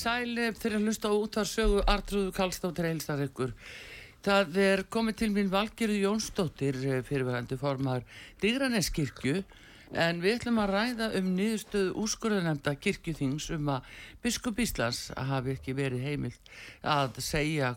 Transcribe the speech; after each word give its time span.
Sæli 0.00 0.50
fyrir 0.56 0.78
að 0.78 0.86
hlusta 0.88 1.10
á 1.10 1.14
útvarsögu 1.14 1.80
Artrúðu 1.90 2.32
Kallstóttir 2.36 2.88
heilsar 2.88 3.20
ykkur. 3.26 3.52
Það 4.24 4.60
er 4.60 4.82
komið 4.92 5.18
til 5.20 5.30
mín 5.34 5.50
Valgerðu 5.52 5.98
Jónsdóttir 6.04 6.78
eh, 6.84 7.02
fyrirverandi 7.04 7.58
formar 7.60 8.04
Digraneskirkju 8.42 9.42
en 9.90 10.20
við 10.22 10.38
ætlum 10.38 10.60
að 10.62 10.72
ræða 10.74 11.10
um 11.18 11.30
niðurstöðu 11.36 11.94
úrskurðanemnda 12.04 12.74
kirkjuþings 12.84 13.48
um 13.56 13.70
að 13.74 13.88
biskup 14.22 14.60
Íslands 14.62 15.08
hafi 15.16 15.56
ekki 15.56 15.74
verið 15.76 16.04
heimilt 16.06 16.52
að 16.86 17.18
segja 17.24 17.74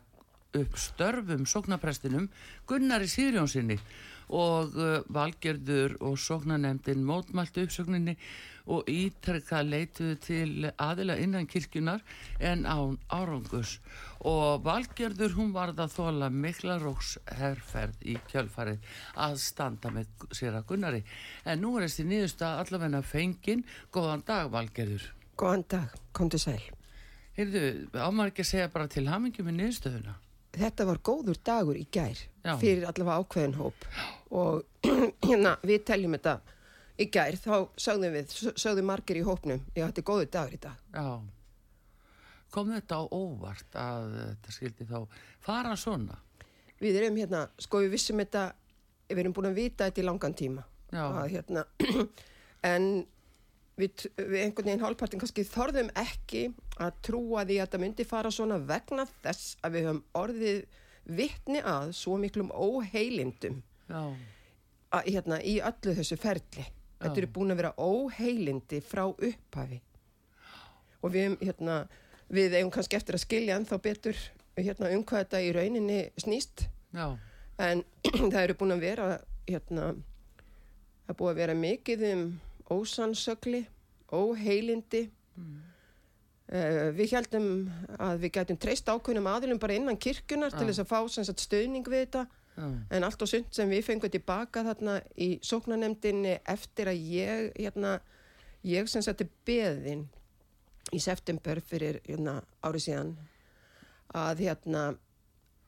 upp 0.54 0.78
störfum 0.78 1.48
sóknaprestinum 1.50 2.28
Gunnari 2.70 3.10
Sýrjónsinni 3.10 3.80
og 4.34 4.74
uh, 4.80 4.96
Valgerður 5.14 5.98
og 6.02 6.18
sóknanemndin 6.22 7.06
mótmæltu 7.06 7.68
uppsögninni 7.68 8.18
og 8.72 8.88
ítrekka 8.88 9.60
leituðu 9.68 10.16
til 10.24 10.68
aðila 10.80 11.18
innan 11.20 11.48
kirkjunar 11.52 12.04
en 12.40 12.64
án 12.64 12.96
árangus 13.12 13.78
og 14.24 14.64
Valgerður 14.64 15.36
hún 15.38 15.52
varð 15.56 15.82
að 15.84 15.98
þóla 15.98 16.30
mikla 16.32 16.78
róks 16.82 17.18
herrferð 17.40 18.06
í 18.08 18.16
kjölfarið 18.32 18.96
að 19.20 19.36
standa 19.44 19.92
með 19.92 20.28
sér 20.32 20.56
að 20.56 20.70
Gunnari. 20.72 21.04
En 21.44 21.60
nú 21.60 21.76
er 21.76 21.90
þessi 21.90 22.08
nýðusta 22.08 22.56
allavegna 22.62 23.04
fengin. 23.04 23.66
Góðan 23.92 24.24
dag 24.28 24.52
Valgerður. 24.54 25.10
Góðan 25.36 25.68
dag, 25.76 26.00
komdu 26.16 26.40
sæl. 26.40 26.62
Heyrðu, 27.36 27.90
ámar 28.00 28.32
ekki 28.32 28.46
að 28.46 28.52
segja 28.54 28.72
bara 28.72 28.88
til 28.88 29.10
hamingjum 29.10 29.50
með 29.50 29.60
nýðustöðuna 29.60 30.20
Þetta 30.54 30.86
var 30.86 31.00
góður 31.02 31.40
dagur 31.42 31.78
í 31.80 31.86
gær 31.90 32.20
Já. 32.44 32.56
fyrir 32.62 32.86
allavega 32.86 33.24
ákveðin 33.24 33.56
hóp 33.58 33.88
og 34.34 34.88
hérna 35.28 35.56
við 35.66 35.86
teljum 35.88 36.18
þetta 36.18 36.36
í 37.02 37.08
gær 37.10 37.40
þá 37.42 37.56
sögðum 37.82 38.18
við, 38.20 38.36
sögðum 38.54 38.92
margir 38.92 39.18
í 39.18 39.24
hópnum, 39.26 39.64
þetta 39.74 40.04
er 40.04 40.06
góður 40.06 40.30
dagur 40.36 40.54
í 40.54 40.62
dag. 40.62 40.84
Já 40.94 41.08
kom 42.54 42.70
þetta 42.70 43.00
á 43.02 43.04
óvart 43.10 43.78
að 43.82 44.12
þetta 44.14 44.54
skildi 44.54 44.86
þá 44.86 45.00
fara 45.42 45.74
svona 45.80 46.20
Við 46.84 47.00
erum 47.00 47.18
hérna, 47.18 47.46
sko 47.62 47.80
við 47.84 47.94
vissum 47.96 48.20
þetta, 48.20 48.50
við 49.08 49.22
erum 49.24 49.36
búin 49.36 49.48
að 49.48 49.60
vita 49.62 49.86
þetta 49.88 50.02
í 50.02 50.04
langan 50.04 50.34
tíma. 50.36 50.64
Að, 50.92 51.20
hérna, 51.32 51.64
en 52.74 52.88
við, 53.80 54.04
við 54.18 54.40
einhvern 54.42 54.68
veginn 54.68 54.84
hálfpartin 54.84 55.22
kannski 55.22 55.46
þorðum 55.48 55.94
ekki 56.02 56.42
að 56.82 57.02
trúa 57.06 57.44
því 57.46 57.58
að 57.60 57.66
þetta 57.68 57.82
myndi 57.84 58.06
fara 58.08 58.32
svona 58.34 58.58
vegna 58.58 59.06
þess 59.22 59.58
að 59.62 59.76
við 59.76 59.88
höfum 59.90 60.04
orðið 60.18 60.62
vittni 61.04 61.62
að 61.68 61.92
svo 61.98 62.18
miklum 62.22 62.50
óheilindum 62.56 63.60
Já, 63.90 64.14
að, 64.94 65.10
hérna, 65.10 65.40
í 65.44 65.58
öllu 65.64 65.96
þessu 65.98 66.18
ferli. 66.22 66.66
Þetta 67.04 67.20
eru 67.20 67.32
búin 67.36 67.52
að 67.52 67.60
vera 67.60 67.74
óheilindi 67.82 68.80
frá 68.86 69.04
upphafi. 69.10 69.82
Og 71.04 71.12
við, 71.12 71.26
höfum, 71.26 71.38
hérna, 71.44 71.78
við 72.32 72.56
eigum 72.56 72.72
kannski 72.72 72.96
eftir 72.96 73.18
að 73.18 73.26
skilja 73.26 73.58
ennþá 73.60 73.80
betur 73.84 74.22
hérna, 74.56 74.94
um 74.96 75.04
hvað 75.04 75.26
þetta 75.26 75.42
í 75.44 75.52
rauninni 75.58 76.00
snýst. 76.22 76.68
já, 76.94 77.18
En 77.60 77.84
það 78.32 78.40
eru 78.44 78.58
búin 78.62 78.76
að 78.78 78.86
vera, 78.86 79.10
hérna, 79.50 79.92
það 81.04 81.14
er 81.14 81.20
búin 81.20 81.34
að 81.34 81.42
vera 81.42 81.58
mikið 81.60 82.08
um 82.14 82.24
ósannsögli, 82.72 83.66
óheilindi. 84.14 85.10
Uh, 85.36 85.73
við 86.54 87.16
heldum 87.18 87.46
að 87.98 88.24
við 88.24 88.34
getum 88.38 88.60
treyst 88.62 88.90
ákveðnum 88.90 89.30
aðilum 89.32 89.62
bara 89.62 89.78
innan 89.78 89.98
kirkjunar 89.98 90.54
til 90.54 90.68
þess 90.70 90.84
að 90.84 90.92
fá 90.92 91.00
stöðning 91.42 91.88
við 91.90 92.06
þetta. 92.06 92.26
En 92.94 93.06
allt 93.08 93.24
og 93.26 93.30
sund 93.30 93.48
sem 93.56 93.70
við 93.72 93.88
fengum 93.88 94.12
tilbaka 94.14 94.62
þarna 94.68 95.00
í 95.18 95.40
sóknanemdinni 95.42 96.36
eftir 96.54 96.92
að 96.92 97.00
ég, 97.10 97.48
hérna, 97.58 97.96
ég 98.62 98.90
sem 98.92 99.02
er 99.10 99.32
beðin 99.48 100.06
í 100.94 101.00
september 101.02 101.64
fyrir 101.66 101.98
hérna, 102.06 102.44
árið 102.62 102.86
síðan 102.86 103.16
að 104.14 104.46
hérna 104.46 104.84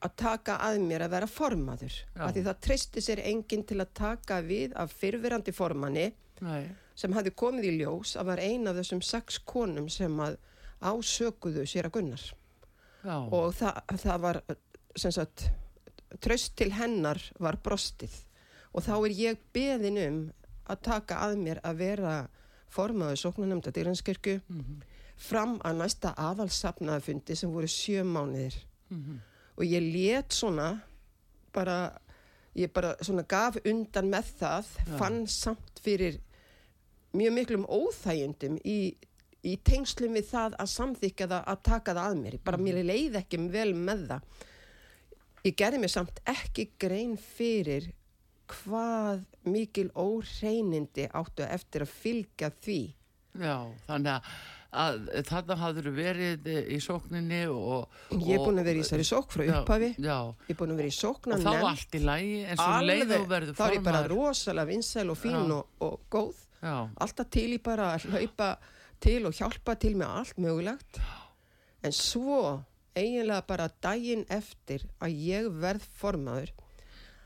að 0.06 0.16
taka 0.22 0.60
að 0.62 0.80
mér 0.86 1.08
að 1.08 1.16
vera 1.16 1.30
formaður. 1.30 1.96
Af 2.20 2.36
því 2.36 2.44
það 2.46 2.64
treysti 2.68 3.02
sér 3.02 3.22
enginn 3.26 3.66
til 3.66 3.80
að 3.82 3.94
taka 3.98 4.42
við 4.46 4.76
af 4.78 4.94
fyrfirandi 5.00 5.54
formanni 5.56 6.12
nei, 6.46 6.68
sem 6.94 7.16
hafði 7.16 7.34
komið 7.42 7.70
í 7.72 7.78
ljós 7.80 8.14
að 8.20 8.30
var 8.30 8.44
ein 8.44 8.70
af 8.70 8.78
þessum 8.78 9.02
sex 9.02 9.40
konum 9.50 9.90
sem 9.90 10.20
að 10.22 10.38
ásökuðu 10.82 11.66
sér 11.70 11.90
að 11.90 11.98
gunnar. 11.98 12.24
Já, 13.06 13.18
og 13.22 13.54
það, 13.56 13.82
það 14.02 14.24
var 14.24 14.40
sem 14.98 15.14
sagt 15.14 15.46
tröst 16.24 16.56
til 16.58 16.72
hennar 16.74 17.22
var 17.40 17.60
brostið. 17.64 18.14
Og 18.76 18.84
þá 18.84 18.96
er 18.98 19.16
ég 19.16 19.44
beðin 19.56 20.02
um 20.04 20.20
að 20.72 20.82
taka 20.88 21.22
að 21.28 21.38
mér 21.44 21.62
að 21.64 21.80
vera 21.84 22.16
formaður 22.74 23.22
sóknanemnda 23.22 23.72
dýranskirkju 23.76 24.40
mhm, 24.42 24.80
fram 25.16 25.60
að 25.64 25.78
næsta 25.84 26.12
aðalsafnaðafundi 26.20 27.38
sem 27.38 27.54
voru 27.54 27.70
sjö 27.72 28.04
mánuðir. 28.04 28.58
Mhm, 28.90 29.22
og 29.56 29.64
ég 29.64 29.86
let 29.94 30.36
svona 30.36 30.74
bara 31.56 31.78
ég 32.56 32.72
bara 32.74 32.96
svona 33.04 33.26
gaf 33.28 33.58
undan 33.66 34.10
með 34.12 34.32
það 34.40 34.72
Já. 34.76 34.98
fann 35.00 35.26
samt 35.28 35.82
fyrir 35.84 36.20
mjög 37.16 37.36
miklum 37.36 37.66
óþægindum 37.68 38.58
í, 38.64 38.96
í 39.46 39.56
tengslum 39.66 40.18
við 40.18 40.28
það 40.32 40.58
að 40.62 40.72
samþykja 40.74 41.30
það 41.32 41.52
að 41.54 41.62
taka 41.70 41.96
það 41.98 42.10
að 42.10 42.20
mér. 42.24 42.40
Bara 42.46 42.62
mér 42.62 42.82
leið 42.86 43.20
ekki 43.22 43.42
vel 43.54 43.70
með 43.78 44.08
það. 44.10 44.42
Ég 45.46 45.56
gerði 45.62 45.84
mér 45.84 45.94
samt 45.94 46.22
ekki 46.26 46.72
grein 46.82 47.16
fyrir 47.22 47.92
hvað 48.50 49.24
mikil 49.50 49.90
óreinindi 49.94 51.08
áttu 51.14 51.46
eftir 51.46 51.86
að 51.86 51.98
fylgja 52.02 52.52
því. 52.66 52.82
Já, 53.36 53.56
þannig 53.86 54.12
að, 54.16 54.28
að 54.82 55.00
þarna 55.28 55.58
hafður 55.60 55.90
verið 55.98 56.50
í 56.72 56.78
sókninni 56.84 57.42
og... 57.52 57.98
ég 58.16 58.38
er 58.38 58.44
búin 58.44 58.62
að 58.62 58.70
vera 58.70 58.80
í 58.80 58.86
þessari 58.86 59.08
sók 59.08 59.34
frá 59.34 59.44
upphafi. 59.46 59.92
Já, 59.98 60.08
já, 60.08 60.20
ég 60.48 60.54
er 60.56 60.60
búin 60.62 60.76
að 60.76 60.82
vera 60.82 60.94
í 60.94 60.96
sókna 60.98 61.38
og 61.38 61.46
þá 61.46 61.70
allt 61.72 61.98
í 61.98 62.04
lægi 62.06 62.38
en 62.46 62.62
svo 62.62 62.78
leið 62.86 63.16
og 63.18 63.28
verður 63.34 63.60
þá 63.60 63.66
er 63.68 63.76
ég 63.78 63.90
bara 63.90 64.06
rosalega 64.12 64.72
vinsæl 64.72 65.10
og 65.12 65.20
fín 65.20 65.58
og, 65.58 65.76
og 65.86 66.00
góð. 66.14 66.42
Já, 66.62 66.78
alltaf 67.06 67.30
til 67.36 67.50
í 67.54 67.60
bara 67.62 67.92
að 67.98 68.08
hlaupa 68.14 68.56
til 69.06 69.22
og 69.30 69.38
hjálpa 69.38 69.76
til 69.78 69.94
með 70.00 70.20
allt 70.20 70.40
mögulegt. 70.42 71.00
En 71.86 71.94
svo 71.94 72.42
eiginlega 72.98 73.46
bara 73.46 73.70
daginn 73.84 74.24
eftir 74.32 74.86
að 75.04 75.18
ég 75.28 75.50
verð 75.62 75.86
formaður 76.00 76.54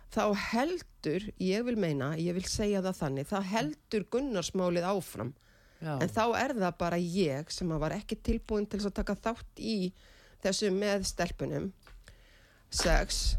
þá 0.10 0.24
heldur, 0.52 1.28
ég 1.38 1.66
vil 1.68 1.78
meina 1.80 2.16
ég 2.18 2.34
vil 2.38 2.46
segja 2.50 2.82
það 2.86 2.98
þannig, 3.04 3.30
þá 3.30 3.40
heldur 3.52 4.06
Gunnarsmálið 4.16 4.88
áfram. 4.90 5.36
Já, 5.80 5.94
en 5.96 6.10
þá 6.12 6.24
er 6.42 6.56
það 6.58 6.80
bara 6.82 6.98
ég 7.00 7.52
sem 7.56 7.70
var 7.84 7.96
ekki 7.96 8.18
tilbúin 8.20 8.68
til 8.68 8.82
að 8.82 8.98
taka 8.98 9.16
þátt 9.16 9.62
í 9.64 9.94
þessu 10.44 10.74
með 10.76 11.06
stelpunum. 11.08 11.70
Sex 12.70 13.38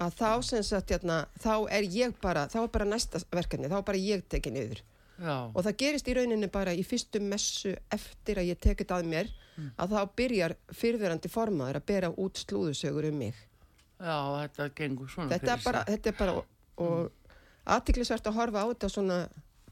að 0.00 0.16
þá 0.16 0.30
sem 0.46 0.64
sagt 0.64 0.94
hérna, 0.94 1.26
þá 1.42 1.68
er 1.68 1.84
ég 1.92 2.16
bara 2.22 2.46
þá 2.48 2.62
er 2.62 2.72
bara 2.72 2.88
næsta 2.88 3.20
verkefni, 3.28 3.68
þá 3.68 3.82
er 3.82 3.86
bara 3.90 4.00
ég 4.00 4.24
tekið 4.32 4.56
niður 4.56 4.82
Já, 5.20 5.36
og 5.52 5.60
það 5.66 5.76
gerist 5.82 6.08
í 6.08 6.14
rauninni 6.16 6.48
bara 6.52 6.72
í 6.74 6.82
fyrstu 6.86 7.20
messu 7.20 7.74
eftir 7.92 8.40
að 8.40 8.48
ég 8.52 8.60
tekið 8.64 8.94
að 8.96 9.08
mér 9.12 9.32
að 9.76 9.92
þá 9.92 10.00
byrjar 10.16 10.54
fyrverandi 10.72 11.30
formaður 11.30 11.78
að 11.78 11.88
bera 11.92 12.08
út 12.16 12.40
slúðusögur 12.40 13.10
um 13.10 13.18
mig. 13.20 13.36
Já, 14.02 14.16
þetta 14.40 14.68
gengur 14.74 15.10
svona 15.12 15.36
þetta 15.36 15.52
er 15.52 15.60
bara, 15.66 15.82
þetta 15.86 16.10
er 16.10 16.16
bara 16.18 16.32
og, 16.40 16.46
og 16.82 17.68
aðtiklisvert 17.76 18.26
að 18.26 18.38
horfa 18.40 18.64
á 18.64 18.66
þetta 18.72 18.88
svona 18.90 19.18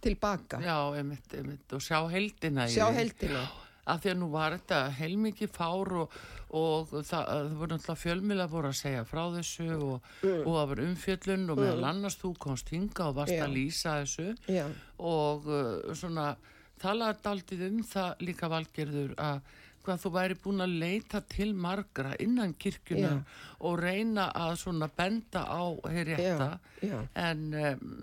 tilbaka 0.05 0.61
Já, 0.63 0.77
einmitt, 1.01 1.35
einmitt, 1.35 1.67
og 1.75 1.83
sjá 1.83 1.99
heldina 2.13 2.69
sjá 2.71 2.87
heldina 2.95 3.43
Af 3.91 4.03
því 4.05 4.13
að 4.13 4.21
nú 4.21 4.29
var 4.33 4.57
þetta 4.57 4.81
heilmikið 4.99 5.53
fár 5.55 5.93
og, 6.03 6.19
og 6.61 6.93
það, 6.95 7.25
það 7.31 7.55
voru 7.61 7.73
náttúrulega 7.75 8.03
fjölmila 8.05 8.49
voru 8.51 8.71
að 8.71 8.79
segja 8.81 9.07
frá 9.09 9.23
þessu 9.37 9.69
og, 9.77 10.13
og 10.31 10.51
það 10.51 10.71
var 10.73 10.85
umfjöllun 10.87 11.49
og 11.55 11.63
meðal 11.63 11.89
annars 11.91 12.21
þú 12.21 12.35
komst 12.47 12.73
hinga 12.75 13.09
og 13.11 13.19
varst 13.21 13.37
Já. 13.37 13.45
að 13.47 13.57
lýsa 13.59 13.97
þessu. 14.03 14.29
Já, 14.51 14.65
og 14.99 15.51
uh, 15.51 15.95
svona 15.99 16.33
talaði 16.81 17.25
daldið 17.25 17.67
um 17.69 17.83
það 17.85 18.23
líka 18.29 18.49
valgerður 18.51 19.17
að 19.21 19.43
hvað 19.81 20.03
þú 20.03 20.11
væri 20.13 20.37
búin 20.45 20.61
að 20.61 20.75
leita 20.83 21.23
til 21.25 21.51
margra 21.57 22.13
innan 22.21 22.53
kirkjunar 22.61 23.23
og 23.65 23.79
reyna 23.81 24.27
að 24.37 24.59
svona 24.61 24.91
benda 24.97 25.47
á 25.49 25.63
hér 25.89 26.11
rétta. 26.11 26.49
Um, 26.85 27.47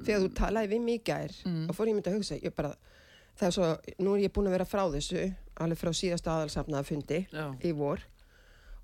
þegar 0.08 0.24
þú 0.24 0.32
talaði 0.40 0.72
við 0.74 0.86
mig 0.88 1.00
í 1.00 1.04
gær 1.12 1.36
og 1.70 1.78
fór 1.78 1.92
ég 1.92 2.00
myndi 2.00 2.12
að 2.12 2.18
hugsa 2.18 2.40
ég 2.42 2.56
bara, 2.58 2.74
það 3.38 3.48
er 3.48 3.56
svo, 3.56 3.72
nú 4.04 4.14
er 4.16 4.26
ég 4.26 4.34
búin 4.36 4.50
að 4.50 4.58
vera 4.58 4.68
frá 4.68 4.84
þessu 4.94 5.24
alveg 5.64 5.82
frá 5.82 5.92
síðasta 5.96 6.36
aðalsafnaða 6.36 6.88
fundi 6.88 7.24
Já. 7.32 7.46
í 7.66 7.74
vor. 7.78 8.04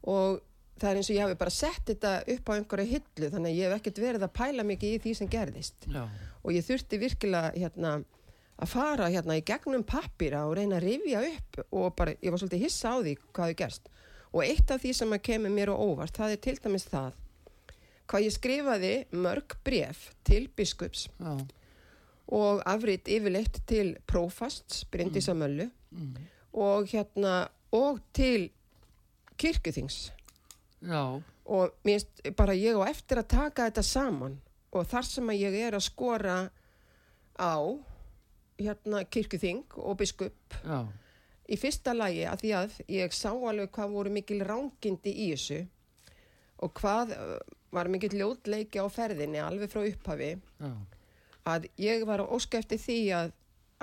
Og 0.09 0.41
það 0.81 0.89
er 0.89 0.99
eins 0.99 1.09
og 1.11 1.17
ég 1.17 1.25
hafi 1.27 1.39
bara 1.39 1.53
sett 1.53 1.85
þetta 1.89 2.13
upp 2.33 2.49
á 2.49 2.55
einhverja 2.57 2.91
hillu 2.95 3.29
þannig 3.33 3.53
að 3.53 3.59
ég 3.59 3.69
hef 3.69 3.77
ekkert 3.77 4.03
verið 4.03 4.27
að 4.27 4.35
pæla 4.39 4.67
mikið 4.67 4.95
í 4.95 5.01
því 5.03 5.15
sem 5.19 5.31
gerðist. 5.31 5.87
Já, 5.87 6.03
og 6.43 6.55
ég 6.55 6.67
þurfti 6.67 6.99
virkilega 7.01 7.53
hérna 7.55 7.95
að 8.63 8.69
fara 8.69 9.09
hérna 9.09 9.39
í 9.39 9.45
gegnum 9.45 9.85
pappira 9.87 10.45
og 10.47 10.57
reyna 10.59 10.77
að 10.77 10.87
rifja 10.87 11.23
upp 11.29 11.59
og 11.69 11.95
bara, 11.97 12.13
ég 12.21 12.33
var 12.33 12.41
svolítið 12.41 12.65
hissa 12.67 12.93
á 12.93 12.97
því 13.01 13.17
hvað 13.25 13.51
hefur 13.51 13.59
gerst. 13.63 13.91
Og 14.33 14.45
eitt 14.45 14.71
af 14.73 14.81
því 14.81 14.93
sem 14.97 15.19
kemur 15.21 15.53
mér 15.53 15.73
á 15.73 15.75
óvart 15.77 16.17
það 16.17 16.35
er 16.35 16.41
til 16.41 16.57
dæmis 16.61 16.89
það 16.89 17.19
hvað 18.09 18.25
ég 18.27 18.35
skrifaði 18.35 18.93
mörg 19.15 19.55
bref 19.65 20.09
til 20.27 20.47
biskups. 20.57 21.07
Já, 21.17 21.37
og 22.27 22.61
afrið 22.65 23.09
yfirleitt 23.17 23.61
til 23.67 23.95
prófasts, 24.07 24.85
Bryndísa 24.91 25.35
Möllu. 25.35 25.69
Og 26.53 26.87
hérna 26.87 27.47
og 27.71 27.99
til 28.13 28.51
kirkjuþings. 29.37 30.13
Já, 30.81 31.21
og 31.45 31.73
mér 31.83 31.99
finnst 31.99 32.35
bara 32.37 32.53
ég 32.53 32.77
á 32.77 32.83
eftir 32.87 33.19
að 33.19 33.27
taka 33.27 33.69
þetta 33.69 33.83
saman. 33.83 34.41
Og 34.71 34.85
þar 34.87 35.05
sem 35.05 35.29
að 35.29 35.41
ég 35.41 35.57
er 35.67 35.75
að 35.75 35.87
skora 35.87 36.37
á 37.39 37.57
hérna 38.59 39.03
kirkjuþing 39.03 39.65
og 39.81 39.97
biskup 39.97 40.55
já, 40.63 40.85
í 41.49 41.57
fyrsta 41.57 41.93
lagi 41.93 42.23
að 42.29 42.43
því 42.43 42.51
að 42.57 42.75
ég 42.93 43.15
sá 43.15 43.31
alveg 43.33 43.71
hvað 43.73 43.95
voru 43.97 44.13
mikil 44.13 44.41
rángindi 44.45 45.13
í 45.25 45.29
þessu 45.33 45.63
og 46.63 46.73
hvað 46.79 47.15
uh, 47.17 47.37
var 47.73 47.89
mikil 47.91 48.13
ljótleiki 48.13 48.79
á 48.79 48.87
ferðinni 48.87 49.41
alveg 49.41 49.71
frá 49.73 49.81
upphafi. 49.87 50.35
Já, 50.61 50.71
að 51.49 51.67
ég 51.81 52.05
var 52.07 52.23
að 52.23 52.35
óska 52.37 52.59
eftir 52.61 52.79
því 52.81 52.99
að, 53.17 53.33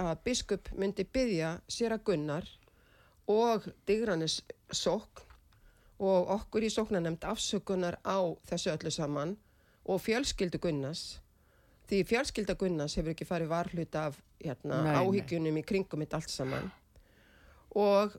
að 0.01 0.13
biskup 0.25 0.71
myndi 0.79 1.05
byggja 1.05 1.57
sér 1.71 1.97
að 1.97 2.05
Gunnar 2.11 2.49
og 3.31 3.69
Digranis 3.89 4.41
sókn 4.73 5.27
og 6.01 6.31
okkur 6.33 6.65
í 6.65 6.71
sóknanemnd 6.73 7.25
afsökunar 7.29 7.99
á 8.01 8.19
þessu 8.49 8.73
öllu 8.73 8.93
saman 8.95 9.35
og 9.85 10.01
fjölskyldu 10.01 10.61
Gunnars. 10.63 11.21
Því 11.91 12.05
fjölskylda 12.09 12.57
Gunnars 12.57 12.97
hefur 12.97 13.13
ekki 13.13 13.27
farið 13.29 13.51
varhluta 13.53 14.07
af 14.09 14.17
hérna, 14.41 14.81
Nei, 14.81 14.93
nei. 14.95 14.99
áhyggjunum 15.03 15.59
í 15.61 15.65
kringum 15.67 16.01
mitt 16.01 16.15
allt 16.17 16.33
saman. 16.33 16.71
Og 17.77 18.17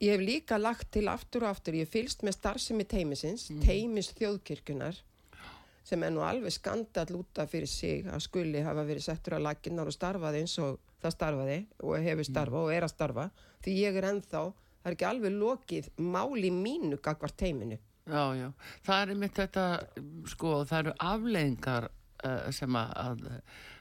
ég 0.00 0.14
hef 0.14 0.22
líka 0.22 0.58
lagt 0.60 0.92
til 0.94 1.08
aftur 1.10 1.46
og 1.48 1.56
aftur, 1.56 1.74
ég 1.80 1.90
fylst 1.90 2.22
með 2.22 2.36
starfsemi 2.38 2.86
teimisins, 2.88 3.48
teimis 3.64 4.12
þjóðkirkjunar 4.20 5.00
sem 5.86 6.02
er 6.04 6.14
nú 6.14 6.24
alveg 6.24 6.54
skandall 6.54 7.20
úta 7.20 7.46
fyrir 7.50 7.70
sig 7.70 8.08
að 8.08 8.24
skuli 8.26 8.64
hafa 8.64 8.84
verið 8.88 9.06
settur 9.06 9.38
að 9.38 9.46
laginnar 9.48 9.90
og 9.90 9.96
starfaði 9.96 10.42
eins 10.44 10.56
og 10.62 10.80
það 11.00 11.16
starfaði 11.16 11.60
og 11.82 12.08
hefur 12.08 12.28
starfað 12.28 12.66
og 12.66 12.74
er 12.74 12.86
að 12.86 12.94
starfa 12.94 13.28
því 13.64 13.76
ég 13.78 14.00
er 14.00 14.08
ennþá, 14.10 14.42
það 14.80 14.90
er 14.90 14.96
ekki 14.96 15.08
alveg 15.10 15.38
lokið 15.38 15.88
máli 16.04 16.52
mínu 16.54 17.00
gagvart 17.02 17.38
teiminu 17.40 17.78
já, 18.10 18.24
já. 18.36 18.52
Það 18.86 19.02
er 19.02 19.14
einmitt 19.14 19.38
þetta, 19.38 19.64
sko, 20.32 20.52
það 20.68 20.84
eru 20.84 20.94
afleðingar 21.10 21.88
uh, 22.24 22.50
sem 22.54 22.78
að, 22.80 23.26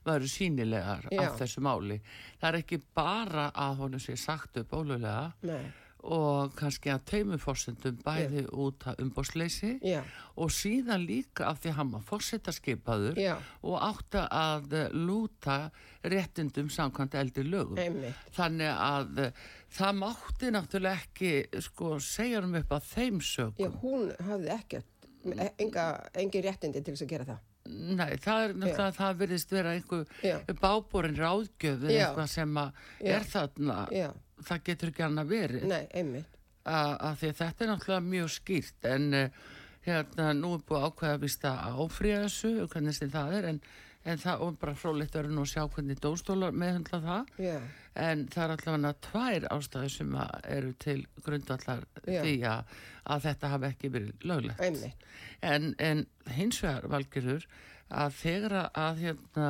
varu 0.07 0.29
sínilegar 0.31 1.07
Já. 1.11 1.21
af 1.25 1.37
þessu 1.41 1.63
máli. 1.65 1.99
Það 2.39 2.49
er 2.49 2.57
ekki 2.61 2.81
bara 2.95 3.49
að 3.51 3.83
honum 3.83 4.03
sé 4.03 4.15
sagt 4.19 4.59
upp 4.61 4.75
ólulega 4.79 5.31
Nei, 5.47 5.63
og 6.07 6.53
kannski 6.57 6.91
að 6.93 7.03
teimuforsendum 7.11 7.97
bæði 8.05 8.45
út 8.55 8.85
að 8.87 9.01
umbóðsleysi 9.03 9.71
já, 9.83 9.99
og 10.39 10.53
síðan 10.53 11.03
líka 11.03 11.49
af 11.49 11.59
því 11.59 11.71
að 11.73 11.77
hann 11.79 11.91
var 11.95 12.05
fórsetaskipaður 12.07 13.19
já, 13.19 13.33
og 13.67 13.75
átti 13.89 14.21
að 14.23 14.77
eh, 14.79 14.93
lúta 14.95 15.57
réttindum 16.03 16.69
samkvæmt 16.71 17.17
eldri 17.19 17.43
lögum. 17.43 17.81
einmitt. 17.81 18.23
Þannig 18.37 18.71
að 18.71 19.25
eh, 19.25 19.43
það 19.75 19.99
mátti 20.03 20.53
náttúrulega 20.55 21.03
ekki 21.03 21.63
sko 21.67 21.97
segja 22.03 22.45
um 22.45 22.55
upp 22.61 22.71
að 22.79 22.89
þeim 22.93 23.19
sögum. 23.19 23.59
Já, 23.59 23.69
hún 23.83 24.09
hafði 24.29 24.55
ekkert 24.55 25.11
enga, 25.59 25.85
engin 26.15 26.45
réttindi 26.47 26.81
til 26.83 26.95
þess 26.95 27.07
að 27.07 27.13
gera 27.13 27.29
það. 27.33 27.45
Nei, 27.69 28.15
það 28.17 28.43
er 28.43 28.53
náttúrulega, 28.55 28.93
það 28.97 29.19
virðist 29.19 29.51
vera 29.53 29.75
einhver 29.75 30.55
bábúrin 30.63 31.19
ráðgjöf 31.19 31.83
eða 31.83 31.91
eitthvað 31.91 32.31
sem 32.31 32.57
að 32.57 32.79
er 33.11 33.27
þarna, 33.29 33.77
Já, 33.93 34.07
það 34.47 34.63
getur 34.69 34.93
ekki 34.93 35.05
annað 35.07 35.33
verið. 35.33 35.67
nei, 35.69 35.83
einmitt. 35.93 36.37
Að, 36.69 36.93
að 37.07 37.19
því 37.19 37.29
að 37.31 37.37
þetta 37.39 37.63
er 37.65 37.69
náttúrulega 37.71 38.05
mjög 38.05 38.31
skýrt 38.35 38.87
en 38.89 39.05
uh, 39.17 39.43
hérna 39.85 40.31
nú 40.37 40.55
er 40.57 40.65
búið 40.67 40.79
að 40.81 40.89
ákveða 40.89 41.13
að 41.17 41.21
vista 41.23 41.53
áfríða 41.71 42.25
þessu 42.25 42.51
hvernig 42.73 42.97
sem 42.97 43.13
það 43.13 43.35
er 43.37 43.47
en, 43.53 43.61
en 44.09 44.21
það 44.21 44.43
og 44.45 44.57
bara 44.61 44.75
frólitt 44.77 45.15
verður 45.15 45.37
nú 45.37 45.45
að 45.45 45.53
sjá 45.53 45.63
hvernig 45.73 46.01
dóstólar 46.03 46.59
meðhundla 46.63 46.99
það. 47.05 47.31
Já, 47.47 47.55
en 47.99 48.27
það 48.31 48.43
er 48.43 48.53
allavega 48.55 48.93
tvær 49.07 49.47
ástæður 49.55 49.95
sem 49.95 50.13
að 50.19 50.35
eru 50.57 50.75
til 50.83 50.99
grundallar 51.25 51.87
Já. 52.05 52.21
því 52.21 52.35
að, 52.51 52.77
að 53.15 53.25
þetta 53.27 53.51
hafi 53.55 53.69
ekki 53.71 53.91
verið 53.95 54.29
löglegt. 54.29 54.63
Einmitt. 54.67 55.09
En, 55.41 55.73
en 55.79 56.05
hins 56.35 56.61
vegar 56.63 56.87
valgjörður 56.93 57.47
að 57.89 58.15
þegar 58.19 58.57
að, 58.69 59.03
hérna, 59.03 59.49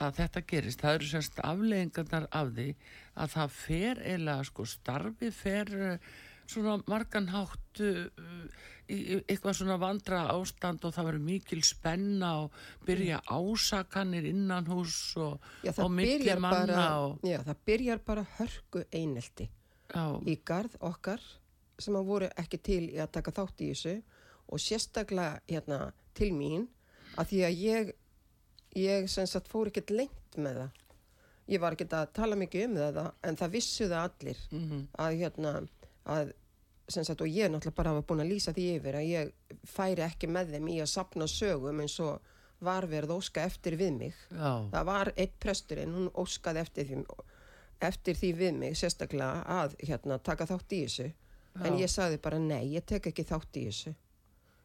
að 0.00 0.18
þetta 0.20 0.42
gerist, 0.48 0.82
það 0.82 0.98
eru 0.98 1.08
semst 1.10 1.40
afleggingarnar 1.44 2.28
af 2.32 2.52
því 2.56 2.68
að 3.22 3.32
það 3.34 3.56
fer 3.56 4.02
eiginlega 4.02 4.46
sko 4.48 4.66
starfi 4.68 5.32
fer 5.36 5.72
eh, 5.76 6.12
svona 6.48 6.78
margan 6.88 7.28
hátt 7.32 7.82
í, 7.82 7.90
í 8.92 9.18
eitthvað 9.20 9.58
svona 9.58 9.76
vandra 9.80 10.22
ástand 10.32 10.84
og 10.84 10.94
það 10.94 11.08
verður 11.10 11.26
mikil 11.28 11.60
spenna 11.66 12.32
og 12.44 12.56
byrja 12.86 13.20
ásakanir 13.28 14.26
innan 14.32 14.68
hús 14.70 14.96
og, 15.20 15.44
og 15.76 15.96
byrjar 15.98 16.42
manna 16.42 16.66
bara 16.66 16.88
og, 17.04 17.22
Já, 17.26 17.38
það 17.46 17.62
byrjar 17.70 18.02
bara 18.06 18.26
hörku 18.38 18.84
einelti 18.90 19.48
já, 19.92 20.04
í 20.24 20.36
garð 20.44 20.76
okkar 20.80 21.22
sem 21.82 21.96
að 21.98 22.10
voru 22.10 22.28
ekki 22.38 22.60
til 22.62 22.84
í 22.90 23.00
að 23.02 23.14
taka 23.18 23.34
þátt 23.34 23.64
í 23.64 23.72
þessu 23.72 23.96
og 24.52 24.60
sérstaklega 24.60 25.40
hérna 25.48 25.80
til 26.16 26.32
mín 26.36 26.68
að 27.16 27.32
því 27.32 27.42
að 27.46 27.60
ég 27.62 27.92
ég 28.78 29.08
sem 29.10 29.26
sagt 29.28 29.50
fór 29.50 29.70
ekkert 29.70 29.92
lengt 29.94 30.38
með 30.38 30.62
það. 30.62 30.80
Ég 31.52 31.60
var 31.60 31.74
ekkert 31.74 31.96
að 31.98 32.12
tala 32.16 32.38
mikið 32.38 32.68
um 32.68 32.76
það 32.78 33.00
en 33.28 33.38
það 33.40 33.54
vissu 33.56 33.88
það 33.90 34.04
allir 34.06 34.44
mhm, 34.50 34.84
að 35.04 35.16
hérna 35.20 35.54
að 36.12 36.32
sagt 36.92 37.22
og 37.24 37.30
ég 37.30 37.48
náttúrulega 37.50 37.76
bara 37.76 37.92
hafa 37.94 38.04
búin 38.06 38.22
að 38.24 38.32
lýsa 38.34 38.52
því 38.52 38.66
yfir 38.76 38.98
að 38.98 39.08
ég 39.08 39.32
færi 39.70 40.04
ekki 40.04 40.28
með 40.28 40.54
þeim 40.54 40.68
í 40.68 40.78
að 40.82 40.90
sapna 40.92 41.28
sögum 41.30 41.80
eins 41.80 41.98
og 42.02 42.32
var 42.62 42.86
verið 42.86 43.14
óska 43.16 43.42
eftir 43.48 43.76
við 43.78 43.92
mig. 43.96 44.18
Já, 44.30 44.68
það 44.70 44.86
var 44.86 45.12
eitt 45.16 45.34
presturinn, 45.42 45.94
hún 45.96 46.10
óskaði 46.14 46.62
eftir 46.62 46.88
því, 46.90 47.00
eftir 47.88 48.18
því 48.18 48.32
við 48.38 48.52
mig 48.60 48.78
sérstaklega 48.78 49.42
að 49.62 49.74
hérna, 49.82 50.18
taka 50.22 50.46
þátt 50.46 50.76
í 50.76 50.82
þessu. 50.84 51.08
En 51.62 51.74
Já. 51.74 51.80
ég 51.82 51.90
sagði 51.90 52.20
bara 52.22 52.38
nei, 52.38 52.74
ég 52.76 52.86
tek 52.86 53.08
ekki 53.10 53.26
þátt 53.28 53.58
í 53.60 53.66
þessu 53.66 53.94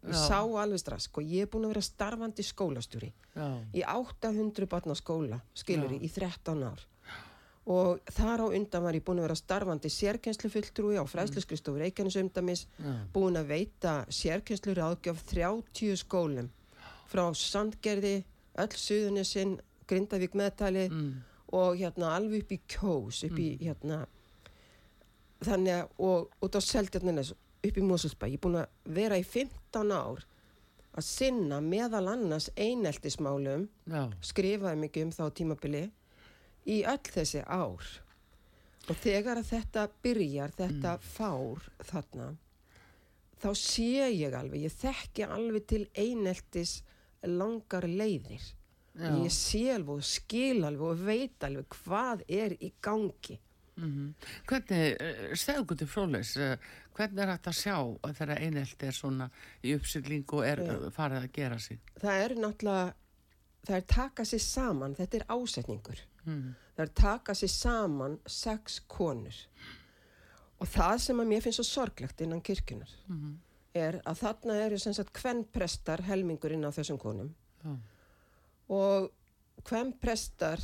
ég 0.08 0.20
sá 0.20 0.40
alveg 0.42 0.82
strax 0.82 1.10
og 1.14 1.24
ég 1.24 1.46
er 1.46 1.52
búin 1.52 1.68
að 1.68 1.76
vera 1.76 1.86
starfandi 1.88 2.46
skólastjóri 2.46 3.10
í 3.74 3.84
800 3.84 4.70
barna 4.72 4.96
skóla 4.98 5.42
skilur 5.58 5.94
Já. 5.94 6.00
í 6.02 6.10
13 6.14 6.64
ár. 6.68 6.86
Og 7.68 8.00
þar 8.16 8.46
á 8.46 8.48
undan 8.48 8.84
var 8.86 8.96
ég 8.96 9.04
búin 9.04 9.20
að 9.20 9.28
vera 9.28 9.36
starfandi 9.36 9.92
sérkennslufulltrúi 9.92 10.96
á 10.96 11.04
fræðsluskristofu 11.04 11.82
Reykjanesumdamis 11.82 12.64
já, 12.80 12.94
búin 13.12 13.36
að 13.36 13.50
veita 13.52 13.96
sérkennslur 14.08 14.80
ágjöf 14.80 15.26
30 15.28 16.00
skólum 16.00 16.48
frá 17.12 17.26
Sandgerði, 17.36 18.22
öll 18.60 18.76
Suðunisinn, 18.76 19.58
Grindavík 19.88 20.36
meðtalið 20.36 20.92
mm, 20.92 21.12
og 21.56 21.76
hérna 21.80 22.14
alveg 22.16 22.46
upp 22.46 22.56
í 22.56 22.62
Kjós, 22.72 23.24
upp 23.28 23.40
í 23.40 23.50
hérna 23.62 24.06
þannig 25.44 25.76
að, 25.76 25.92
og 26.04 26.48
út 26.48 26.58
á 26.58 26.62
Seldjarnanes, 26.64 27.34
upp 27.68 27.78
í 27.78 27.86
Mosulsbæ, 27.86 28.28
ég 28.32 28.40
er 28.40 28.44
búin 28.44 28.60
að 28.62 28.96
vera 28.98 29.20
í 29.20 29.26
15 29.78 29.94
ár 29.94 30.26
að 30.98 31.06
sinna 31.06 31.60
meðal 31.62 32.08
annars 32.10 32.50
eineltismálum, 32.58 33.68
já, 33.86 34.08
skrifaði 34.26 34.82
mikið 34.82 35.06
um 35.06 35.14
þá 35.14 35.24
tímabili 35.38 35.84
í 36.66 36.82
öll 36.90 37.14
þessi 37.14 37.44
ár. 37.46 37.86
Og 38.88 38.96
þegar 39.04 39.42
að 39.42 39.50
þetta 39.52 39.88
byrjar, 40.02 40.54
þetta 40.58 40.98
fár 41.04 41.66
þarna 41.86 42.32
þá 43.38 43.50
sé 43.60 44.08
ég 44.16 44.34
alveg, 44.34 44.64
ég 44.66 44.74
þekki 44.74 45.28
alveg 45.28 45.66
til 45.70 45.84
eineltis 45.94 46.80
langar 47.28 47.86
leiðir. 47.86 48.54
Já. 48.98 49.12
ég 49.22 49.30
sé 49.30 49.68
alveg 49.76 50.00
og 50.00 50.06
skil 50.10 50.64
alveg 50.66 50.88
og 50.88 51.02
veit 51.06 51.44
alveg 51.46 51.76
hvað 51.84 52.24
er 52.34 52.56
í 52.58 52.72
gangi 52.82 53.38
Mm 53.78 54.14
Hvernig, 54.50 54.98
uh, 55.02 55.34
segðu 55.38 55.64
okkur 55.66 55.78
til 55.78 55.88
fróðleis, 55.88 56.36
uh, 56.42 56.58
hvernig 56.98 57.24
er 57.24 57.32
hægt 57.34 57.48
að 57.52 57.58
sjá 57.62 57.76
að 57.78 58.14
þeirra 58.20 58.38
einelti 58.42 58.88
er 58.90 58.96
svona 58.98 59.30
í 59.64 59.76
uppsiglingu 59.78 60.40
og 60.40 60.46
er 60.50 60.62
uh, 60.66 60.88
farið 60.96 61.24
að 61.24 61.32
gera 61.40 61.60
sig? 61.60 61.80
það 62.02 62.22
er 62.26 62.36
náttúrulega 62.36 62.94
það 63.68 63.76
er 63.78 63.86
taka 63.94 64.24
sér 64.26 64.40
saman, 64.46 64.96
þetta 64.96 65.18
er 65.22 65.28
ásetningur 65.30 66.06
Mm. 66.28 66.56
það 66.76 66.82
er 66.84 66.90
taka 67.00 67.32
sér 67.40 67.48
saman 67.54 68.18
sex 68.28 68.82
konur 68.92 69.36
og 70.60 70.68
það 70.68 70.98
sem 71.00 71.20
að 71.24 71.30
mér 71.30 71.42
finnst 71.46 71.62
svo 71.62 71.64
sorglegt 71.64 72.22
innan 72.22 72.42
kirkjunar 72.42 72.92
Mm 73.08 73.38
er 73.78 74.00
að 74.10 74.18
þarna 74.24 74.54
eru 74.66 74.78
sem 74.82 74.94
sagt 74.94 75.12
kvennprestar 75.14 76.02
helmingurinn 76.02 76.66
á 76.66 76.74
þessum 76.74 76.98
konum 76.98 77.28
Já. 77.64 77.76
og 78.74 79.12
kvennprestar 79.68 80.64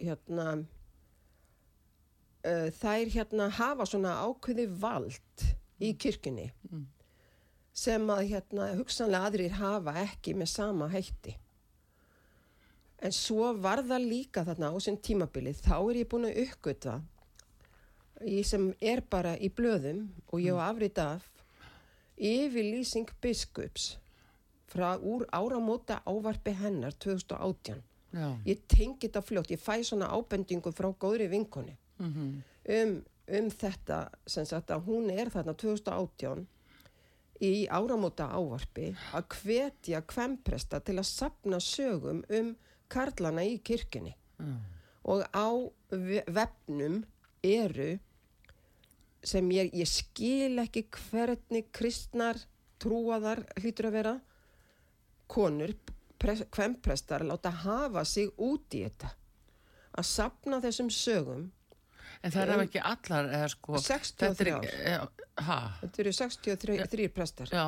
hérna 0.00 0.64
uh, 2.44 2.68
þær 2.80 3.10
hérna 3.14 3.48
hafa 3.58 3.86
svona 3.86 4.16
ákveði 4.26 4.66
vald 4.82 5.46
í 5.82 5.92
kirkjunni 5.98 6.50
Mm. 6.70 6.86
sem 7.74 8.06
að 8.12 8.26
hérna 8.30 8.66
hugsanlega 8.76 9.26
aðrir 9.30 9.54
hafa 9.58 9.92
ekki 10.02 10.34
með 10.36 10.48
sama 10.52 10.88
hætti. 10.92 11.34
En 13.02 13.10
svo 13.12 13.48
var 13.58 13.80
það 13.82 14.04
líka 14.10 14.44
þarna 14.44 14.68
á 14.70 14.76
sem 14.84 14.96
tímabilið 14.96 15.62
þá 15.64 15.74
er 15.90 15.96
ég 16.02 16.08
búin 16.12 16.28
að 16.28 16.36
uppgötva 16.44 16.98
í 18.28 18.42
sem 18.46 18.68
er 18.80 19.00
bara 19.10 19.32
í 19.42 19.48
blöðum 19.50 20.04
og 20.30 20.40
ég 20.44 20.54
á 20.54 20.68
afrið 20.70 21.00
af 21.02 21.24
yfirlýsing 22.22 23.08
biskups 23.24 23.96
frá 24.70 24.94
úr 25.00 25.24
áramóta 25.34 26.00
ávarpi 26.06 26.52
hennar 26.60 26.92
2018 26.94 27.82
Já. 28.12 28.28
ég 28.46 28.60
tengi 28.68 29.08
þetta 29.08 29.22
fljótt, 29.24 29.50
ég 29.50 29.58
fæ 29.60 29.80
svona 29.82 30.08
ábendingu 30.12 30.70
frá 30.72 30.92
góðri 30.92 31.26
vinkoni 31.32 31.74
Mm 32.02 32.42
um, 32.68 32.92
um 33.28 33.48
þetta 33.50 33.96
sem 34.26 34.46
sagt 34.46 34.70
að 34.70 34.84
hún 34.86 35.08
er 35.10 35.30
þarna 35.30 35.54
2018 35.58 36.44
í 37.42 37.66
áramóta 37.70 38.28
ávarpi 38.30 38.92
að 39.14 39.24
hvetja 39.40 40.00
kvempresta 40.06 40.80
til 40.80 40.98
að 41.00 41.08
sapna 41.08 41.58
sögum 41.62 42.22
um 42.30 42.52
karlana 42.92 43.42
í 43.46 43.56
kirkjunni 43.64 44.12
Já. 44.38 44.52
og 45.04 45.24
á 45.34 45.48
ve- 45.90 46.24
vefnum 46.28 47.00
eru 47.42 47.98
sem 49.22 49.48
ég, 49.50 49.72
ég 49.74 49.86
skil 49.90 50.58
ekki 50.62 50.84
hvernig 50.90 51.70
kristnar 51.74 52.38
trúaðar 52.82 53.44
hlýtur 53.58 53.90
að 53.90 53.96
vera 53.98 54.14
konur, 55.30 55.72
kvemprestar 56.50 57.24
láta 57.26 57.50
hafa 57.50 58.04
sig 58.04 58.30
út 58.38 58.74
í 58.74 58.84
þetta 58.84 59.10
að 59.98 60.08
sapna 60.08 60.60
þessum 60.62 60.90
sögum 60.90 61.50
En 62.22 62.30
það 62.30 62.52
er 62.54 62.60
ekki 62.62 62.80
allar, 62.86 63.28
eða 63.34 63.48
sko... 63.50 63.78
63 63.82 64.28
þetta 64.36 64.44
er 64.46 65.00
ár. 65.00 65.10
eh, 65.42 65.78
þetta 65.80 66.02
eru 66.04 66.12
63 66.12 67.08
prestar 67.16 67.50
Já, 67.50 67.64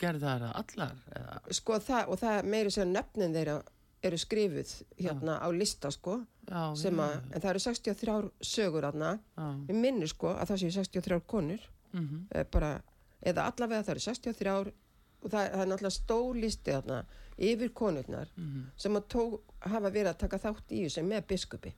gerði 0.00 0.24
það 0.24 0.46
allar? 0.50 0.94
Eða? 1.14 1.36
sko 1.60 1.78
það, 1.78 2.08
og 2.10 2.18
það 2.24 2.48
meiri 2.54 2.72
sér 2.74 2.88
nöfnin 2.90 3.36
þeirra 3.36 3.56
eru 4.04 4.18
skrifuð 4.20 4.72
hérna 5.00 5.36
á 5.40 5.48
lista 5.54 5.90
sko 5.94 6.18
Já, 6.50 6.64
sem 6.76 6.98
já, 6.98 7.04
að, 7.06 7.14
en 7.32 7.40
það 7.40 7.50
eru 7.54 7.62
63 7.64 8.16
sögur 8.44 8.84
aðna 8.90 9.12
Já. 9.38 9.46
við 9.70 9.78
minnir 9.80 10.10
sko 10.12 10.32
að 10.34 10.50
það 10.50 10.62
séu 10.64 10.74
63 10.80 11.20
konur 11.26 11.70
Mm 11.94 12.24
eh, 12.34 12.42
bara, 12.50 12.72
eða 13.22 13.44
allavega 13.52 13.84
það 13.86 13.92
eru 13.94 14.00
63 14.08 14.50
og 15.24 15.30
það, 15.30 15.44
það 15.54 15.60
er 15.62 15.68
náttúrulega 15.70 15.94
stór 15.94 16.34
listi 16.42 16.72
þarna 16.74 16.98
yfir 17.38 17.70
konurnar 17.72 18.28
Mhm. 18.36 18.64
sem 18.76 18.96
að 18.98 19.06
tók, 19.14 19.40
hafa 19.60 19.90
verið 19.90 20.10
að 20.10 20.18
taka 20.18 20.38
þátt 20.42 20.72
í 20.74 20.82
þessu 20.88 21.04
með 21.06 21.22
biskupi 21.30 21.72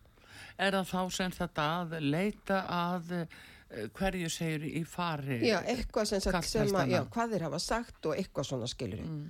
Er 0.59 0.73
það 0.79 0.91
þá 0.93 1.01
sem 1.19 1.35
þetta 1.37 1.65
að 1.81 1.97
leita 2.01 2.61
að 2.73 3.11
uh, 3.19 3.41
hverju 3.99 4.29
segir 4.33 4.63
í 4.71 4.85
fari? 4.89 5.41
já, 5.45 5.59
eitthvað 5.69 6.07
sem, 6.13 6.21
sagt, 6.25 6.49
sem 6.49 6.71
að, 6.77 6.95
já, 6.95 7.03
hvað 7.13 7.35
þeir 7.35 7.45
hafa 7.49 7.59
sagt 7.61 8.07
og 8.07 8.17
eitthvað 8.17 8.49
svona 8.53 8.71
skilur 8.71 9.03
Mm. 9.07 9.27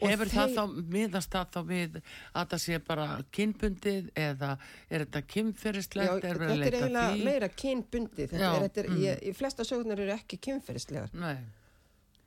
Hefur 0.00 0.30
það 0.32 0.48
þeir- 0.48 0.56
þá, 0.56 0.84
miðast 0.94 1.30
það 1.34 1.48
þá 1.54 1.58
við 1.68 1.96
að 2.34 2.46
það 2.50 2.60
sé 2.62 2.78
bara 2.86 3.04
kynbundið 3.36 4.06
eða 4.16 4.50
er 4.88 5.04
þetta 5.04 5.20
kynferðislegt? 5.34 6.24
er 6.24 6.38
þetta 6.40 6.54
er 6.54 6.76
eiginlega 6.78 7.10
því? 7.12 7.24
meira 7.28 7.48
kynbundið 7.48 8.30
þetta 8.32 8.40
Já, 8.40 8.54
er, 8.54 8.62
þetta 8.64 8.80
er, 8.80 8.88
mm. 8.88 9.02
ég, 9.04 9.20
í 9.28 9.34
flesta 9.36 9.66
sögurnar 9.68 10.00
eru 10.00 10.14
ekki 10.14 10.38
kynferðislegar 10.46 11.12
Nei, 11.20 11.36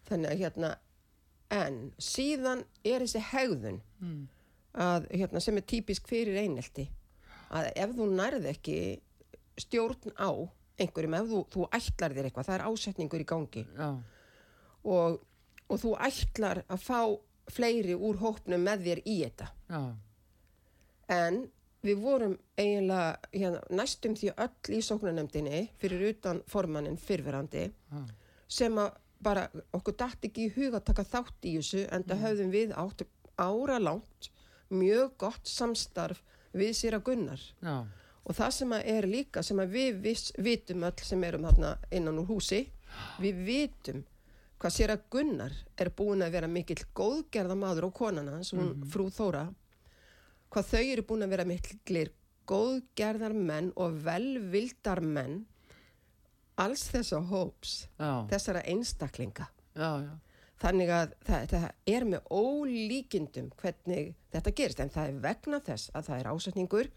þannig 0.10 0.32
að 0.36 0.44
hérna 0.44 0.72
en 1.58 1.80
síðan 1.98 2.64
er 2.86 3.04
þessi 3.08 3.24
hegðun 3.32 3.82
mm. 4.04 4.22
að, 4.88 5.10
hérna, 5.18 5.42
sem 5.44 5.58
er 5.58 5.68
típisk 5.74 6.08
fyrir 6.12 6.38
einelti 6.44 6.88
að 7.50 7.70
ef 7.76 7.94
þú 7.98 8.10
nærð 8.18 8.50
ekki 8.54 8.78
stjórn 9.58 10.16
á 10.20 10.30
einhverjum, 10.78 11.16
ef 11.18 11.30
þú, 11.32 11.44
þú 11.54 11.70
ætlar 11.74 12.14
þér 12.14 12.30
eitthvað 12.30 12.50
það 12.50 12.58
er 12.58 12.66
ásetningur 12.68 13.24
í 13.24 13.30
gangi. 13.32 13.64
Og, 14.88 15.22
og 15.68 15.80
þú 15.82 15.94
ætlar 16.08 16.62
að 16.68 16.84
fá 16.86 17.00
fleiri 17.52 17.96
úr 17.96 18.20
hópnum 18.22 18.62
með 18.68 18.84
þér 18.90 19.02
í 19.08 19.16
þetta. 19.24 19.48
Já, 19.72 19.82
en 21.08 21.48
við 21.86 22.00
vorum 22.04 22.38
eiginlega 22.58 23.18
hérna, 23.32 23.62
næstum 23.72 24.16
því 24.18 24.32
öll 24.44 24.78
í 24.78 24.80
sóknarnemdini 24.84 25.62
fyrir 25.82 26.08
utan 26.12 26.42
formannin 26.50 26.98
fyrverandi 27.00 27.68
já, 27.70 28.00
sem 28.48 28.80
að 28.82 28.98
bara 29.24 29.48
okkur 29.74 29.96
dætt 29.98 30.28
ekki 30.28 30.48
í 30.48 30.54
huga 30.56 30.80
að 30.80 30.88
taka 30.92 31.06
þátt 31.08 31.48
í 31.48 31.56
þessu 31.58 31.86
en 31.94 32.06
það 32.08 32.24
höfðum 32.26 32.52
við 32.54 32.74
átt 32.78 33.06
ára 33.38 33.78
langt 33.82 34.30
mjög 34.74 35.16
gott 35.22 35.50
samstarf 35.50 36.22
við 36.60 36.74
sér 36.82 36.98
að 36.98 37.08
gunnar. 37.12 37.48
Já, 37.62 37.78
og 38.28 38.36
það 38.36 38.54
sem 38.58 38.76
að 38.76 38.90
er 38.92 39.08
líka 39.08 39.44
sem 39.46 39.60
að 39.64 39.74
við 39.78 40.02
viss, 40.04 40.32
vitum 40.36 40.84
öll 40.88 41.06
sem 41.06 41.24
erum 41.24 41.48
innan 41.92 42.20
úr 42.20 42.28
húsi 42.28 42.66
við 43.22 43.42
vitum 43.48 44.04
hvað 44.58 44.74
sér 44.74 44.94
að 44.96 45.06
gunnar 45.14 45.56
er 45.78 45.92
búin 45.96 46.26
að 46.26 46.34
vera 46.36 46.50
mikill 46.50 46.82
góðgerðamadur 46.98 47.88
og 47.88 47.94
konan 47.96 48.32
hans, 48.34 48.52
hún 48.58 48.84
frú 48.90 49.08
Þóra 49.14 49.46
hvað 50.52 50.72
þau 50.72 50.84
eru 50.84 51.06
búin 51.08 51.26
að 51.26 51.36
vera 51.36 51.48
miklir 51.48 52.12
góðgerðar 52.48 53.36
menn 53.36 53.72
og 53.76 54.00
velvildar 54.06 55.04
menn 55.04 55.42
alls 56.58 56.88
þessa 56.90 57.20
hóps 57.30 57.84
já, 58.00 58.26
þessara 58.32 58.64
einstaklinga. 58.66 59.46
Já, 59.78 59.92
já, 60.02 60.14
þannig 60.62 60.94
að 60.94 61.16
það, 61.28 61.50
það 61.52 61.96
er 61.96 62.06
með 62.12 62.30
ólíkindum 62.34 63.50
hvernig 63.62 64.14
þetta 64.34 64.56
gerist 64.60 64.84
en 64.84 64.94
það 64.94 65.12
er 65.12 65.20
vegna 65.28 65.60
þess 65.68 65.92
að 65.94 66.10
það 66.10 66.22
er 66.22 66.30
ásetningur 66.34 66.92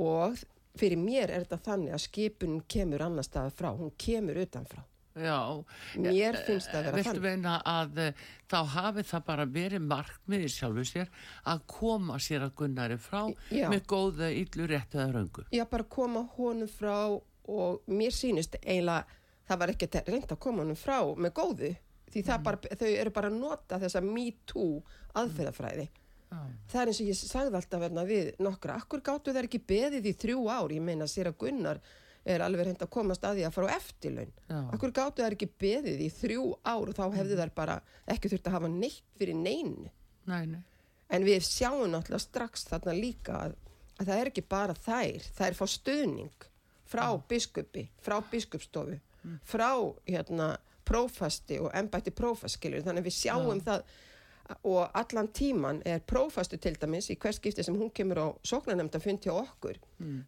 og 0.00 0.40
fyrir 0.78 1.02
mér 1.02 1.30
er 1.30 1.44
þetta 1.44 1.60
þannig 1.70 1.96
að 1.96 2.04
skipun 2.06 2.62
kemur 2.70 3.04
annar 3.06 3.26
staða 3.26 3.52
frá, 3.54 3.70
hún 3.74 3.92
kemur 3.98 4.38
utanfrá 4.42 4.82
já. 5.18 5.38
mér 5.98 6.38
finnst 6.46 6.70
það 6.70 6.78
að 6.78 6.84
vera 6.84 6.96
Viltu 6.96 7.08
þannig 7.10 7.24
veina 7.26 7.54
að 7.66 8.00
eh, 8.04 8.26
þá 8.50 8.58
hafi 8.74 9.04
það 9.10 9.24
bara 9.26 9.46
verið 9.58 9.86
markmiði 9.90 10.50
sjálfu 10.54 10.86
sér 10.90 11.10
að 11.50 11.64
koma 11.70 12.18
sér 12.22 12.46
að 12.46 12.54
Gunnari 12.60 12.98
frá 13.02 13.22
Já. 13.50 13.66
með 13.72 13.86
góða 13.90 14.30
illu 14.34 14.68
réttu 14.70 15.00
eða 15.00 15.14
röngu? 15.18 15.46
já 15.50 15.64
bara 15.70 15.88
koma 15.90 16.26
honum 16.36 16.70
frá 16.70 16.96
og 17.50 17.90
mér 17.90 18.14
sýnist 18.14 18.58
eiginlega 18.62 19.06
það 19.48 19.62
var 19.62 19.74
ekki 19.74 19.90
reynd 20.06 20.30
að 20.30 20.42
koma 20.42 20.62
honum 20.64 20.78
frá 20.78 20.98
með 21.18 21.34
góðu 21.38 21.72
því 22.10 22.22
það 22.26 22.44
bara, 22.46 22.76
þau 22.80 22.90
eru 22.90 23.14
bara 23.14 23.30
að 23.30 23.40
nota 23.40 23.80
þessa 23.82 24.02
me 24.04 24.28
too 24.48 24.82
aðferðafræði 25.20 25.88
Já, 26.30 26.38
það 26.70 26.80
er 26.80 26.90
eins 26.92 27.00
og 27.02 27.08
ég 27.10 27.18
sagði 27.18 27.58
alltaf 27.58 27.82
verna 27.82 28.04
við 28.06 28.28
nokkra, 28.38 28.76
akkur 28.78 29.02
gáttu 29.02 29.32
þær 29.34 29.48
ekki 29.48 29.62
beðið 29.66 30.04
í 30.06 30.12
þrjú 30.14 30.44
ár, 30.46 30.70
ég 30.70 30.84
meina 30.86 31.08
sér 31.10 31.32
að 31.32 31.40
Gunnar 31.42 31.80
er 32.30 32.44
alveg 32.44 32.68
reynd 32.68 32.84
að 32.84 32.92
komast 32.94 33.24
að 33.26 33.40
því 33.40 33.46
að 33.48 33.54
fara 33.56 33.72
á 33.72 33.76
eftirlaun. 33.80 34.32
Akkur 34.76 34.92
gáttu 34.94 35.24
þær 35.24 35.34
ekki 35.34 35.48
beðið 35.64 36.04
í 36.04 36.10
þrjú 36.14 36.44
ár 36.62 36.92
og 36.92 36.94
þá 36.94 37.16
hefðu 37.16 37.38
þær 37.40 37.52
bara 37.56 37.76
ekki 38.14 38.30
þurft 38.30 38.50
að 38.50 38.56
hafa 38.58 38.70
neitt 38.70 39.16
fyrir 39.18 39.40
neinu. 39.40 39.90
Nei, 40.30 40.44
nei, 40.46 40.62
en 41.10 41.26
við 41.26 41.42
sjáum 41.48 41.90
náttúrulega 41.90 42.22
strax 42.22 42.68
þarna 42.70 42.94
líka 42.94 43.38
að, 43.48 43.58
að 43.98 44.12
það 44.12 44.20
er 44.20 44.30
ekki 44.30 44.46
bara 44.54 44.76
þær 44.78 45.28
þær 45.40 45.58
fá 45.58 45.64
stuðning 45.74 46.48
frá 46.90 47.06
biskupi, 47.30 47.88
frá 48.04 48.20
biskupstofu 48.30 49.00
frá 49.46 49.70
hérna 50.06 50.54
prófasti 50.90 51.60
og 51.62 51.70
embætti 51.78 52.12
prófastskilur 52.14 52.84
þannig 52.86 53.04
að 53.04 53.10
við 53.10 53.18
sjáum 53.22 53.64
það 53.66 53.84
og 54.66 54.96
allan 54.98 55.28
tíman 55.30 55.82
er 55.86 56.00
prófastu 56.06 56.58
til 56.58 56.74
dæmis 56.80 57.10
í 57.12 57.16
hvers 57.20 57.38
skipti 57.38 57.62
sem 57.62 57.76
hún 57.78 57.92
kemur 57.94 58.18
á 58.18 58.26
sóknarnemnda 58.42 59.00
fund 59.02 59.22
hjá 59.22 59.32
okkur. 59.36 59.78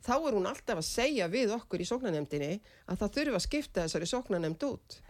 Þá 0.04 0.12
er 0.14 0.36
hún 0.36 0.46
alltaf 0.46 0.78
að 0.78 0.86
segja 0.86 1.26
við 1.32 1.54
okkur 1.56 1.82
í 1.82 1.88
sóknarnemndinni 1.88 2.52
að 2.86 3.00
það 3.02 3.16
þurfa 3.16 3.40
að 3.40 3.46
skipta 3.46 3.86
þessari 3.86 4.10
sóknarnemnd 4.12 4.68
út. 4.68 5.00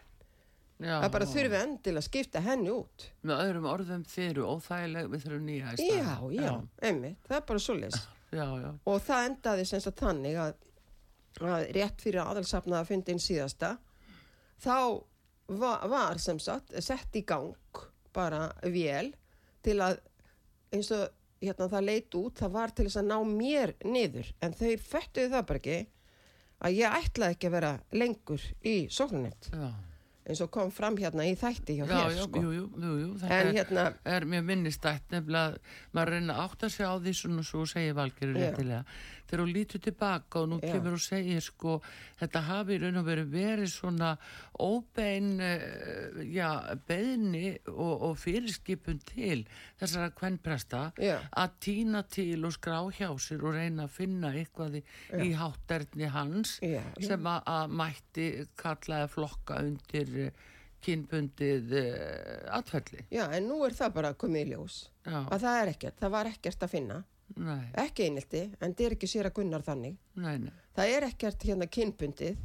Já. 0.82 0.96
það 0.98 1.12
bara 1.14 1.26
þurfi 1.30 1.58
endil 1.60 1.92
að 1.94 2.04
skipta 2.08 2.40
henni 2.42 2.72
út. 2.72 3.04
Með 3.22 3.42
öðrum 3.44 3.68
orðum 3.70 4.02
þið 4.08 4.24
eru 4.32 4.46
óþægileg 4.50 5.12
við 5.12 5.24
þurfum 5.24 5.44
nýja 5.46 5.74
í 5.76 5.86
já, 5.86 6.00
staðinn. 6.00 6.32
já, 6.42 6.52
einmitt, 6.88 7.20
það 7.28 7.36
er 7.36 7.44
bara 7.50 7.62
já, 8.40 8.46
já, 8.64 8.70
og 8.88 8.98
það 9.06 9.28
endaði 9.28 9.66
sem 9.68 9.84
sagt 9.84 10.02
þannig 10.02 10.40
að, 10.42 10.56
að 11.52 11.66
rétt 11.76 12.02
fyrir 12.02 12.24
aðalsafnaða 12.24 12.88
fundin 12.88 13.22
síðasta 13.22 13.76
þá 14.64 14.74
var, 15.60 15.88
var 15.90 16.20
sem 16.22 16.38
sagt 16.42 16.72
sett 16.84 17.18
í 17.18 17.24
gang 17.26 17.82
bara 18.14 18.50
vél 18.62 19.12
til 19.64 19.78
að 19.80 20.00
eins 20.72 20.90
og 20.94 21.08
hérna 21.42 21.68
það 21.72 21.88
leit 21.88 22.18
út 22.18 22.42
það 22.42 22.54
var 22.56 22.74
til 22.74 22.86
þess 22.88 23.00
að 23.02 23.08
ná 23.10 23.16
mér 23.28 23.74
niður 23.84 24.32
en 24.44 24.54
þeir 24.56 24.84
föttuðu 24.84 25.32
það 25.32 25.48
bara 25.48 25.62
ekki 25.62 25.78
að 26.62 26.76
ég 26.78 26.98
ætlaði 27.00 27.36
ekki 27.36 27.48
að 27.48 27.56
vera 27.56 27.72
lengur 27.98 28.44
í 28.62 28.74
sóknarnett 28.94 29.48
já. 29.50 29.70
eins 30.28 30.42
og 30.44 30.52
kom 30.54 30.70
fram 30.74 30.98
hérna 31.00 31.26
í 31.26 31.34
þætti 31.38 31.78
hjá 31.80 31.82
Já, 31.82 31.94
þér 31.96 32.14
já, 32.14 32.22
sko. 32.28 32.42
jú, 32.44 32.52
jú, 32.58 32.92
jú, 33.02 33.08
þetta 33.22 33.38
en 33.40 33.48
er, 33.48 33.58
hérna 33.58 33.86
er 34.14 34.28
mjög 34.34 34.46
minnistætt 34.52 35.16
nefnilega, 35.16 35.58
maður 35.96 36.14
reyna 36.16 36.36
að 36.36 36.44
átta 36.46 36.70
sig 36.76 36.86
á 36.86 36.94
því 36.94 37.16
svona 37.18 37.46
svo 37.48 37.64
segir 37.66 37.98
Valgerður 37.98 38.38
Já. 38.38 38.46
réttilega 38.46 38.84
þegar 39.32 39.46
hún 39.46 39.52
lítur 39.56 39.80
tilbaka 39.80 40.42
og 40.42 40.48
nú 40.50 40.58
Já. 40.60 40.74
kemur 40.74 40.98
og 40.98 41.00
segir 41.00 41.40
sko, 41.40 41.78
þetta 42.20 42.42
hafi 42.50 42.76
raun 42.82 43.00
og 43.00 43.06
verið 43.06 43.30
verið 43.32 43.70
svona 43.72 44.10
óbein 44.60 45.30
uh, 45.40 46.20
já, 46.28 46.76
beðni 46.88 47.54
og, 47.72 48.04
og 48.10 48.18
fyrirskipun 48.20 49.00
til 49.08 49.46
þessara 49.80 50.10
kvennpresta 50.12 50.82
að 51.00 51.54
týna 51.64 52.04
til 52.12 52.44
og 52.44 52.52
skrá 52.58 52.82
hjá 52.92 53.08
sér 53.16 53.40
og 53.48 53.56
reyna 53.56 53.88
að 53.88 53.96
finna 53.96 54.34
eitthvað 54.36 54.82
í, 54.82 54.84
í 55.24 55.32
hátterni 55.40 56.12
hans 56.12 56.58
Já, 56.60 56.82
sem 57.00 57.28
að, 57.32 57.72
mætti 57.72 58.28
kallaði 58.60 59.08
flokka 59.14 59.62
undir 59.64 60.12
uh, 60.26 60.50
kynbundið 60.82 61.72
uh, 61.78 62.58
atferli. 62.58 63.06
já, 63.08 63.24
en 63.32 63.48
nú 63.48 63.62
er 63.64 63.72
það 63.78 63.96
bara 63.96 64.12
komið 64.18 64.44
í 64.44 64.52
ljós. 64.52 64.82
Já, 65.06 65.22
að 65.24 65.40
það 65.46 65.58
er 65.62 65.72
ekkert, 65.72 65.98
það 66.02 66.14
var 66.18 66.30
ekkert 66.34 66.66
að 66.66 66.72
finna 66.76 67.00
nei, 67.36 67.66
ekki 67.84 68.06
einelti, 68.08 68.42
en 68.60 68.74
það 68.74 68.86
er 68.86 68.96
ekki 68.96 69.10
sér 69.10 69.28
að 69.30 69.36
gunnar 69.40 69.62
þannig 69.66 69.96
nei, 70.14 70.38
nei. 70.38 70.52
það 70.76 70.94
er 70.96 71.06
ekkert 71.10 71.46
hérna 71.48 71.66
kynbundið 71.72 72.40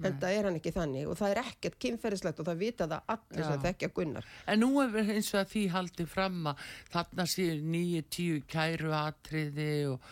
en 0.00 0.16
það 0.16 0.32
er 0.32 0.46
hann 0.48 0.56
ekki 0.56 0.70
þannig 0.72 1.08
og 1.12 1.18
það 1.18 1.32
er 1.34 1.38
ekkert 1.42 1.76
kynferðislegt 1.82 2.38
og 2.40 2.46
það 2.48 2.60
vita 2.62 2.86
það 2.88 3.10
allir 3.14 3.44
sem 3.44 3.62
þekkja 3.66 3.88
gunnar 3.98 4.28
En 4.48 4.62
nú 4.62 4.70
er 4.80 4.94
eins 5.02 5.28
og 5.34 5.40
að 5.42 5.50
því 5.52 5.64
haldið 5.74 6.08
fram 6.08 6.38
að 6.48 6.62
þarna 6.94 7.26
séu 7.28 7.58
nýju, 7.74 8.02
tíu 8.16 8.38
kæru 8.48 8.94
atriði 8.96 9.66
og, 9.90 10.06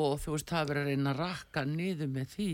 og 0.00 0.14
þú 0.22 0.36
veist, 0.36 0.48
það 0.48 0.62
er 0.62 0.70
verið 0.70 1.10
að 1.10 1.18
rakka 1.20 1.64
niður 1.68 2.10
með 2.14 2.32
því 2.38 2.48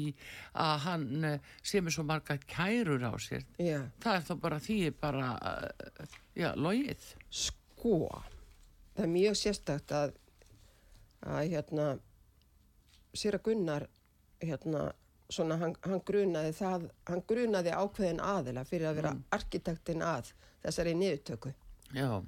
að 0.64 0.74
hann 0.88 1.28
eh, 1.30 1.52
sé 1.62 1.84
með 1.84 1.94
svo 1.94 2.06
marga 2.10 2.38
kærur 2.50 3.06
á 3.06 3.12
sér. 3.22 3.46
já, 3.60 3.78
Það 4.02 4.16
er 4.16 4.26
þá 4.26 4.34
bara 4.48 4.60
því 4.66 4.78
er 4.88 4.98
bara, 5.06 5.30
eh, 5.52 6.18
já, 6.42 6.50
logið. 6.58 7.06
sko 7.30 7.94
það 8.96 9.04
er 9.06 9.14
mjög 9.14 9.38
sérstakt 9.44 9.94
að 9.94 10.16
að 11.26 11.52
hérna 11.52 11.86
sér 13.14 13.38
að 13.38 13.46
gunnar 13.50 13.86
hérna 14.40 14.90
svona 15.30 15.56
hann, 15.60 15.74
hann 15.86 16.02
grunaði 16.06 16.52
það 16.56 16.86
hann 17.10 17.24
grunaði 17.28 17.74
ákveðin 17.74 18.22
aðila 18.24 18.64
fyrir 18.66 18.90
að 18.90 19.00
vera 19.00 19.16
arkitektin 19.36 20.04
að 20.04 20.32
þessari 20.64 20.94
niðurtöku. 20.98 21.52
Já, 21.94 22.22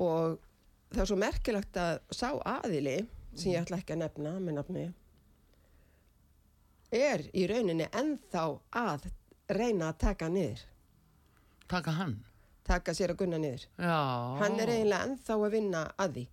og 0.00 0.38
það 0.92 1.04
er 1.04 1.10
svo 1.10 1.20
merkilegt 1.20 1.78
að 1.80 2.00
sá 2.12 2.28
aðili 2.36 2.98
sem 3.34 3.54
ég 3.54 3.64
ætla 3.64 3.80
ekki 3.80 3.96
að 3.96 4.04
nefna 4.04 4.34
með 4.40 4.58
nafni 4.58 4.84
er 6.92 7.24
í 7.32 7.46
rauninni 7.48 7.88
ennþá 7.88 8.44
að 8.76 9.08
reyna 9.52 9.88
að 9.88 9.98
taka 10.04 10.28
niður. 10.28 10.60
Taka 11.72 11.96
hann. 11.96 12.18
taka 12.62 12.92
sér 12.94 13.10
að 13.14 13.22
gunna 13.24 13.38
niður. 13.40 13.64
Já. 13.80 13.96
hann 14.38 14.60
er 14.60 14.70
eiginlega 14.70 15.06
ennþá 15.08 15.34
að 15.34 15.54
vinna 15.56 15.80
að 15.98 16.12
því 16.16 16.24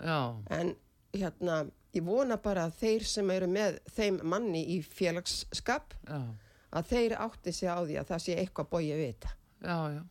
Já, 0.00 0.20
en 0.52 0.74
hérna 1.16 1.62
ég 1.96 2.04
vona 2.04 2.36
bara 2.42 2.66
að 2.68 2.76
þeir 2.82 3.06
sem 3.08 3.30
eru 3.32 3.48
með 3.50 3.78
þeim 3.96 4.20
manni 4.28 4.64
í 4.76 4.82
félagsskap 4.84 5.96
já. 6.04 6.20
að 6.76 6.92
þeir 6.92 7.16
átti 7.24 7.54
sig 7.56 7.72
á 7.72 7.80
því 7.80 7.96
að 8.00 8.12
það 8.12 8.24
sé 8.26 8.36
eitthvað 8.42 8.70
bóið 8.74 8.92
við 9.00 9.08
þetta 9.14 9.34
Já, 9.66 9.78
já. 9.96 10.02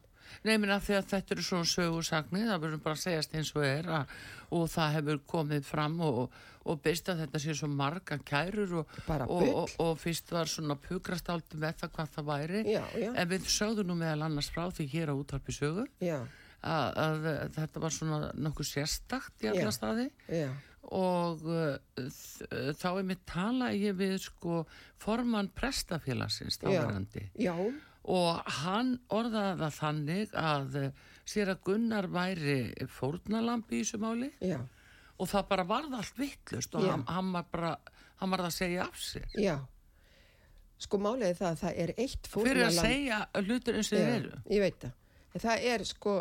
Nei, 0.46 0.56
minna 0.58 0.80
því 0.82 0.98
að 0.98 1.08
þetta 1.12 1.36
eru 1.36 1.44
svona 1.46 1.70
sögursagnir, 1.70 2.48
það 2.50 2.64
verður 2.64 2.82
bara 2.84 2.98
að 2.98 3.04
segjast 3.04 3.36
eins 3.38 3.52
og 3.56 3.66
er 3.66 3.90
að, 4.00 4.14
og 4.58 4.66
það 4.74 4.96
hefur 4.98 5.20
komið 5.32 5.68
fram 5.68 6.00
og, 6.06 6.38
og 6.66 6.80
beist 6.86 7.10
að 7.12 7.22
þetta 7.24 7.42
sé 7.44 7.56
svo 7.58 7.70
marga 7.72 8.18
kærur 8.26 8.74
og, 8.82 8.96
og, 9.28 9.76
og, 9.82 9.92
fyrst 10.02 10.34
var 10.34 10.50
svona 10.50 10.78
pukrast 10.82 11.30
með 11.54 11.78
það 11.82 11.94
hvað 11.98 12.16
það 12.18 12.30
væri. 12.32 12.64
Já. 12.74 12.84
En 13.14 13.30
við 13.32 13.50
sögðum 13.54 13.92
nú 13.92 14.00
meðal 14.02 14.28
annars 14.28 14.50
frá 14.54 14.66
því 14.74 14.90
hér 14.96 15.14
á 15.14 15.16
útvarpi 15.16 15.56
sögu 15.56 15.86
já, 16.02 16.18
að, 16.66 17.00
að, 17.06 17.28
þetta 17.58 17.84
var 17.84 17.96
svona 17.96 18.20
nokkuð 18.48 18.70
sérstakt 18.72 19.46
í 19.46 19.52
alla 19.52 19.70
Já. 19.70 19.76
staði. 19.76 20.08
já, 20.30 20.50
og 20.96 21.42
uh, 21.50 21.76
þá 22.78 22.88
er 22.92 23.08
mér 23.10 23.22
tala 23.26 23.72
ég 23.74 23.98
við 23.98 24.20
sko 24.28 24.62
formann 25.02 25.50
prestafélagsins 25.56 26.60
þáverandi. 26.62 27.28
já, 27.42 27.56
og 28.06 28.56
hann 28.62 28.96
orðaði 29.10 29.60
það 29.64 29.78
þannig 29.80 30.36
að 30.38 30.76
eh, 30.84 31.04
sér 31.26 31.56
að 31.56 31.64
Gunnar 31.66 32.08
væri 32.14 32.60
fórnalambi 32.94 33.80
í 33.80 33.82
þessu 33.82 34.02
máli. 34.04 34.30
Já, 34.46 34.60
og 35.16 35.32
það 35.32 35.48
bara 35.50 35.66
varð 35.70 35.96
allt 35.98 36.20
vittlust 36.20 36.76
og 36.78 36.86
hann, 36.86 37.06
hann 37.10 37.32
var 37.34 37.48
bara 37.50 37.72
hann 38.22 38.32
var 38.32 38.46
að 38.46 38.54
segja 38.56 38.86
af 38.86 39.00
sér. 39.02 39.26
Já. 39.40 39.56
Sko 40.86 41.00
er 41.16 41.36
það 41.38 41.50
að 41.50 41.60
það 41.62 41.82
er 41.84 41.92
eitt 42.04 42.30
fyrir 42.30 42.66
að 42.66 42.78
segja 42.78 43.20
hlutur 43.40 43.78
eins 43.80 43.92
og 43.92 43.98
þeir 43.98 44.16
eru. 44.16 44.40
ég 44.52 44.64
veit 44.66 44.80
það. 44.84 44.96
Það 45.36 45.68
er 45.72 45.84
sko, 45.88 46.16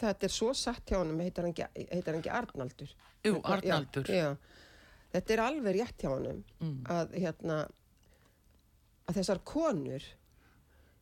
þetta 0.00 0.28
er 0.28 0.34
svo 0.34 0.52
satt 0.54 0.84
hjá 0.90 0.98
honum 1.00 1.20
heitar 1.24 1.44
hann 1.46 1.54
ekki, 1.54 1.86
heitar 1.92 2.14
hann 2.14 2.22
ekki 2.22 2.32
Arnaldur 2.38 2.92
Jú, 3.26 3.40
Arnaldur. 3.44 4.06
já, 4.08 4.22
já. 4.22 4.36
þetta 5.14 5.34
er 5.36 5.42
alveg 5.46 5.78
rétt 5.80 6.04
hjá 6.04 6.10
honum 6.14 6.44
Mm. 6.60 6.82
að 6.84 7.12
hérna 7.22 7.58
að 9.08 9.18
þessar 9.20 9.40
konur 9.48 10.04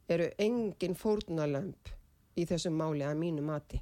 eru 0.08 0.28
engin 0.38 0.94
fórnarlömb 0.98 1.92
í 2.38 2.44
þessum 2.46 2.76
máli 2.78 3.02
að 3.06 3.16
mínu 3.18 3.42
mati 3.46 3.80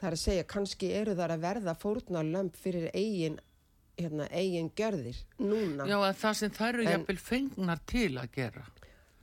það 0.00 0.08
er 0.10 0.16
að 0.16 0.22
segja, 0.24 0.44
kannski 0.48 0.90
eru 0.96 1.14
þar 1.16 1.34
að 1.36 1.44
verða 1.46 1.74
fórnarlömb 1.78 2.56
fyrir 2.56 2.90
eigin 2.96 3.38
hérna, 4.00 4.26
eigin 4.32 4.70
gjörðir 4.76 5.22
núna 5.38 5.86
Já, 5.88 5.96
að 6.10 6.18
það 6.22 6.36
sem 6.40 6.52
þær 6.56 6.74
eru 6.74 6.84
jafnvel 6.88 7.18
fengnar 7.20 7.80
til 7.86 8.10
að 8.20 8.30
gera 8.36 8.66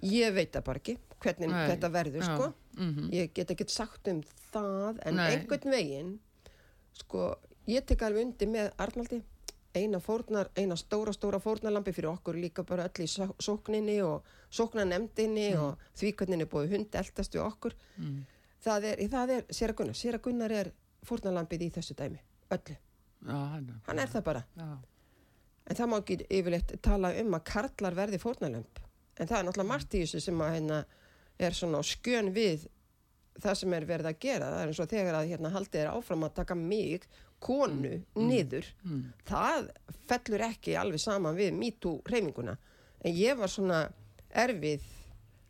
Ég 0.06 0.34
veit 0.36 0.52
það 0.54 0.66
bara 0.68 0.78
ekki 0.84 0.94
hvernig 1.24 1.50
Nei, 1.50 1.64
þetta 1.72 1.90
verður 1.90 2.22
já, 2.22 2.28
sko. 2.30 2.48
mhm. 2.78 3.08
Ég 3.16 3.32
get 3.34 3.50
ekki 3.56 3.66
sagt 3.74 4.08
um 4.12 4.20
það 4.54 5.00
en 5.06 5.16
Nei. 5.16 5.26
einhvern 5.36 5.72
veginn 5.72 6.20
sko, 6.98 7.36
ég 7.68 7.86
tek 7.86 8.02
alveg 8.08 8.26
undir 8.26 8.48
með 8.54 8.72
Arnaldi. 8.78 9.22
Eina, 9.78 10.00
fórnar, 10.02 10.48
eina 10.58 10.74
stóra, 10.80 11.12
stóra 11.14 11.38
fórnarlampi 11.44 11.92
fyrir 11.94 12.10
okkur 12.10 12.34
líka 12.42 12.64
bara 12.66 12.88
öll 12.88 13.04
í 13.04 13.08
só- 13.12 13.36
sókninni 13.38 14.00
og 14.02 14.24
sóknanemdinni 14.50 15.52
Mm. 15.54 15.62
og 15.62 15.78
því 15.96 16.16
hvernig 16.16 16.42
er 16.42 16.48
búið 16.48 16.70
hund 16.72 16.96
eldast 16.96 17.34
við 17.36 17.44
okkur. 17.46 17.74
Það 18.64 18.84
er, 18.84 18.98
það 19.08 19.30
er 19.38 19.46
Sera 19.54 19.74
Gunnar 19.74 19.94
Sera 19.96 20.18
Gunnar 20.18 20.52
er 20.52 20.72
fórnarlampið 21.06 21.62
í 21.68 21.72
þessu 21.72 21.94
dæmi 21.96 22.20
öllu, 22.52 22.78
Já, 23.28 23.34
hann, 23.54 23.82
hann 23.88 24.00
er 24.00 24.08
það 24.08 24.24
bara. 24.24 24.44
Já, 24.58 24.78
En 25.70 25.76
það 25.76 25.90
má 25.90 25.98
ekki 26.00 26.18
yfirleitt 26.32 26.82
tala 26.82 27.10
um 27.20 27.34
að 27.36 27.44
karlar 27.44 27.94
verði 27.94 28.18
fórnalömp. 28.18 28.80
En 29.20 29.28
það 29.28 29.38
er 29.40 29.44
náttúrulega 29.44 29.68
margt 29.68 29.94
í 29.94 30.02
þessu 30.06 30.22
sem 30.22 30.40
að 30.40 30.54
hérna, 30.56 30.86
er 31.40 31.52
svona 31.52 31.82
skjön 31.84 32.34
við 32.34 32.68
það 33.44 33.56
sem 33.62 33.74
er 33.78 33.86
verið 33.90 34.10
að 34.12 34.20
gera. 34.26 34.50
Það 34.54 34.62
er 34.64 34.72
eins 34.72 34.82
og 34.84 34.90
þegar 34.92 35.18
að 35.20 35.30
hérna, 35.32 35.52
haldið 35.54 35.82
er 35.84 35.90
áfram 35.94 36.26
að 36.28 36.36
taka 36.42 36.56
mig, 36.58 37.08
konu, 37.44 37.94
niður. 38.18 38.70
Það 39.30 39.72
fellur 40.10 40.46
ekki 40.50 40.76
alveg 40.82 41.04
saman 41.04 41.38
við 41.38 41.54
MeToo 41.58 42.02
hreyfinguna. 42.08 42.58
En 43.06 43.14
ég 43.14 43.38
var 43.38 43.52
svona 43.54 43.84
erfið 44.34 44.86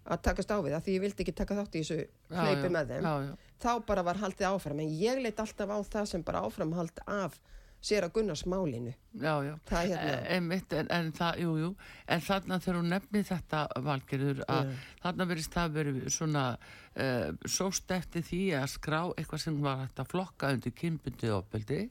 að 0.08 0.22
takast 0.24 0.52
á 0.52 0.58
við 0.64 0.72
það 0.76 0.84
því 0.86 0.94
ég 0.98 1.04
vildi 1.04 1.24
ekki 1.26 1.36
taka 1.36 1.56
þátt 1.58 1.76
í 1.76 1.84
þessu 1.84 2.00
hlaupi 2.32 2.70
með 2.72 2.92
þeim. 2.94 3.04
já, 3.08 3.14
já. 3.28 3.36
Þá 3.58 3.72
bara 3.88 4.04
var 4.06 4.20
haldið 4.22 4.48
áfram. 4.52 4.80
En 4.84 4.92
ég 5.02 5.22
leitt 5.24 5.40
alltaf 5.42 5.72
á 5.74 5.78
það 5.84 6.06
sem 6.12 6.24
bara 6.24 6.44
áframhald 6.46 7.00
af 7.08 7.40
sér 7.82 8.04
að 8.08 8.14
Gunnars 8.18 8.44
málinu. 8.50 8.94
já, 9.14 9.34
já. 9.46 9.54
Það 9.70 9.84
er 9.84 9.98
hérna- 9.98 10.18
E- 10.18 10.36
Einmitt, 10.36 10.74
en, 10.74 10.88
en 10.92 11.12
það, 11.12 11.40
jú, 11.44 11.54
jú, 11.62 11.70
en 12.08 12.22
þarna 12.22 12.60
þegar 12.60 12.80
hún 12.82 12.90
nefni 12.90 13.24
þetta 13.24 13.62
valgerður 13.86 14.44
að 14.48 14.74
þarna 15.04 15.28
verist 15.28 15.54
það 15.54 15.72
verið 15.78 16.02
svona 16.10 16.44
uh, 16.58 17.32
sóst 17.46 17.92
eftir 17.92 18.22
því 18.28 18.42
að 18.60 18.68
skrá 18.74 19.02
eitthvað 19.18 19.44
sem 19.46 19.62
var 19.62 19.78
hægt 19.86 20.00
að 20.04 20.12
flokka 20.12 20.52
undir 20.58 20.72
kynbundið 20.74 21.36
opeldi 21.38 21.82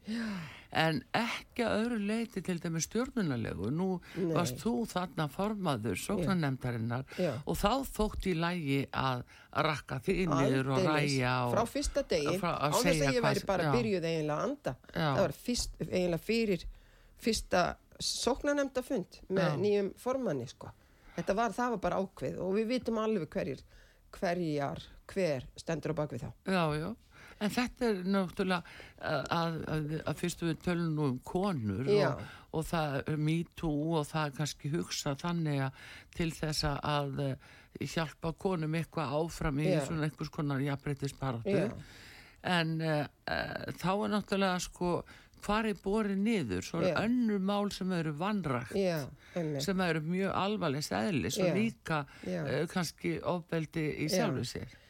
en 0.77 0.99
ekki 1.17 1.65
að 1.65 1.75
öðru 1.81 1.99
leiti 2.11 2.43
til 2.45 2.59
dæmi 2.61 2.81
stjórnunarlegu 2.85 3.71
nú 3.73 3.89
Nei. 4.17 4.33
varst 4.37 4.59
þú 4.61 4.73
þarna 4.91 5.27
formaður 5.33 5.97
sóknarnemdarinnar 6.03 7.07
Já. 7.17 7.33
og 7.47 7.57
þá 7.57 7.71
þótt 7.97 8.29
í 8.29 8.35
lægi 8.37 8.81
að 8.93 9.23
rakka 9.67 9.99
því 10.05 10.17
niður 10.33 10.73
og 10.77 10.85
ræja 10.85 11.35
og, 11.47 11.55
frá 11.57 11.65
fyrsta 11.73 12.05
degi 12.11 12.37
frá- 12.43 12.59
að 12.69 12.91
ég 12.93 13.23
væri 13.25 13.45
bara 13.49 13.71
byrjuð 13.73 14.09
eiginlega 14.11 14.37
að 14.37 14.45
anda 14.51 14.77
Já. 14.93 15.07
það 15.07 15.23
var 15.23 15.37
fyrst, 15.47 15.79
eiginlega 15.87 16.25
fyrir 16.27 16.67
fyrsta 17.27 17.63
sóknanemnda 18.01 18.83
fund 18.85 19.23
með 19.33 19.49
Já. 19.49 19.57
nýjum 19.63 19.91
formanni 19.97 20.47
sko. 20.51 20.69
þetta 21.17 21.35
var, 21.39 21.57
það 21.57 21.71
var 21.77 21.83
bara 21.87 22.03
ákveð 22.05 22.39
og 22.45 22.55
við 22.59 22.67
vitum 22.75 22.99
alveg 23.01 23.31
hverjir 23.33 23.65
hverjar, 24.17 24.83
hver 25.13 25.45
stendur 25.57 25.93
á 25.97 25.99
bakvið 26.05 26.27
þá 26.27 26.31
Já, 26.53 26.65
já, 26.77 26.91
en 27.41 27.53
þetta 27.53 27.91
er 27.91 28.01
náttúrulega 28.09 28.63
að, 29.37 29.61
að, 29.75 29.91
að 30.09 30.21
fyrstu 30.23 30.49
við 30.49 30.63
tölum 30.65 30.95
nú 30.97 31.09
um 31.11 31.19
konur 31.27 31.91
og, 31.93 32.25
og 32.57 32.67
það 32.71 32.97
er 33.03 33.21
me 33.29 33.37
too 33.59 33.99
og 34.01 34.09
það 34.09 34.31
er 34.31 34.35
kannski 34.41 34.73
hugsa 34.73 35.15
þannig 35.21 35.63
að 35.67 35.85
til 36.17 36.31
þess 36.37 36.65
að 36.71 37.23
uh, 37.27 37.55
hjálpa 37.85 38.33
konum 38.41 38.75
eitthvað 38.79 39.15
áfram 39.21 39.61
í 39.61 39.69
Já. 39.69 39.83
svona 39.85 40.09
einhvers 40.09 40.33
konar 40.33 40.65
jafnbreytisbaratu 40.65 41.61
en 42.47 42.75
uh, 42.81 43.05
uh, 43.05 43.71
þá 43.77 43.93
er 43.93 44.13
náttúrulega 44.15 44.65
sko 44.65 44.97
hvar 45.47 45.69
er 45.69 45.79
borið 45.79 46.23
niður 46.23 46.65
svo 46.65 46.81
Já. 46.81 46.89
er 46.89 47.05
önnur 47.05 47.43
mál 47.45 47.69
sem 47.75 47.93
eru 47.93 48.15
já, 48.17 49.05
einmitt. 49.35 49.63
sem 49.63 49.81
eru 49.81 50.01
mjög 50.01 50.33
alvarlegst 50.33 50.93
eðlis 50.93 51.39
og 51.39 51.47
Já. 51.51 51.55
líka 51.55 52.07
Já. 52.25 52.43
uh, 52.43 52.67
kannski 52.73 53.21
ofbeldi 53.23 53.87
í 54.07 54.09
Já. 54.09 54.17
sjálfu 54.17 54.45
sér 54.45 54.83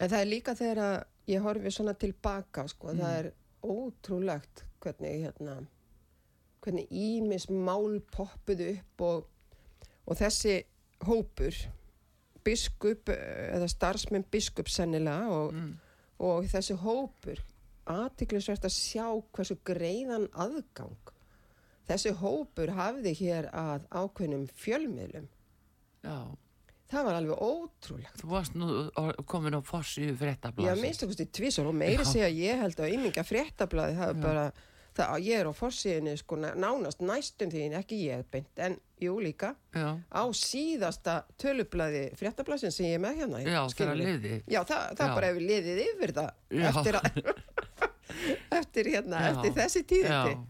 En 0.00 0.08
það 0.08 0.20
er 0.20 0.28
líka 0.30 0.54
þegar 0.56 0.78
að 0.80 0.94
ég 1.30 1.44
horfi 1.44 1.72
svona 1.74 1.94
tilbaka, 1.98 2.66
sko, 2.70 2.94
það 2.96 3.18
er 3.18 3.28
ótrúlegt 3.66 4.64
hvernig, 4.80 5.26
hérna, 5.26 5.58
hvernig 6.64 6.88
ímis 6.90 7.48
mál 7.50 8.00
poppuðu 8.14 8.72
upp 8.74 9.04
og, 9.06 9.28
og 10.06 10.18
þessi 10.20 10.56
hópur, 11.06 11.56
biskup 12.44 13.12
eða 13.12 13.68
starfsmenn 13.68 14.24
biskup 14.32 14.68
sennilega 14.72 15.28
og, 15.28 15.56
og 16.24 16.48
þessi 16.48 16.76
hópur, 16.80 17.40
aðtiklisvert 17.90 18.64
að 18.68 18.76
sjá 18.76 19.06
hversu 19.34 19.58
greiðan 19.66 20.28
aðgang 20.32 21.14
þessi 21.90 22.12
hópur 22.20 22.72
hafði 22.76 23.14
hér 23.18 23.48
að 23.56 23.86
ákveðnum 23.90 24.46
fjölmiðlum. 24.58 25.26
Já, 26.04 26.16
Það 26.90 27.04
var 27.06 27.14
alveg 27.20 27.38
ótrúlegt. 27.46 28.16
þú 28.18 28.28
varst 28.32 28.54
nú 28.58 28.68
komin 29.30 29.54
á 29.54 29.60
fossi 29.62 30.08
Já, 30.10 30.16
fréttablaði 30.18 30.80
minnst 30.82 31.04
okkur 31.06 31.16
til 31.20 31.26
tvísar 31.38 31.68
og 31.70 31.74
meiri 31.78 32.02
Já. 32.02 32.10
segja 32.12 32.30
ég 32.34 32.58
held 32.64 32.80
að 32.82 32.94
yminga 32.96 33.22
fréttablaði 33.24 33.94
það 34.00 34.08
er 34.10 34.18
bara, 34.24 34.44
það 34.98 35.12
að 35.14 35.26
ég 35.28 35.38
er 35.40 35.46
á 35.46 35.52
forsíðinni 35.54 36.14
sko 36.18 36.36
na- 36.42 36.54
nánast 36.58 36.98
næstum 37.06 37.50
því 37.52 37.62
ekki 37.78 37.98
ég 38.08 38.24
beint, 38.32 38.50
en 38.58 38.74
jú 39.00 39.14
líka 39.22 39.52
Já, 39.72 39.94
á 40.10 40.22
síðasta 40.34 41.14
tölublaði 41.38 42.02
fréttablaðsin 42.18 42.72
sem 42.74 42.86
ég 42.90 42.98
er 42.98 43.04
með 43.04 43.20
hérna 43.22 43.42
Já, 43.46 43.62
skilurðu. 43.70 43.76
þegar 43.76 44.00
liði. 44.02 44.42
Já, 44.50 44.60
það, 44.64 44.82
það 44.98 45.06
Já. 45.06 45.14
bara 45.14 45.26
hefur 45.30 45.46
liðið 45.46 45.78
yfir 45.86 46.12
það 46.18 46.30
Já. 46.50 46.68
eftir, 46.72 46.98
að, 46.98 47.34
eftir, 48.60 48.90
hérna, 48.96 49.20
Já. 49.22 49.30
eftir 49.36 49.54
þessi 49.60 49.82
tíðindi 49.94 50.34
Já. 50.34 50.42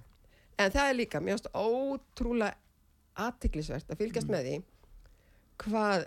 en 0.64 0.72
það 0.74 0.88
er 0.88 0.96
líka, 1.03 1.20
finnst 1.20 1.50
ótrúlega 1.53 2.55
aðtiklisvert 3.20 3.92
að 3.92 4.00
fylgjast 4.00 4.29
Mm. 4.31 4.35
með 4.35 4.48
því 4.48 4.62
hvað 5.66 6.07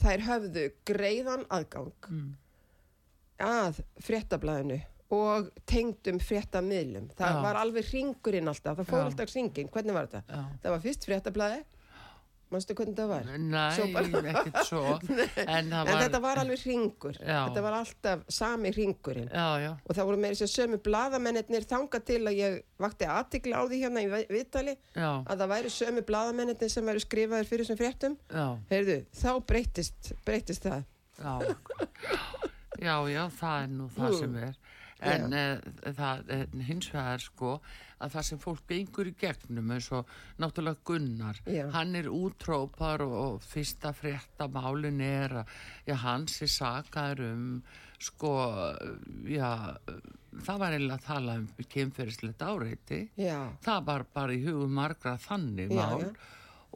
þær 0.00 0.24
höfðu 0.28 0.64
greiðan 0.90 1.44
aðgang 1.50 1.92
Mm. 2.10 2.32
að 3.40 3.80
fréttablaðinu 4.00 4.80
og 5.14 5.50
tengdum 5.66 6.18
fréttamiðlum. 6.18 7.08
Það 7.14 7.34
Já. 7.36 7.42
var 7.42 7.58
alveg 7.60 7.90
ringurinn 7.92 8.48
alltaf, 8.50 8.78
það 8.78 8.88
fór 8.88 9.00
Já. 9.02 9.04
alltaf 9.10 9.34
ringin. 9.34 9.68
Hvernig 9.68 9.92
var 9.94 10.06
þetta? 10.06 10.22
Já. 10.28 10.44
Það 10.62 10.70
var 10.74 10.80
fyrst 10.86 11.06
fréttablaði, 11.08 11.64
manstu 12.54 12.74
hvernig 12.78 12.96
það 12.96 13.10
var? 13.10 13.26
Svo 13.76 13.84
Nei, 13.86 13.92
bara- 13.94 14.32
ekkert 14.32 14.68
svo 14.68 14.82
En 15.56 15.70
það 15.70 15.80
En 15.84 15.90
var 15.90 16.02
þetta 16.04 16.20
var 16.24 16.40
alveg 16.44 16.62
ringur, 16.64 17.18
Já. 17.20 17.40
þetta 17.48 17.64
var 17.66 17.76
alltaf 17.80 18.24
sami 18.38 18.72
ringurinn. 18.78 19.28
Já, 19.28 19.46
já, 19.64 19.70
Og 19.84 19.98
það 19.98 20.08
voru 20.10 20.20
meiri 20.24 20.38
sér 20.40 20.52
sömu 20.54 20.80
bladamennir 20.86 21.66
þangað 21.70 22.04
til 22.12 22.20
að 22.24 22.38
ég 22.40 22.58
vakti 22.86 23.10
aðtikla 23.10 23.60
á 23.60 23.62
því 23.68 23.82
hérna 23.84 24.04
í 24.06 24.10
vi- 24.14 24.26
viðtali 24.38 24.76
já, 24.94 25.10
að 25.26 25.36
það 25.44 25.52
væri 25.54 25.74
sömu 25.76 26.06
bladamennir 26.08 26.70
sem 26.70 26.86
væri 26.88 27.04
skrifaðir 27.04 27.50
fyrir 27.52 27.66
sem 27.68 27.76
fréttum. 27.80 28.16
Heyrðu, 28.72 29.00
þá 29.12 29.30
breytist, 29.46 30.12
breytist 30.24 30.64
það. 30.70 30.84
já 32.82 32.94
Já, 33.14 33.28
það 33.38 33.62
er 33.62 33.68
nú 33.70 33.88
það 33.94 34.08
Hm. 34.08 34.18
sem 34.18 34.36
er 34.36 34.54
En 35.04 35.34
uh, 35.36 35.58
það 35.92 36.30
er 36.32 36.46
hins 36.64 36.86
vegar 36.88 37.20
sko 37.20 37.60
að 38.04 38.14
það 38.16 38.26
sem 38.28 38.42
fólk 38.42 38.66
gengur 38.70 39.10
í 39.10 39.14
gegnum 39.20 39.72
eins 39.74 39.88
og 39.96 40.10
náttúrulega 40.42 40.84
Gunnar 40.90 41.40
Já. 41.48 41.64
hann 41.74 41.96
er 41.98 42.10
útrópar 42.12 43.04
og, 43.06 43.14
og 43.24 43.48
fyrsta 43.48 43.94
frétta 43.96 44.48
málin 44.52 45.00
er 45.04 45.40
að 45.42 45.56
já, 45.88 45.96
hans 46.04 46.38
er 46.44 46.52
sakaður 46.52 47.24
um 47.30 47.48
sko, 48.04 48.34
já 49.30 49.50
það 50.44 50.58
var 50.60 50.74
eiginlega 50.74 50.98
að 50.98 51.04
tala 51.08 51.36
um 51.40 51.44
kynferðislegt 51.72 52.42
áreiti 52.42 53.02
það 53.64 53.84
var 53.86 54.06
bara 54.12 54.34
í 54.34 54.42
hugum 54.44 54.74
margra 54.76 55.14
þannig 55.22 55.72
mál. 55.72 56.08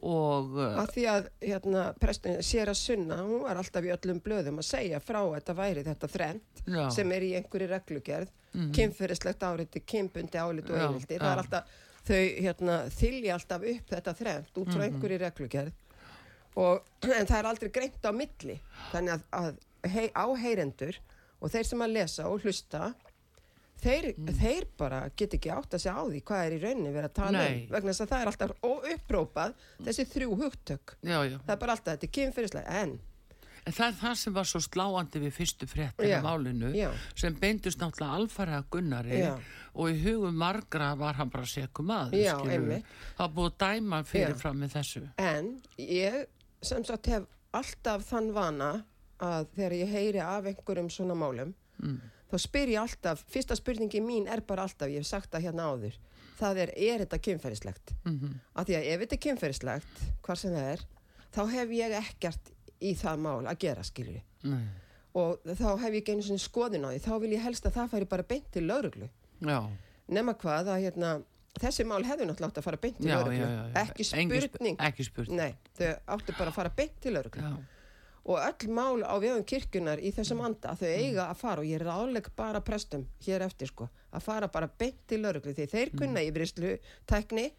Og 0.01 0.53
uh, 0.55 0.77
að 0.83 0.91
því 0.95 1.03
að 1.11 1.25
hérna, 1.43 1.81
prestin 1.99 2.37
sér 2.45 2.69
að 2.71 2.77
sunna 2.79 3.17
hún 3.25 3.41
var 3.43 3.57
alltaf 3.59 3.83
í 3.83 3.91
öllum 3.91 4.21
blöðum 4.23 4.61
að 4.61 4.67
segja 4.69 4.99
frá 5.03 5.19
að 5.25 5.33
þetta 5.37 5.55
væri 5.57 5.83
þetta 5.83 6.07
þrend 6.13 6.61
Já. 6.65 6.71
Mhm. 6.85 6.91
sem 6.95 7.11
er 7.11 7.25
í 7.27 7.33
einhverju 7.39 7.67
reglugerð 7.73 8.29
mm 8.53 8.71
kynferðislegt 8.73 9.43
áriti, 9.45 9.81
kynbundi 9.85 10.39
álit 10.41 10.69
og 10.71 10.77
Já, 10.79 10.85
einvildi 10.87 11.17
það 11.19 11.31
er 11.35 11.41
alltaf, 11.43 11.75
þau 12.07 12.21
hérna, 12.45 12.77
þylja 12.95 13.33
alltaf 13.35 13.65
upp 13.73 13.91
þetta 13.93 14.13
þrend 14.23 14.47
út 14.55 14.67
Mhm. 14.67 14.73
frá 14.73 14.83
einhverju 14.87 15.19
reglugerð 15.21 15.71
og, 16.55 16.81
en 17.19 17.27
það 17.29 17.37
er 17.39 17.49
aldrei 17.51 17.69
greint 17.69 18.01
á 18.07 18.11
milli 18.11 18.55
þannig 18.91 19.13
að, 19.13 19.21
að 19.31 19.91
hei, 19.93 20.07
áheyrendur 20.15 20.97
og 21.41 21.51
þeir 21.53 21.65
sem 21.69 21.81
að 21.85 21.93
lesa 21.99 22.25
og 22.27 22.41
hlusta 22.43 22.93
þeir, 23.83 24.07
Mm. 24.17 24.33
þeir 24.39 24.65
bara 24.77 25.01
get 25.15 25.33
ekki 25.37 25.51
átt 25.53 25.73
að 25.73 25.79
segja 25.83 25.95
á 25.95 26.03
því 26.09 26.23
hvað 26.23 26.45
er 26.45 26.55
í 26.57 26.61
rauninni 26.63 26.93
verið 26.95 27.09
að 27.09 27.13
tala 27.13 27.31
Nei. 27.37 27.63
um 27.63 27.73
vegna 27.75 27.91
þess 27.93 28.01
að 28.05 28.09
það 28.13 28.21
er 28.21 28.31
alltaf 28.31 28.51
óupprópað 28.63 29.53
þessi 29.85 30.05
þrjú 30.13 30.37
hugtök 30.41 30.95
já, 31.03 31.19
já 31.29 31.37
það 31.45 31.53
er 31.55 31.61
bara 31.63 31.75
alltaf, 31.75 31.93
þetta 31.95 32.07
er 32.09 32.15
kynferðislega 32.17 32.81
en, 32.83 32.99
En 33.67 33.73
það 33.75 33.87
er 33.89 33.95
það 33.99 34.13
sem 34.15 34.33
var 34.33 34.45
svo 34.47 34.59
sláandi 34.63 35.19
við 35.19 35.33
fyrstu 35.35 35.67
fréttina 35.67 36.07
Já, 36.09 36.21
málinu 36.23 36.69
já. 36.73 36.89
sem 37.13 37.35
beindust 37.35 37.77
náttúrulega 37.81 38.15
alfarið 38.17 38.55
að 38.55 38.69
Gunnari 38.71 39.19
og 39.75 39.89
í 39.91 39.97
hugum 40.03 40.37
margra 40.39 40.95
var 40.97 41.13
hann 41.19 41.29
bara 41.29 41.45
sekum 41.45 41.91
einmitt. 41.91 42.85
Það 43.19 43.33
búið 43.35 43.51
að 43.51 43.57
dæma 43.59 43.99
fyrir 44.07 44.35
fram 44.39 44.57
með 44.63 44.71
þessu. 44.77 45.03
en 45.17 45.61
ég 45.77 46.25
sem 46.61 46.83
sagt 46.87 47.05
hef 47.11 47.27
alltaf 47.53 48.07
þann 48.09 48.31
vana 48.33 48.71
að 49.19 49.47
þegar 49.55 49.75
ég 49.83 49.91
heyri 49.91 50.19
af 50.23 50.45
einhverjum 50.45 50.89
svona 50.89 51.15
málum 51.19 51.53
Mm. 51.83 51.99
Þá 52.29 52.37
spyr 52.39 52.67
ég 52.75 52.79
alltaf, 52.81 53.23
fyrsta 53.27 53.55
spurningi 53.57 54.01
mín 54.01 54.27
er 54.29 54.41
bara 54.41 54.63
alltaf, 54.67 54.87
ég 54.89 55.01
hef 55.01 55.07
sagt 55.09 55.31
það 55.33 55.47
hérna 55.49 55.69
áður 55.73 55.95
það 56.39 56.57
er, 56.63 56.69
er 56.77 56.99
þetta 57.05 57.17
kynferðislegt? 57.27 57.93
Mm 58.05 58.13
Mhm. 58.19 58.35
af 58.55 58.67
því 58.67 58.75
að 58.79 58.85
ef 58.93 58.99
þetta 59.01 59.13
er 59.17 59.23
kynferðislegt 59.25 60.03
hvar 60.23 60.37
sem 60.37 60.51
það 60.53 60.71
er, 60.73 60.85
þá 61.35 61.41
hef 61.51 61.69
ég 61.69 61.91
ekkert 61.99 62.53
í 62.81 62.93
það 62.95 63.17
mál 63.19 63.45
að 63.47 63.57
gera 63.59 63.83
skilur 63.83 64.21
Nei. 64.43 64.63
og 65.15 65.39
þá 65.43 65.79
hef 65.81 65.93
ég 65.93 66.09
einu 66.13 66.21
sinni 66.23 66.39
skoðun 66.39 66.85
á 66.87 66.89
því, 66.93 66.99
þá 67.03 67.19
vil 67.19 67.31
ég 67.33 67.41
helst 67.43 67.65
að 67.65 67.73
það 67.75 67.89
færi 67.91 68.05
bara 68.09 68.23
beint 68.23 68.51
til 68.51 68.63
lauruglu 68.67 69.09
nema 70.09 70.33
hvað 70.33 70.71
að 70.73 70.81
hérna 70.85 71.11
þessi 71.59 71.83
mál 71.85 72.03
hefðu 72.05 72.25
náttúrulega 72.29 72.47
átt 72.53 72.57
að 72.61 72.63
fara 72.63 72.77
beint 72.77 72.97
til 73.01 73.09
lauruglu 73.11 73.49
ekki 73.75 74.05
Engin 74.15 74.41
sp- 74.41 74.49
spurning. 74.53 74.77
Ekki 74.79 75.03
spurning. 75.05 75.35
Nei, 75.37 75.55
þau 75.77 75.89
áttu 76.15 76.37
bara 76.37 76.49
að 76.51 76.55
fara 76.55 76.69
beint 76.77 76.95
til 77.01 77.13
lauruglu 77.13 77.41
og 78.25 78.39
öll 78.39 78.73
mál 78.75 79.03
á 79.05 79.15
vegum 79.21 79.45
kirkjunar 79.47 80.01
í 80.03 80.11
þessum 80.15 80.41
anda 80.45 80.75
þau 80.77 80.89
eiga 80.89 81.29
að 81.29 81.39
fara 81.39 81.63
og 81.63 81.69
ég 81.69 81.81
ráðleg 81.83 82.29
bara 82.35 82.61
prestum 82.61 83.07
hér 83.25 83.45
eftir 83.47 83.71
sko 83.71 83.89
að 84.11 84.25
fara 84.25 84.49
bara 84.51 84.69
beint 84.79 84.99
til 85.07 85.21
lauruglu 85.23 85.53
því 85.55 85.67
þeir 85.71 85.91
kunna 85.97 86.23
yfirislu 86.25 86.77
tækni 87.09 87.49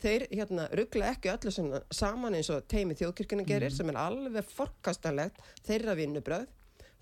þeir 0.00 0.26
hérna 0.30 0.68
ruggla 0.72 1.10
ekki 1.14 1.32
öllu 1.32 1.52
svona 1.54 1.82
saman 1.92 2.36
eins 2.38 2.50
og 2.52 2.64
teimi 2.70 2.96
þjóðkirkjuna 2.98 3.46
gerir 3.48 3.74
sem 3.74 3.88
er 3.92 4.00
alveg 4.00 4.48
forkastanlegt 4.54 5.40
þeirra 5.66 5.96
vinnubröð 5.98 6.48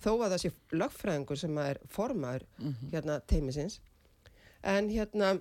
þó 0.03 0.11
að 0.15 0.33
það 0.33 0.43
sé 0.45 0.53
lögfræðingur 0.79 1.39
sem 1.41 1.59
er 1.63 1.81
formaður 1.91 2.45
hérna 2.93 3.21
teimisins 3.31 3.81
en 4.63 4.91
hérna 4.91 5.39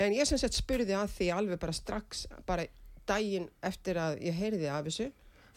en 0.00 0.16
ég 0.16 0.28
sem 0.28 0.40
sett 0.40 0.56
spurði 0.56 0.96
að 0.96 1.12
því 1.16 1.30
alveg 1.36 1.60
bara 1.60 1.76
strax 1.76 2.26
bara 2.48 2.66
daginn 3.08 3.48
eftir 3.62 3.98
að 4.00 4.20
ég 4.24 4.36
heyrði 4.36 4.68
af 4.72 4.86
þessu 4.88 5.10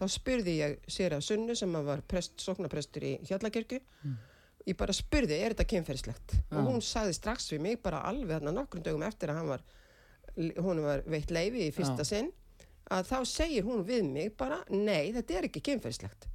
þá 0.03 0.13
spurði 0.19 0.59
ég 0.59 0.77
sér 0.91 1.17
að 1.17 1.25
Sunnu 1.29 1.55
sem 1.57 1.73
var 1.87 2.03
prest, 2.07 2.35
sóknaprestur 2.43 3.07
í 3.07 3.15
Hjallakirkju 3.29 3.81
ég 4.67 4.77
bara 4.79 4.95
spurði, 4.95 5.39
er 5.39 5.55
þetta 5.55 5.69
kynferðislegt? 5.73 6.35
Og 6.53 6.69
hún 6.69 6.83
sagði 6.83 7.17
strax 7.17 7.49
við 7.51 7.63
mig 7.65 7.81
bara 7.83 8.03
alveg 8.07 8.37
þarna 8.37 8.53
nokkrum 8.55 8.83
dögum 8.85 9.03
eftir 9.07 9.33
að 9.33 9.41
hann 9.41 9.51
var 9.51 9.65
hún 10.35 10.81
var 10.83 11.03
veitt 11.09 11.31
leifi 11.33 11.67
í 11.67 11.73
fyrsta 11.73 12.05
Já. 12.05 12.09
sinn 12.09 12.31
að 12.93 13.09
þá 13.09 13.17
segir 13.29 13.65
hún 13.67 13.83
við 13.87 14.05
mig 14.07 14.31
bara 14.37 14.61
nei, 14.69 15.11
þetta 15.15 15.37
er 15.37 15.47
ekki 15.49 15.63
kynferðislegt. 15.69 16.27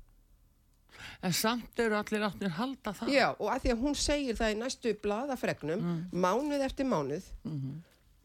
En 1.22 1.34
samt 1.34 1.78
eru 1.82 1.96
allir 1.98 2.24
áttir 2.26 2.54
halda 2.56 2.94
það. 2.94 3.10
Já, 3.14 3.26
og 3.34 3.50
að 3.52 3.64
því 3.64 3.72
að 3.74 3.82
hún 3.82 3.98
segir 3.98 4.38
það 4.38 4.54
í 4.54 4.56
næstu 4.62 4.94
blaðafregnum, 5.02 5.84
mánuð 6.14 6.64
eftir 6.66 6.88
mánuð, 6.88 7.26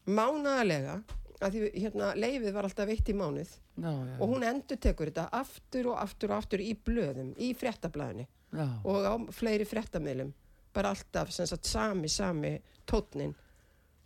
mánaðarlega, 0.05 1.01
að 1.43 1.55
því 1.57 1.69
hérna 1.83 2.09
leifið 2.17 2.53
var 2.55 2.67
alltaf 2.67 2.87
veitt 2.89 3.09
í 3.09 3.15
mánuð. 3.17 3.51
Já, 3.77 3.89
já, 3.91 4.15
og 4.19 4.31
hún 4.33 4.45
endur 4.47 4.79
tekur 4.81 5.09
þetta 5.11 5.27
aftur 5.39 5.89
og 5.91 5.99
aftur 6.01 6.33
og 6.33 6.37
aftur 6.41 6.63
í 6.63 6.71
blöðum, 6.87 7.33
í 7.37 7.51
fréttablaðinu. 7.57 8.25
Já, 8.53 8.65
og 8.85 9.07
á 9.09 9.13
fleiri 9.33 9.65
fréttamiðlum, 9.65 10.33
bara 10.73 10.91
alltaf 10.93 11.31
sem 11.33 11.47
sagt 11.49 11.65
sami, 11.69 12.09
sami 12.11 12.53
tótnin. 12.89 13.33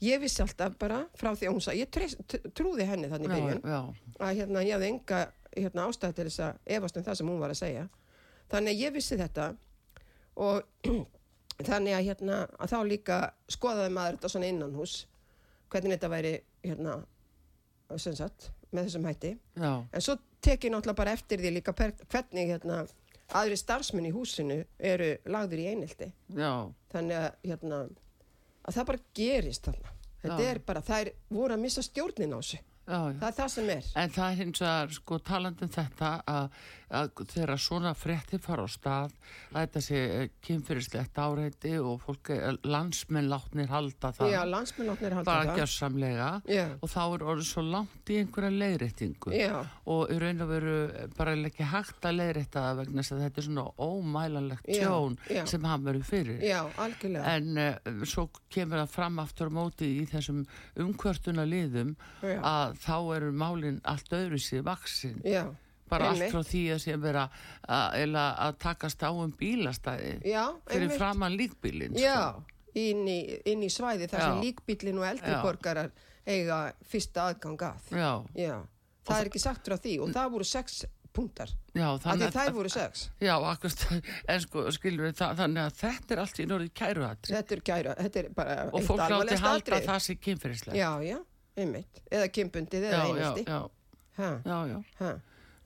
Ég 0.04 0.22
vissi 0.22 0.44
alltaf 0.44 0.76
bara 0.78 1.02
frá 1.18 1.32
því 1.34 1.48
að 1.50 1.54
hún 1.56 1.64
sagði, 1.66 1.82
ég 1.82 1.92
treyst- 1.92 2.38
trúði 2.54 2.86
henni 2.86 3.10
þannig 3.10 3.32
í 3.32 3.34
já, 3.34 3.46
byrjun. 3.46 3.62
já, 3.66 3.80
að 4.28 4.36
hérna, 4.42 4.62
ég 4.68 4.76
hafði 4.78 4.90
enga 4.94 5.22
hérna, 5.58 5.88
ástæð 5.90 6.14
til 6.20 6.26
þess 6.30 6.44
að 6.46 6.60
efast 6.78 6.98
um 7.00 7.04
það 7.08 7.18
sem 7.18 7.32
hún 7.32 7.40
var 7.42 7.50
að 7.56 7.62
segja. 7.64 7.86
Þannig 8.52 8.76
að 8.76 8.82
ég 8.86 8.94
vissi 8.94 9.18
þetta. 9.18 9.48
Og 10.38 10.64
þannig 11.70 11.96
að, 11.98 12.04
hérna, 12.12 12.36
að 12.62 12.74
þá 12.76 12.78
líka 12.86 13.18
skoðaði 13.50 13.94
maður 13.98 14.18
þetta 14.20 14.30
svona 14.36 14.52
innan 14.54 14.76
hús 14.78 14.96
hvernig 15.74 15.98
þetta 15.98 16.10
væri 16.14 16.34
hérna 16.64 17.00
sagt, 17.96 18.52
með 18.72 18.90
þessum 18.90 19.08
hætti. 19.08 19.34
Já, 19.56 19.72
en 19.92 20.04
svo 20.04 20.18
tek 20.44 20.68
ég 20.68 20.74
náttúrulega 20.74 21.02
bara 21.02 21.14
eftir 21.18 21.42
því 21.42 21.54
líka 21.58 21.74
per, 21.78 21.94
hvernig 22.12 22.52
hérna 22.54 22.82
aðri 23.36 23.58
starfsmenn 23.60 24.08
í 24.08 24.16
húsinu 24.16 24.62
eru 24.80 25.14
lagður 25.28 25.60
í 25.60 25.66
einildi 25.74 26.08
já, 26.32 26.52
þannig 26.94 27.18
að 27.20 27.32
hérna 27.44 27.80
að 28.68 28.78
það 28.78 28.90
bara 28.92 29.06
gerist 29.18 29.68
þarna. 29.68 29.94
Þetta 30.24 30.40
Já. 30.42 30.50
er 30.50 30.60
bara, 30.66 30.82
það 30.84 31.04
er 31.04 31.12
voru 31.32 31.56
að 31.56 31.64
missa 31.64 31.84
stjórnin 31.86 32.34
á 32.36 32.40
þessu. 32.40 32.60
Já, 32.88 32.98
já. 32.98 33.14
það 33.20 33.28
er 33.30 33.36
það 33.38 33.52
sem 33.54 33.70
er. 33.74 33.90
En 34.02 34.14
það 34.16 34.30
er 34.32 34.40
hins 34.42 34.62
vegar 34.64 34.94
sko 34.98 35.20
talandi 35.30 35.66
um 35.68 35.72
þetta 35.76 36.12
að, 36.34 36.62
að 36.88 37.24
þegar 37.28 37.60
svona 37.60 37.94
frétti 37.98 38.40
fara 38.42 38.64
á 38.64 38.70
stað 38.72 39.16
að 39.52 39.58
þetta 39.60 39.82
sé 39.84 40.00
kynfyrirslegt 40.46 41.20
áreiti 41.20 41.74
og 41.82 42.02
fólk, 42.06 42.32
er- 42.32 42.60
landsmenn 42.64 43.30
látnir 43.32 43.68
halda 43.72 44.12
það. 44.16 44.32
Já, 44.32 44.42
landsmennotnir 44.48 45.18
halda 45.18 45.28
bara 45.28 45.50
það. 45.52 45.60
gjörsamlega. 45.62 46.30
Já, 46.48 46.66
og 46.82 46.90
þá 46.94 47.02
er 47.04 47.26
orðið 47.34 47.50
svo 47.52 47.64
langt 47.68 48.12
í 48.14 48.20
einhverja 48.22 48.54
leiðréttingu. 48.62 49.34
Já, 49.36 49.66
og 49.86 50.14
í 50.14 50.20
raun 50.22 50.42
og 50.46 50.52
veru 50.54 50.78
bara 51.18 51.36
ekki 51.36 51.68
hægt 51.68 52.08
að 52.08 52.18
leiðrétta 52.22 52.64
það 52.68 52.82
vegna 52.82 53.04
þess 53.04 53.16
að 53.18 53.24
þetta 53.26 53.42
er 53.42 53.48
svona 53.50 53.68
ómælanlegt 53.78 54.72
tjón 54.72 55.18
já. 55.30 55.44
sem 55.46 55.64
hann 55.64 55.84
verður 55.84 56.08
fyrir. 56.08 56.42
Já, 56.46 56.62
algjörlega. 56.78 57.36
En 57.36 57.62
uh, 57.62 58.06
svo 58.08 58.30
kemur 58.54 58.84
það 58.84 58.96
fram 58.96 59.20
aftur 59.20 59.52
á 59.52 59.58
móti 59.58 59.92
í 60.02 60.08
þessum 60.10 60.46
umkvörtuna 60.80 61.46
liðum 61.48 61.96
að 62.24 62.78
þá 62.84 62.98
eru 63.18 63.32
málinn 63.36 63.80
allt 63.88 64.12
öðru 64.16 64.40
sér 64.42 64.64
vaksin 64.68 65.22
já, 65.26 65.44
bara 65.90 66.12
einmitt. 66.12 66.28
allt 66.28 66.36
frá 66.36 66.52
því 66.52 66.64
að 66.76 66.84
sé 66.84 66.98
vera 67.02 67.26
að, 67.68 68.20
að 68.20 68.60
takast 68.64 69.04
á 69.04 69.10
um 69.12 69.32
bílastæði 69.40 70.14
já, 70.28 70.44
fyrir 70.70 70.94
framann 70.98 71.38
líkbílinn 71.40 71.98
já, 72.00 72.36
inn 72.78 73.08
í, 73.10 73.20
inn 73.50 73.64
í 73.66 73.70
svæði 73.72 74.10
þar 74.12 74.24
sem 74.26 74.38
Já. 74.38 74.44
líkbílinn 74.46 75.00
og 75.02 75.08
eldri 75.10 75.34
Já. 75.34 75.40
borgarar 75.46 75.92
eiga 76.28 76.60
fyrsta 76.88 77.30
aðgang 77.32 77.64
að. 77.70 77.90
Já, 77.96 78.12
já, 78.36 78.54
það 79.08 79.22
er 79.22 79.30
ekki 79.32 79.42
sagt 79.42 79.68
frá 79.70 79.78
því 79.80 79.94
og 80.04 80.14
það 80.16 80.34
voru 80.36 80.48
sex 80.48 80.82
punktar. 81.18 81.54
Já, 81.74 81.88
af 81.96 82.04
því 82.06 82.28
þær 82.36 82.52
voru 82.54 82.70
sex. 82.74 83.08
Já, 83.24 83.34
akkurst, 83.50 83.86
en 84.34 84.44
sko, 84.44 84.68
skilur 84.76 85.08
við 85.08 85.16
það, 85.22 85.40
þannig 85.40 85.64
að 85.64 85.80
þetta 85.80 86.14
er 86.16 86.22
allt 86.26 86.42
í 86.44 86.50
norðið 86.52 86.76
kæruhatri 86.82 87.38
þetta 87.38 87.56
er 87.58 87.64
gæra, 87.72 87.96
þetta 88.04 88.22
er 88.22 88.30
bara 88.38 88.60
og 88.70 88.86
fólk 88.86 89.02
láti 89.16 89.40
halda 89.42 89.82
það 89.88 90.04
sé 90.10 90.18
kynferðislega. 90.28 90.78
já, 90.78 90.92
já, 91.08 91.18
einmitt. 91.58 92.04
Eða 92.12 92.30
kimbundið 92.38 92.86
já, 92.86 92.92
eða 92.92 93.08
já, 93.08 93.16
einelti. 93.16 93.48
já, 93.48 93.60
ha, 94.20 94.32
já, 94.46 94.60
já. 94.76 95.16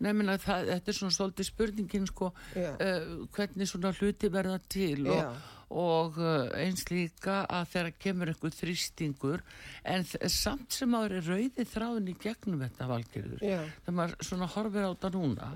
Það, 0.02 0.68
þetta 0.74 0.92
er 0.94 0.98
svona 0.98 1.16
svolítið 1.16 1.50
spurningin, 1.50 2.08
sko, 2.10 2.32
Já. 2.56 2.72
uh, 2.76 3.26
hvernig 3.36 3.72
svona 3.72 3.94
hluti 3.98 4.32
verða 4.34 4.60
til 4.72 5.08
og, 5.08 5.22
Já. 5.22 5.30
og 5.84 6.20
uh, 6.20 6.50
eins 6.58 6.86
líka 6.92 7.46
að 7.46 7.72
þegar 7.76 7.96
kemur 8.08 8.34
einhver 8.34 8.58
þrýstingur, 8.58 9.46
en 9.86 10.06
samt 10.34 10.76
sem 10.76 11.00
er 11.00 11.18
rauði 11.22 11.68
þráðin 11.70 12.12
í 12.12 12.18
gegnum 12.22 12.62
þetta 12.66 12.92
valgerður, 12.92 13.42
Já. 13.46 13.62
þegar 13.86 13.98
maður 14.02 14.30
svona 14.32 14.52
horfir 14.58 14.88
á 14.88 14.92
þetta 14.92 15.14
núna, 15.16 15.52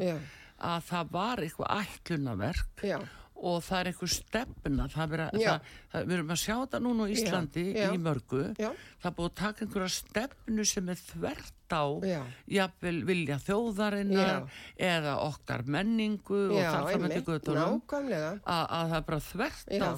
að 0.55 0.89
það 0.89 1.13
var 1.17 1.43
eitthvað 1.43 1.77
ætlunaverk 1.83 2.85
já 2.87 2.99
og 3.35 3.59
það 3.65 3.79
er 3.79 3.89
einhver 3.91 4.11
stefna 4.11 4.85
það 4.91 5.09
vera, 5.11 5.25
Já. 5.33 5.47
það, 5.47 5.73
það, 5.91 6.05
við 6.05 6.15
erum 6.15 6.31
að 6.35 6.39
sjá 6.41 6.53
þetta 6.53 6.79
núna 6.85 7.05
á 7.05 7.07
Íslandi 7.15 7.65
já. 7.75 7.87
í 7.91 7.99
mörgu 7.99 8.43
Já. 8.55 8.69
það 9.03 9.15
búið 9.17 9.27
að 9.29 9.35
taka 9.41 9.65
einhverja 9.65 9.91
stefnu 9.95 10.65
sem 10.69 10.91
er 10.93 11.01
þvert 11.01 11.75
á 11.75 11.85
Já. 12.05 12.21
jafnvel 12.55 12.95
vilja 13.09 13.37
þjóðarinnar 13.43 14.47
eða 14.91 15.17
okkar 15.25 15.65
menningu 15.67 16.41
og 16.53 16.61
já, 16.61 16.71
þar 16.71 17.07
eftir 17.09 17.27
göttunum 17.27 17.75
nákvæmlega 17.75 18.31
að, 18.39 18.63
að 18.63 18.89
það 18.93 18.97
er 18.99 19.05
bara 19.11 19.21
þvert 19.27 19.69
á 19.75 19.75
Já. 19.75 19.91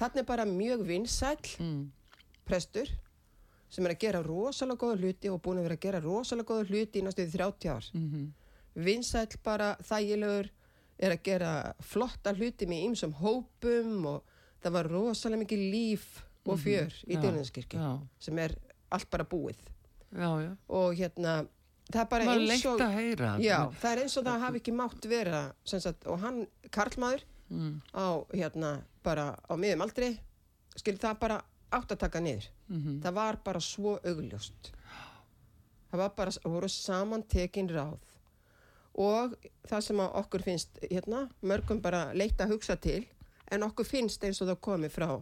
það 0.00 0.20
er 0.22 0.28
bara 0.32 0.48
mjög 0.48 0.84
vinsæll 0.88 1.54
mm. 1.60 1.80
prestur 2.48 2.94
sem 3.70 3.86
er 3.86 3.94
að 3.94 4.02
gera 4.02 4.22
rosalega 4.24 4.80
góða 4.80 5.02
hluti 5.04 5.30
og 5.30 5.42
búin 5.44 5.60
að 5.60 5.68
vera 5.68 5.76
að 5.78 5.84
gera 5.84 6.00
rosalega 6.02 6.48
góða 6.48 6.70
hluti 6.70 6.98
í 6.98 7.04
næstuði 7.06 7.36
30 7.36 7.70
ár 7.70 7.90
mm 7.92 8.06
-hmm. 8.08 8.24
vinsæll 8.88 9.36
bara 9.44 9.76
þægilegur 9.84 10.50
er 11.00 11.14
að 11.14 11.22
gera 11.24 11.52
flotta 11.84 12.34
hluti 12.36 12.68
með 12.68 12.84
ýmsum 12.88 13.14
hópum 13.20 14.08
og 14.10 14.36
það 14.60 14.76
var 14.76 14.90
rosalega 14.92 15.42
mikið 15.44 15.64
líf 15.72 16.08
og 16.48 16.60
fjör 16.60 16.92
í 17.06 17.16
Já, 17.16 17.20
Dyrnanskirkju 17.22 17.80
já. 17.80 17.90
sem 18.20 18.38
er 18.42 18.56
allt 18.90 19.10
bara 19.12 19.26
búið. 19.28 19.60
Já, 20.10 20.30
já, 20.42 20.50
og 20.68 20.94
hérna 20.98 21.34
það 21.90 22.00
er 22.02 22.08
bara 22.10 22.32
eins 22.34 22.64
og 22.66 22.80
já, 23.44 23.58
það 23.80 23.92
er 23.92 24.02
eins 24.02 24.16
og 24.18 24.26
það 24.26 24.42
hafi 24.44 24.60
ekki 24.62 24.74
mátt 24.74 25.06
vera 25.10 25.42
sagt, 25.64 26.06
og 26.10 26.18
hann, 26.24 26.42
Karlmaður 26.74 27.24
mm. 27.48 27.76
á 27.94 28.08
hérna 28.34 28.72
bara 29.06 29.30
á 29.38 29.54
miðum 29.54 29.86
aldri 29.86 30.12
skil 30.76 30.98
það 30.98 31.22
bara 31.22 31.40
átt 31.70 31.94
að 31.94 32.02
taka 32.02 32.20
niður. 32.20 32.50
Mm 32.68 33.00
það 33.02 33.14
var 33.14 33.40
bara 33.44 33.60
svo 33.60 33.98
augljóst. 34.04 34.72
Það 35.90 35.98
var 35.98 36.12
bara, 36.16 36.30
voru 36.44 36.68
saman 36.68 37.22
tekin 37.22 37.68
ráð 37.68 38.09
og 38.98 39.34
það 39.68 39.84
sem 39.86 40.00
að 40.02 40.16
okkur 40.24 40.42
finnst 40.42 40.80
hérna, 40.90 41.28
mörgum 41.42 41.82
bara 41.82 42.08
leitt 42.16 42.40
að 42.40 42.56
hugsa 42.56 42.76
til 42.80 43.04
en 43.50 43.66
okkur 43.66 43.86
finnst 43.86 44.24
eins 44.24 44.40
og 44.42 44.50
það 44.50 44.60
komi 44.66 44.90
frá 44.92 45.12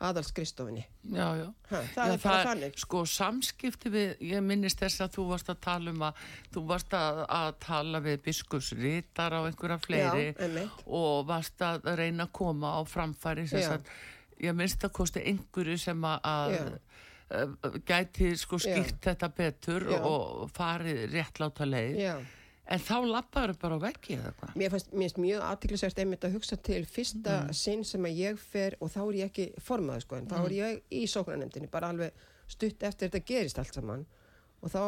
aðalskristofinni 0.00 0.82
já, 1.12 1.26
já. 1.36 1.46
Ha, 1.70 1.80
það 1.94 2.06
Já, 2.08 2.12
er 2.12 2.22
bara 2.22 2.44
þannig. 2.46 2.78
Sko 2.80 3.02
samskipti 3.08 3.90
við, 3.92 4.14
ég 4.30 4.44
minnist 4.44 4.80
þess 4.80 5.02
að 5.04 5.18
þú 5.18 5.26
varst 5.34 5.50
að 5.52 5.58
tala 5.66 5.92
um 5.92 6.04
að, 6.08 6.22
þú 6.54 6.62
varst 6.70 6.96
að, 6.96 7.20
að 7.36 7.50
tala 7.66 8.00
við 8.04 8.22
biskusritar 8.24 9.36
á 9.36 9.40
einhverja 9.44 9.78
fleiri 9.84 10.24
Já, 10.32 10.64
og 10.86 11.26
varst 11.28 11.60
að 11.66 11.90
reyna 12.00 12.28
að 12.28 12.32
koma 12.40 12.72
á 12.76 12.80
framfæri 12.88 13.44
sagt, 13.52 13.92
ég 14.40 14.56
minnst 14.56 14.88
að 14.88 14.94
kosti 15.02 15.24
einhverju 15.28 15.76
sem 15.84 16.08
að, 16.08 16.18
að 16.32 16.56
uh, 17.36 17.78
gæti 17.84 18.32
sko 18.40 18.60
skýrt 18.62 19.04
þetta 19.04 19.28
betur 19.36 19.88
og 20.00 20.46
farið 20.56 21.04
réttláta 21.12 21.68
leið. 21.68 22.00
Já. 22.00 22.14
En 22.70 22.82
þá 22.82 22.96
lappaður 23.10 23.56
bara 23.60 23.78
á 23.78 23.80
veggi 23.82 24.16
eða 24.16 24.32
hvað? 24.38 24.56
Mér 24.60 24.74
finnst 24.74 25.20
mjög 25.20 25.44
aðtiklisvægt 25.46 26.00
einmitt 26.02 26.26
að 26.26 26.36
hugsa 26.38 26.58
til 26.68 26.80
fyrsta 26.86 27.36
sinn 27.56 27.82
sem 27.86 28.06
að 28.06 28.20
ég 28.22 28.40
fer 28.40 28.76
og 28.80 28.92
þá 28.92 29.00
er 29.02 29.18
ég 29.20 29.30
ekki 29.30 29.46
formaður 29.66 30.04
sko 30.06 30.18
en 30.20 30.28
þá 30.30 30.36
er 30.40 30.54
ég 30.56 30.82
í 30.94 31.04
sóknarnemdini 31.10 31.70
bara 31.72 31.90
alveg 31.90 32.26
stutt 32.50 32.82
eftir 32.86 33.10
þetta 33.10 33.26
gerist 33.26 33.60
allt 33.62 33.78
saman. 33.78 34.04
Og 34.60 34.70
þá 34.70 34.82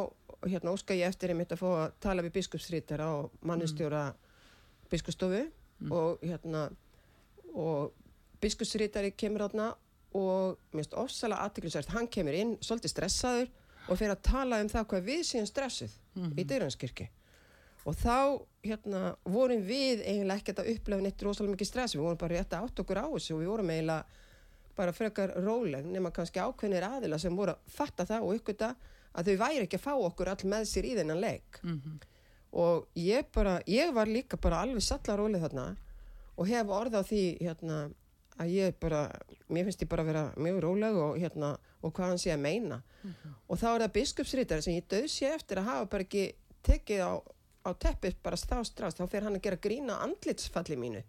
hérna 0.50 0.74
óska 0.74 0.94
ég 0.94 1.08
eftir 1.08 1.32
einmitt 1.32 1.54
að 1.54 1.62
fá 1.62 1.68
að 1.70 1.96
tala 2.04 2.24
við 2.26 2.36
biskupsrítara 2.36 3.08
og 3.16 3.32
mannustjóra 3.46 4.04
biskupstofu 4.92 5.42
og 5.90 6.22
hérna 6.22 6.68
og 7.54 7.92
biskupsrítari 8.42 9.14
kemur 9.16 9.46
átna 9.48 9.72
og 10.18 10.58
mér 10.72 10.82
finnst 10.82 10.94
ofsalega 10.98 11.46
aðtiklisvægt 11.46 11.94
hann 11.94 12.08
kemur 12.12 12.36
inn 12.36 12.54
svolítið 12.60 12.92
stressaður 12.92 13.50
og 13.88 13.98
fer 13.98 14.12
að 14.12 14.22
tala 14.28 14.60
um 14.62 14.70
það 14.70 14.88
hvað 14.90 15.08
við 15.08 15.22
séum 15.26 15.48
stressuð 15.48 15.94
í 16.36 16.44
Dyrranskirkju 16.44 17.08
og 17.84 17.96
þá 17.98 18.16
hérna 18.62 19.00
vorum 19.24 19.62
við 19.66 20.04
eiginlega 20.06 20.38
ekkert 20.38 20.62
að 20.62 20.70
upplefa 20.76 21.02
neitt 21.02 21.22
rosalega 21.26 21.56
mikið 21.56 21.70
stress, 21.70 21.96
við 21.96 22.04
vorum 22.06 22.20
bara 22.20 22.36
rétt 22.38 22.54
að 22.54 22.66
átt 22.68 22.82
okkur 22.84 23.00
á 23.02 23.06
þessu 23.10 23.34
og 23.34 23.40
við 23.42 23.50
vorum 23.52 23.72
eiginlega 23.74 24.04
bara 24.76 24.92
frekar 24.96 25.34
róleg 25.44 25.84
nema 25.84 26.12
kannski 26.14 26.40
ákveðnir 26.40 26.86
aðila 26.86 27.18
sem 27.20 27.34
voru 27.36 27.52
að 27.56 27.74
fatta 27.74 28.06
það 28.08 28.28
og 28.28 28.38
ykkur 28.38 28.58
það 28.62 28.86
að 29.12 29.28
þau 29.28 29.36
væri 29.42 29.64
ekki 29.66 29.76
að 29.80 29.84
fá 29.84 29.92
okkur 30.06 30.30
all 30.32 30.44
með 30.48 30.68
sér 30.70 30.88
í 30.88 30.94
þennan 30.96 31.20
leik. 31.20 31.60
Mhm. 31.62 31.98
og 32.52 32.86
ég 32.94 33.24
bara, 33.32 33.62
ég 33.66 33.92
var 33.94 34.06
líka 34.06 34.36
bara 34.36 34.60
alveg 34.60 34.82
sallar 34.84 35.16
róleg 35.18 35.40
þarna 35.40 35.76
og 36.36 36.46
hef 36.46 36.68
orð 36.68 36.94
á 37.00 37.02
því 37.02 37.38
hérna 37.40 37.90
að 38.38 38.50
ég 38.52 38.74
bara, 38.80 39.08
mér 39.48 39.64
finnst 39.64 39.80
ég 39.82 39.88
bara 39.88 40.02
að 40.02 40.10
vera 40.10 40.24
mjög 40.36 40.60
róleg 40.60 40.94
og 40.96 41.16
hérna 41.16 41.56
og 41.82 41.92
hvað 41.92 42.08
hann 42.12 42.18
sé 42.20 42.30
að 42.32 42.42
meina. 42.44 42.82
Og 43.48 43.56
þá 43.58 43.66
er 43.74 43.80
það 43.86 43.92
biskupsritari 43.96 44.62
sem 44.62 44.74
ég 44.74 44.84
döð 44.88 45.08
sé 45.08 45.32
eftir 45.32 45.58
að 45.58 45.64
hafa 45.70 45.86
bara 45.90 46.02
ekki 46.04 46.34
tekið 46.62 47.00
á, 47.00 47.12
á 47.62 47.70
teppið 47.78 48.16
bara 48.22 48.36
stástrast, 48.40 48.98
þá 49.00 49.06
fer 49.10 49.26
hann 49.26 49.38
að 49.38 49.44
gera 49.46 49.60
grína 49.62 50.00
andlitsfalli 50.06 50.76
mínu. 50.78 51.02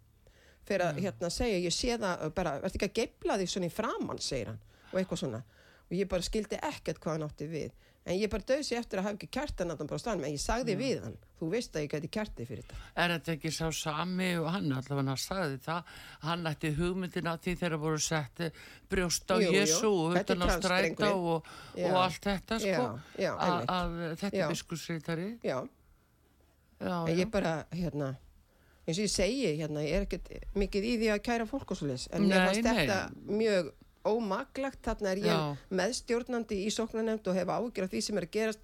Fyrir 0.64 0.86
að 0.86 1.00
hérna 1.04 1.28
segja, 1.30 1.58
ég 1.60 1.74
sé 1.76 1.98
það 2.00 2.28
bara, 2.34 2.58
verður 2.62 2.78
ekki 2.78 2.88
að 2.88 2.98
geifla 3.00 3.38
því 3.40 3.48
svona 3.52 3.68
í 3.68 3.74
framann, 3.74 4.22
segir 4.24 4.52
hann 4.54 4.60
og 4.94 5.00
eitthvað 5.00 5.18
svona, 5.24 5.42
og 5.90 5.96
ég 5.98 6.08
bara 6.08 6.24
skildi 6.24 6.60
ekkert 6.62 7.00
hvað 7.02 7.18
hann 7.18 7.26
átti 7.26 7.48
við, 7.50 7.72
en 8.04 8.16
ég 8.20 8.30
bara 8.32 8.46
döð 8.48 8.62
sér 8.64 8.78
eftir 8.80 9.00
að 9.00 9.06
hafa 9.08 9.18
ekki 9.18 9.28
hann 9.80 9.90
bara 9.90 9.98
staðan, 10.00 10.24
en 10.24 10.32
ég 10.36 10.40
sagði 10.40 10.76
við 10.80 11.02
hann, 11.04 11.16
þú 11.40 11.50
veist 11.52 11.76
að 11.76 11.84
ég 11.84 11.92
gæti 11.92 12.10
kært 12.16 12.34
þig 12.38 12.48
fyrir 12.48 12.64
þetta. 12.64 12.80
Er 13.02 13.12
þetta 13.14 13.32
ekki 13.34 13.52
sá 13.52 13.66
sami 13.76 14.30
og 14.40 14.48
hann 14.54 14.72
allavega 14.72 15.08
hann 15.12 15.20
sagði 15.20 15.58
það, 15.66 15.92
hann 16.24 16.46
ætti 16.48 16.72
hugmyndina 16.78 17.36
því 17.44 17.56
þegar 17.60 17.80
voru 17.84 18.00
sett 18.06 18.44
brjóst 18.88 19.28
á 19.28 19.36
Jú, 19.36 19.50
jú, 19.50 19.54
Jésu 19.60 19.90
og 19.92 20.16
þetta 20.16 20.32
er 20.32 20.40
utan 20.40 20.48
á 20.48 20.56
stræta 20.56 21.12
og, 21.18 21.48
Já. 21.76 21.88
og 21.90 22.00
allt 22.06 22.28
þetta 22.30 22.60
sko, 22.64 22.86
Já, 23.18 23.26
já, 23.26 23.32
að, 23.76 23.98
þetta 24.22 24.36
Já. 24.38 24.44
er 24.46 24.54
biskursreitari. 24.54 25.28
já, 25.44 25.58
Já, 26.80 27.04
en 27.08 27.18
ég 27.18 27.30
bara, 27.30 27.64
hérna 27.72 28.16
eins 28.86 28.98
og 28.98 29.04
ég 29.06 29.10
segi, 29.14 29.46
hérna, 29.58 29.80
ég 29.80 29.94
er 29.96 30.02
ekkert 30.06 30.28
mikið 30.54 30.84
í 30.84 30.94
því 31.00 31.10
að 31.14 31.22
kæra 31.24 31.46
fólk 31.48 31.70
og 31.72 31.78
svoleiðis, 31.78 32.08
en 32.12 32.26
mér 32.28 32.46
fannst 32.50 32.66
þetta 32.68 32.98
mjög 33.30 33.72
ómaklagt, 34.04 34.82
þarna 34.84 35.12
er 35.14 35.20
ég 35.22 35.30
Já. 35.32 35.56
meðstjórnandi 35.70 36.58
í 36.66 36.70
sóknarnefnd 36.74 37.28
og 37.30 37.38
hef 37.38 37.48
ágjör 37.48 37.86
af 37.86 37.90
því 37.94 38.02
sem 38.04 38.18
er 38.20 38.26
að 38.26 38.34
gerast 38.36 38.60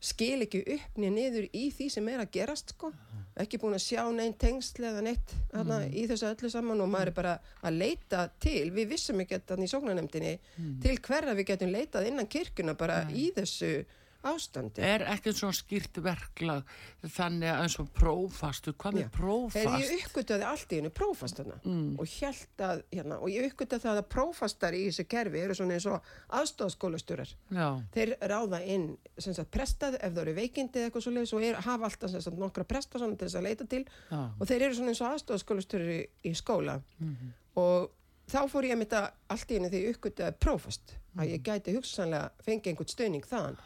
skil 0.00 0.40
ekki 0.46 0.62
upp 0.78 0.96
niður 0.96 1.44
í 1.52 1.66
því 1.76 1.90
sem 1.92 2.06
er 2.08 2.22
að 2.22 2.30
gerast 2.32 2.72
sko, 2.72 2.88
ekki 3.36 3.58
búin 3.60 3.76
að 3.76 3.82
sjá 3.84 4.00
neinn 4.16 4.32
tengsl 4.40 4.86
eða 4.88 5.02
neitt 5.04 5.34
hana, 5.52 5.82
Mm. 5.84 5.92
í 5.92 6.06
þessu 6.08 6.30
öllu 6.32 6.50
saman 6.50 6.80
og 6.80 6.88
maður 6.88 7.06
er 7.12 7.16
bara 7.18 7.34
að 7.62 7.76
leita 7.76 8.30
til, 8.40 8.70
við 8.72 8.88
vissum 8.94 9.20
ekki 9.20 9.36
þetta 9.36 9.60
í 9.60 9.68
sóknanemdini 9.68 10.38
Mm. 10.56 10.80
til 10.80 10.96
hverra 10.96 11.34
við 11.36 11.46
getum 11.52 11.68
leitað 11.76 12.06
innan 12.08 12.26
kirkuna 12.26 12.74
bara 12.74 13.04
í 13.12 13.28
þessu 13.36 13.84
ástandi. 14.24 14.82
Er 14.84 15.00
ekki 15.14 15.32
svona 15.32 15.52
skýrt 15.56 16.00
verklag 16.02 16.62
þannig 17.04 17.48
að 17.50 17.62
eins 17.64 17.76
og 17.80 17.88
prófastu, 17.96 18.72
hvað 18.74 18.94
með 18.98 19.10
prófast? 19.14 19.56
Þegar 19.56 19.80
ég 19.80 20.04
uppgötaði 20.04 20.46
allt 20.50 20.72
í 20.72 20.76
hennu 20.80 20.90
prófast 20.90 21.36
þarna 21.40 21.60
Mm. 21.64 21.98
og 22.00 22.06
held 22.20 22.58
að, 22.58 22.82
hérna, 22.92 23.18
og 23.20 23.28
ég 23.30 23.46
uppgötaði 23.52 23.80
það 23.86 23.98
að 24.02 24.08
prófastar 24.14 24.72
í 24.74 24.82
þessu 24.88 25.06
kerfi 25.08 25.40
eru 25.40 25.54
svona 25.54 25.74
eins 25.78 25.86
og 25.86 26.02
aðstofskólastjórar. 26.30 27.32
Já, 27.50 27.68
Þeir 27.94 28.14
ráða 28.30 28.60
inn, 28.66 28.96
sem 29.18 29.34
sagt, 29.34 29.50
prestað 29.54 29.96
ef 30.00 30.12
það 30.12 30.22
eru 30.26 30.34
veikindi 30.36 30.80
eða 30.80 30.90
eitthvað 30.90 31.02
svo 31.06 31.12
leiðis 31.14 31.32
og 31.36 31.42
er, 31.46 31.54
hafa 31.66 31.88
alltaf 31.88 32.10
sem 32.10 32.20
sagt, 32.24 32.38
nokkra 32.40 32.64
presta 32.68 32.98
svona 33.00 33.16
til 33.16 33.28
þess 33.28 33.38
að 33.40 33.46
leita 33.48 33.66
til 33.70 33.84
já, 34.10 34.20
og 34.40 34.46
þeir 34.48 34.62
eru 34.66 34.74
svona 34.74 34.92
eins 34.94 35.00
og 35.04 35.14
aðstofskólastjórar 35.14 35.90
í, 35.96 36.00
í 36.24 36.32
skóla 36.36 36.80
Mhm. 37.00 37.32
og 37.56 37.90
þá 38.30 38.40
fór 38.48 38.64
ég 38.68 38.72
að 38.76 38.78
mynda 38.84 39.10
allt 39.28 39.48
í 39.50 39.54
henni 39.58 39.70
þegar 39.70 39.86
ég 39.88 39.96
uppgötaði 39.96 40.34
prófast 40.38 40.94
að 41.16 41.24
Mhm. 41.26 41.32
ég 41.34 41.42
gæti 41.42 41.74
hugsanlega 41.74 42.30
fengið 42.46 42.66
einhvern 42.70 42.94
stöðning 42.94 43.26
þaðan 43.26 43.56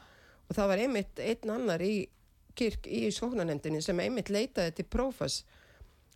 og 0.49 0.57
það 0.57 0.71
var 0.71 0.83
einmitt 0.85 1.23
einn 1.23 1.55
annar 1.57 1.85
í 1.85 1.95
kirk 2.55 2.87
í 2.87 3.09
sóknarnefndinni 3.15 3.83
sem 3.83 4.01
einmitt 4.01 4.31
leitaði 4.31 4.77
til 4.79 4.87
prófas 4.91 5.43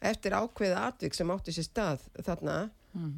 eftir 0.05 0.37
ákveða 0.39 0.85
atvik 0.87 1.17
sem 1.17 1.31
átti 1.35 1.55
sér 1.55 1.67
stað 1.67 2.05
þarna 2.23 2.59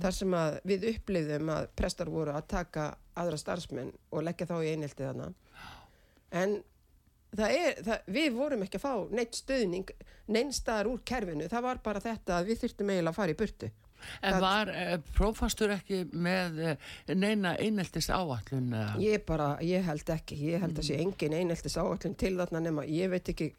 þar 0.01 0.17
sem 0.17 0.35
að 0.37 0.57
við 0.67 0.87
upplifðum 0.95 1.53
að 1.55 1.69
prestar 1.79 2.11
voru 2.13 2.35
að 2.35 2.49
taka 2.51 2.87
aðra 3.21 3.39
starfsmenn 3.41 3.93
og 4.11 4.25
leggja 4.27 4.49
þá 4.49 4.57
í 4.65 4.73
einhelti 4.73 5.07
þarna. 5.07 5.29
En 6.31 6.57
það 7.37 7.55
er, 7.57 7.83
það, 7.87 8.09
við 8.17 8.33
vorum 8.35 8.65
ekki 8.67 8.81
að 8.81 8.85
fá 8.85 9.15
neitt 9.15 9.39
stöðning 9.39 9.93
neinstaðar 10.31 10.91
úr 10.91 11.05
kerfinu, 11.07 11.49
það 11.51 11.67
var 11.69 11.83
bara 11.85 12.03
þetta 12.03 12.39
að 12.39 12.51
við 12.51 12.65
þyrftum 12.65 12.93
eiginlega 12.93 13.13
að 13.15 13.21
fara 13.21 13.35
í 13.35 13.39
burtu 13.41 13.71
En 14.23 14.33
Það- 14.35 14.41
var 14.45 14.69
eh, 14.75 14.93
prófastur 15.17 15.73
ekki 15.75 16.03
með 16.13 16.59
eh, 16.73 16.77
neina 17.15 17.55
eineltist 17.59 18.11
áallun? 18.11 18.71
eða? 18.73 18.95
Ég 19.03 19.25
bara, 19.27 19.49
ég 19.63 19.85
held 19.87 20.13
ekki, 20.17 20.39
ég 20.53 20.61
held 20.65 20.79
að 20.79 20.89
sé 20.91 20.99
engin 21.03 21.35
eineltis 21.37 21.77
áallin 21.81 22.17
til 22.17 22.37
þarna 22.39 22.61
nema, 22.69 22.85
ég 22.89 23.11
veit 23.13 23.29
ekki, 23.35 23.51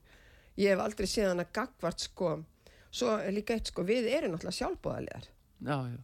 ég 0.58 0.74
hef 0.76 0.80
aldrei 0.84 1.08
séð 1.08 1.32
hana 1.34 1.46
gagvart 1.54 2.00
sko, 2.08 2.36
svo 2.92 3.18
líka 3.32 3.54
eitt 3.56 3.72
sko, 3.72 3.84
við 3.88 4.10
erum 4.12 4.34
náttúrulega 4.36 4.60
sjálfbóðalegar 4.60 5.28
Já, 5.62 5.78
já, 5.92 6.00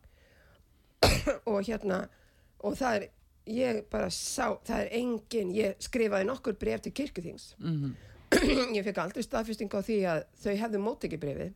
og 1.52 1.63
hérna, 1.67 2.04
og 2.63 2.76
það 2.80 2.95
er, 3.00 3.08
ég 3.47 3.80
bara 3.91 4.10
sá, 4.13 4.58
það 4.67 4.82
er 4.84 4.89
engin, 5.00 5.52
ég 5.56 5.76
skrifaði 5.84 6.28
nokkur 6.30 6.58
bref 6.60 6.82
til 6.86 6.93
kirkjuþings, 6.97 7.52
mhm, 7.62 7.95
ég 8.78 8.84
fekk 8.84 8.97
aldrei 9.06 9.23
staðfesting 9.23 9.71
á 9.71 9.80
því 9.82 9.97
að 10.12 10.23
þau 10.43 10.54
hefðu 10.63 10.82
mótekið 10.84 11.21
brefið 11.23 11.54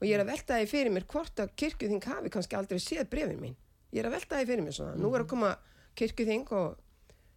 og 0.00 0.06
ég 0.08 0.16
er 0.16 0.24
að 0.24 0.30
velta 0.32 0.58
því 0.60 0.68
fyrir 0.70 0.94
mér 0.94 1.06
hvort 1.12 1.42
að 1.44 1.52
kirkjuþing 1.60 2.06
hafi 2.08 2.32
kannski 2.32 2.56
aldrei 2.56 2.80
séð 2.80 3.10
brefin 3.12 3.42
mín, 3.42 3.58
ég 3.92 4.00
er 4.02 4.08
að 4.08 4.16
velta 4.16 4.40
því 4.40 4.48
fyrir 4.48 4.64
mér 4.66 4.78
svona, 4.78 4.96
nú 4.96 5.12
er 5.14 5.26
að 5.26 5.30
koma 5.34 5.52
kirkjuþing 6.00 6.54
og 6.56 6.78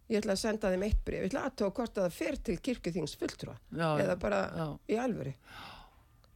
ég 0.08 0.20
ætla 0.20 0.34
að 0.36 0.42
senda 0.42 0.72
þeim 0.72 0.86
eitt 0.88 1.04
bref, 1.04 1.22
ég 1.22 1.30
ætla 1.30 1.44
aðtóa 1.48 1.70
hvort 1.76 2.00
að 2.00 2.08
það 2.08 2.18
fer 2.18 2.40
til 2.48 2.56
kirkjuþings 2.68 3.16
fulltrúa 3.20 3.54
já, 3.72 3.86
eða 3.88 4.16
já, 4.16 4.18
bara 4.24 4.40
já. 4.52 4.66
í 4.88 4.98
alvöru. 5.00 5.32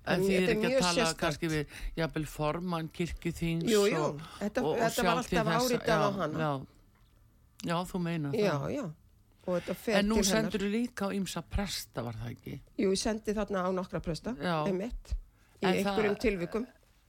En 0.08 0.22
því 0.24 0.36
Þetta 0.38 0.44
er 0.48 0.54
ekki 0.54 0.68
að 0.68 0.78
tala 0.78 0.92
sérstakt. 0.96 1.18
kannski 1.20 1.48
við 1.52 1.74
jafnvel 1.98 2.24
formann 2.32 2.88
kirkjuþings 2.96 3.68
Jú, 3.68 3.82
jú, 3.90 4.04
og, 4.06 4.22
þetta, 4.38 4.62
og, 4.62 4.70
og 4.70 4.80
þetta 4.80 5.04
var 5.04 5.20
alltaf 5.20 5.50
áritað 5.52 5.92
á 5.92 6.08
já, 6.08 6.16
hana. 6.16 6.38
Já, 6.40 6.52
já, 7.68 7.76
þú 7.90 8.00
meina 8.06 8.32
Já, 8.32 8.54
það. 8.54 8.72
já, 8.78 8.86
fer 9.84 10.00
En 10.00 10.08
nú 10.08 10.22
sendur 10.24 10.64
þú 10.64 10.70
líka 10.72 11.08
á 11.08 11.16
ymsa 11.16 11.42
presta, 11.44 12.04
var 12.06 12.16
það 12.22 12.32
ekki? 12.32 12.56
Jú, 12.80 12.88
ég 12.88 13.00
sendi 13.00 13.36
þarna 13.36 13.66
á 13.68 13.70
nokkra 13.76 14.00
presta, 14.04 14.32
Já. 14.40 14.56
einmitt, 14.64 15.12
í 15.62 15.70
einhverjum 15.72 16.18
tilvikum. 16.22 16.66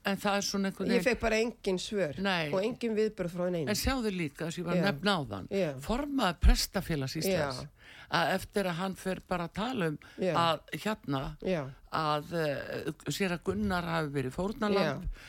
En 0.07 0.15
það 0.17 0.37
er 0.39 0.45
svona 0.47 0.69
einhvern 0.69 0.93
Ég 0.95 1.03
fekk 1.03 1.19
bara 1.19 1.39
engin 1.43 1.79
svör 1.81 2.19
Nei. 2.23 2.47
og 2.53 2.61
engin 2.63 2.95
viðbörð 2.95 3.33
frá 3.33 3.49
neina. 3.51 3.73
En 3.73 3.75
sjáðu 3.77 4.13
líka, 4.15 4.45
þess 4.47 4.55
að 4.55 4.61
ég 4.61 4.69
var 4.69 4.79
nefna 4.85 5.15
á 5.15 5.21
þann, 5.33 5.49
Já. 5.51 5.67
formaði 5.83 6.37
prestafélags 6.45 7.15
Íslands, 7.19 7.59
Já. 7.59 7.67
að 8.19 8.31
eftir 8.37 8.69
að 8.71 8.77
hann 8.79 8.95
fer 8.95 9.21
bara 9.27 9.49
að 9.49 9.53
tala 9.59 9.89
um 9.91 9.97
Já. 10.15 10.31
að 10.39 10.79
hérna, 10.85 11.21
Já, 11.43 11.61
að 11.91 12.31
uh, 12.39 13.11
sér 13.11 13.35
að 13.35 13.43
Gunnar 13.49 13.83
hafi 13.83 14.13
verið 14.15 14.39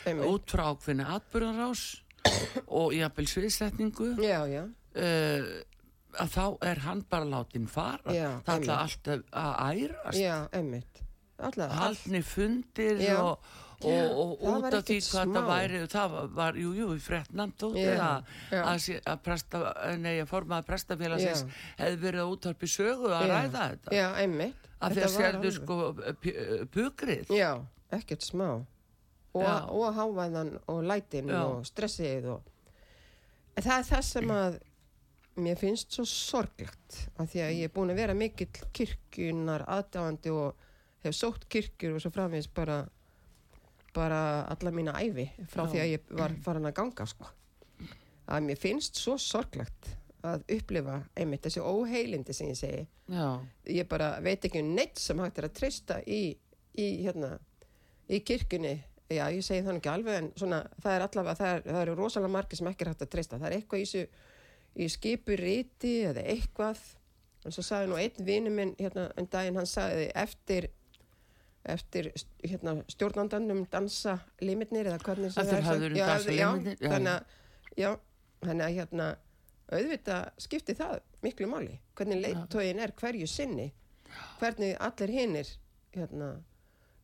einmitt. 0.06 0.30
út 0.30 0.46
frá 0.54 0.64
ákveðni 0.70 1.08
atbyrðarás 1.18 1.84
og 2.80 2.94
jafnvel 2.94 3.26
sviðsetningu 3.26 4.14
já, 4.22 4.46
já, 4.46 4.64
uh, 4.94 5.50
að 6.20 6.32
þá 6.34 6.44
er 6.70 6.78
hann 6.86 7.04
bara 7.10 7.24
látin 7.24 7.66
fara 7.70 8.02
það 8.06 8.54
einmitt. 8.54 8.74
alltaf 8.78 9.22
að 9.32 9.82
ærast 9.82 10.20
já, 10.20 10.36
einmitt. 10.52 11.09
Haldni 11.40 12.20
fundir 12.26 13.00
Já. 13.00 13.16
og, 13.22 13.44
og, 13.80 14.10
og 14.20 14.42
út 14.50 14.76
af 14.76 14.84
því 14.88 14.98
hvað 15.06 15.34
það 15.36 15.48
væri 15.50 15.82
það 15.94 16.14
var, 16.14 16.30
var 16.38 16.58
jú, 16.60 16.88
frettnand 17.04 17.64
Já, 17.80 18.08
að, 18.60 18.88
að, 19.00 19.22
presta, 19.24 19.62
nei, 20.02 20.16
að 20.20 20.28
formaði 20.30 20.68
prestafélagsins 20.68 21.44
hefði 21.80 22.00
verið 22.04 22.24
að 22.24 22.34
útvarpi 22.36 22.70
sögu 22.70 23.12
að 23.14 23.26
Já. 23.26 23.32
ræða 23.34 23.64
þetta. 23.72 23.96
Já, 23.96 24.06
einmitt. 24.24 24.68
að 24.80 24.96
því 24.96 25.06
að 25.06 25.14
sérðu 25.16 25.54
sko 25.56 25.80
pu- 26.24 26.36
pukrið. 26.76 27.34
Já, 27.36 27.50
ekkert 27.96 28.26
smá. 28.26 28.48
Og, 29.30 29.46
og 29.46 29.92
hávæðan 29.94 30.56
og 30.66 30.80
lætin 30.84 31.30
og 31.38 31.60
stressið 31.68 32.32
og... 32.32 32.48
Það 33.60 33.76
er 33.76 33.86
það 33.86 34.04
sem 34.08 34.30
að 34.40 34.56
mér 35.40 35.58
finnst 35.60 35.94
svo 35.94 36.04
sorglegt 36.08 36.96
af 37.20 37.30
því 37.30 37.42
að 37.44 37.52
ég 37.60 37.68
er 37.68 37.74
búin 37.74 37.92
að 37.92 38.00
vera 38.02 38.16
mikill 38.18 38.50
kirkjunar 38.76 39.64
aðdáandi 39.70 40.32
og 40.34 40.66
hef 41.04 41.16
sótt 41.16 41.46
kirkjur 41.52 41.96
og 41.96 42.02
svo 42.04 42.12
framvegis 42.14 42.50
bara 42.54 42.82
bara 43.94 44.46
alla 44.52 44.70
mína 44.70 44.94
æfi 45.00 45.26
frá 45.50 45.64
Já. 45.64 45.70
því 45.72 45.80
að 45.82 45.92
ég 45.92 46.12
var 46.18 46.34
farin 46.44 46.68
að 46.68 46.76
ganga 46.78 47.06
sko. 47.06 47.30
að 48.30 48.44
mér 48.46 48.58
finnst 48.60 49.00
svo 49.00 49.16
sorglegt 49.18 49.88
að 50.22 50.44
upplifa 50.54 51.00
einmitt 51.16 51.42
þessi 51.46 51.62
óheilindi 51.64 52.34
sem 52.36 52.50
ég 52.50 52.58
segi. 52.58 52.82
Já, 53.10 53.40
ég 53.66 53.88
bara 53.88 54.12
veit 54.22 54.44
ekki 54.44 54.60
um 54.62 54.74
neitt 54.76 55.00
sem 55.00 55.18
hægt 55.18 55.40
er 55.40 55.48
að 55.48 55.56
treysta 55.56 55.96
í, 56.06 56.36
í 56.78 56.86
hérna 57.00 57.38
í 58.10 58.20
kirkjunni, 58.26 58.74
já 59.10 59.24
ég 59.32 59.42
segi 59.42 59.64
þannig 59.64 59.80
ekki 59.80 59.92
alveg 59.94 60.18
en 60.20 60.30
svona 60.36 60.60
það 60.82 60.94
er 60.94 61.06
allavega 61.06 61.38
það, 61.40 61.54
er, 61.54 61.64
það 61.70 61.82
eru 61.82 61.96
rosalega 61.98 62.34
margir 62.36 62.60
sem 62.60 62.70
ekki 62.70 62.84
er 62.86 62.92
hægt 62.92 63.04
að 63.06 63.12
treysta. 63.14 63.38
Það 63.40 63.48
er 63.48 63.56
eitthvað 63.56 63.80
í, 63.82 63.88
þessu, 63.88 64.26
í 64.76 64.90
skipuriti 64.94 65.94
eða 66.12 66.26
eitthvað. 66.34 66.84
En 67.40 67.56
svo 67.56 67.64
sagði 67.64 67.90
nú 67.90 67.98
einn 67.98 68.26
vini 68.26 68.52
minn 68.52 68.76
hérna 68.78 69.08
en 69.16 69.30
daginn 69.32 69.56
hann 69.56 69.70
sagði 69.70 70.10
eftir 70.20 70.68
eftir 71.64 72.12
hérna, 72.44 72.76
stjórnandanum 72.88 73.66
dansa 73.72 74.18
limitnir 74.40 74.88
eða 74.88 75.00
hvernig 75.04 75.32
sem 75.34 75.42
Eftir 75.42 75.56
það 75.56 75.60
er 75.60 75.68
höfðurinn 75.68 75.98
Já, 76.00 76.06
já, 76.08 76.52
limirnir, 76.52 76.78
já, 77.76 77.90
þannig 78.46 78.64
að 78.64 78.70
að 78.70 78.76
hérna 78.78 79.08
auðvitað 79.70 80.30
skipti 80.40 80.74
það 80.78 80.96
miklu 81.22 81.50
máli 81.50 81.76
hvernig 81.98 82.22
leittóin 82.24 82.80
er 82.80 82.94
hverju 82.96 83.28
sinni 83.30 83.68
hvernig 84.40 84.76
allir 84.80 85.12
hinnir 85.14 85.52
hérna, 85.94 86.30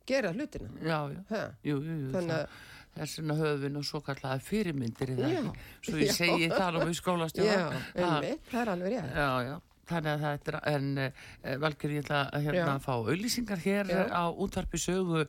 gera 0.07 0.33
hlutina. 0.33 0.71
Jú, 0.81 1.77
jú, 1.77 1.79
jú, 1.83 2.11
Þannig 2.15 2.33
það, 2.33 2.59
þess 2.97 3.21
vegna 3.21 3.37
höfum 3.41 3.63
við 3.65 3.73
nú 3.75 3.83
svo 3.87 4.01
kallaða 4.07 4.43
fyrirmyndir 4.47 5.13
í 5.13 5.17
það 5.19 5.35
Já, 5.35 5.41
svo 5.89 5.97
ég 6.01 6.11
já. 6.11 6.17
segi 6.17 6.51
það 6.53 6.79
nú 6.79 6.87
í 6.91 6.99
skólastjóra. 7.01 7.57
Já, 7.57 7.81
einmitt, 8.07 8.45
það 8.51 8.61
er 8.63 8.73
alveg 8.75 8.95
rétt. 8.95 9.17
Já, 9.17 9.31
já, 9.49 9.57
þannig 9.87 10.13
að 10.13 10.25
það 10.25 10.51
er, 10.53 10.59
en 10.73 10.91
e, 10.99 11.09
Valgerði, 11.63 11.97
ég 11.99 12.05
ætla 12.07 12.21
að 12.27 12.49
hérna 12.49 12.75
að 12.75 12.85
fá 12.87 12.93
auðlýsingar 12.97 13.65
hér 13.65 13.93
Já. 13.93 14.03
á 14.11 14.25
útvarpi 14.31 14.83
sögu. 14.83 15.25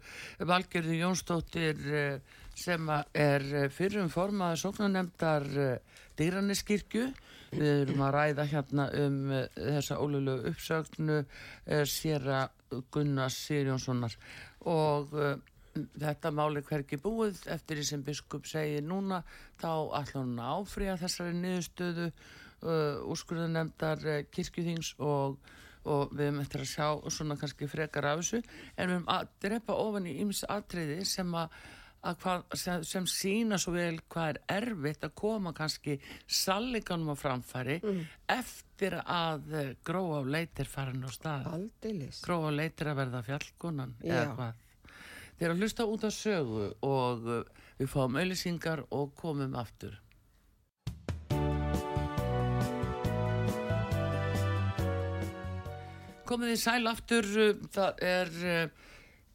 Valgerði 0.53 0.99
Jónsdóttir 1.01 1.87
eh, 1.93 2.35
sem 2.57 2.91
er 3.13 3.47
eh, 3.53 3.69
fyrrum 3.73 4.09
formaður 4.13 4.63
sóknanemdar 4.65 5.49
dýraneskirkju 6.17 7.11
við 7.51 7.83
erum 7.83 8.01
að 8.03 8.15
ræða 8.15 8.45
hérna 8.51 8.87
um 9.03 9.19
eh, 9.31 9.45
þessa 9.55 9.99
ólulegu 10.01 10.51
uppsögnu 10.51 11.19
eh, 11.21 11.83
séra 11.87 12.47
Gunnars 12.91 13.37
Sirjónssonar 13.47 14.17
og 14.67 15.13
eh, 15.15 15.37
þetta 15.77 16.33
máli 16.33 16.63
hverki 16.65 16.99
búið. 16.99 17.43
Eftir 17.53 17.79
því 17.79 17.87
sem 17.91 18.03
biskup 18.03 18.49
segir 18.49 18.83
núna 18.83 19.21
þá 19.61 19.71
ætla 20.01 20.23
hún 20.23 20.41
að 20.41 20.57
áfrýja 20.57 20.99
þessari 21.03 21.37
niðurstöðu 21.37 22.11
úrskurðunemdar 22.63 24.05
uh, 24.05 24.19
kirkjuþings 24.33 24.93
og, 24.99 25.37
og 25.87 26.13
við 26.13 26.29
höfum 26.29 26.43
eftir 26.43 26.63
að 26.63 26.71
sjá 26.73 26.87
svona 27.13 27.37
kannski 27.39 27.69
frekar 27.71 28.09
af 28.11 28.21
þessu. 28.21 28.43
En 28.75 28.89
við 28.89 28.95
höfum 28.97 29.11
að 29.17 29.33
drepa 29.45 29.81
ofan 29.81 30.09
í 30.09 30.15
yms 30.23 30.45
atriði 30.51 31.03
sem 31.07 31.35
að 31.37 31.59
hvað, 32.21 32.43
sem, 32.55 32.83
sem 32.87 33.07
sína 33.09 33.57
svo 33.59 33.73
vel 33.75 33.97
hvað 34.07 34.29
er 34.29 34.39
erfitt 34.61 35.03
að 35.03 35.15
koma 35.17 35.53
kannski 35.57 35.97
salliganum 36.27 37.11
á 37.11 37.15
framfæri 37.17 37.79
eftir 38.31 38.99
að 39.01 39.53
eh, 39.57 39.73
gróa 39.83 40.21
á 40.21 40.29
leitir 40.37 40.69
farin 40.69 41.03
á 41.03 41.11
stað. 41.11 41.49
Aldeilis. 41.57 42.21
Gróa 42.23 42.53
á 42.53 42.57
leitir 42.57 42.91
að 42.91 42.99
verða 43.01 43.23
fjallkonan 43.25 43.97
þeir 45.37 45.53
að 45.53 45.61
hlusta 45.61 45.85
út 45.85 46.05
á 46.05 46.11
sögu 46.13 46.67
og 46.85 47.27
uh, 47.29 47.41
við 47.77 47.91
fáum 47.91 48.17
auðlýsingar 48.17 48.85
og 48.89 49.13
komum 49.19 49.57
aftur 49.59 49.97
komið 56.27 56.55
í 56.55 56.59
sæl 56.59 56.83
aftur 56.89 57.27
uh, 57.39 57.53
það 57.73 58.01
er 58.03 58.33
uh, 58.41 58.57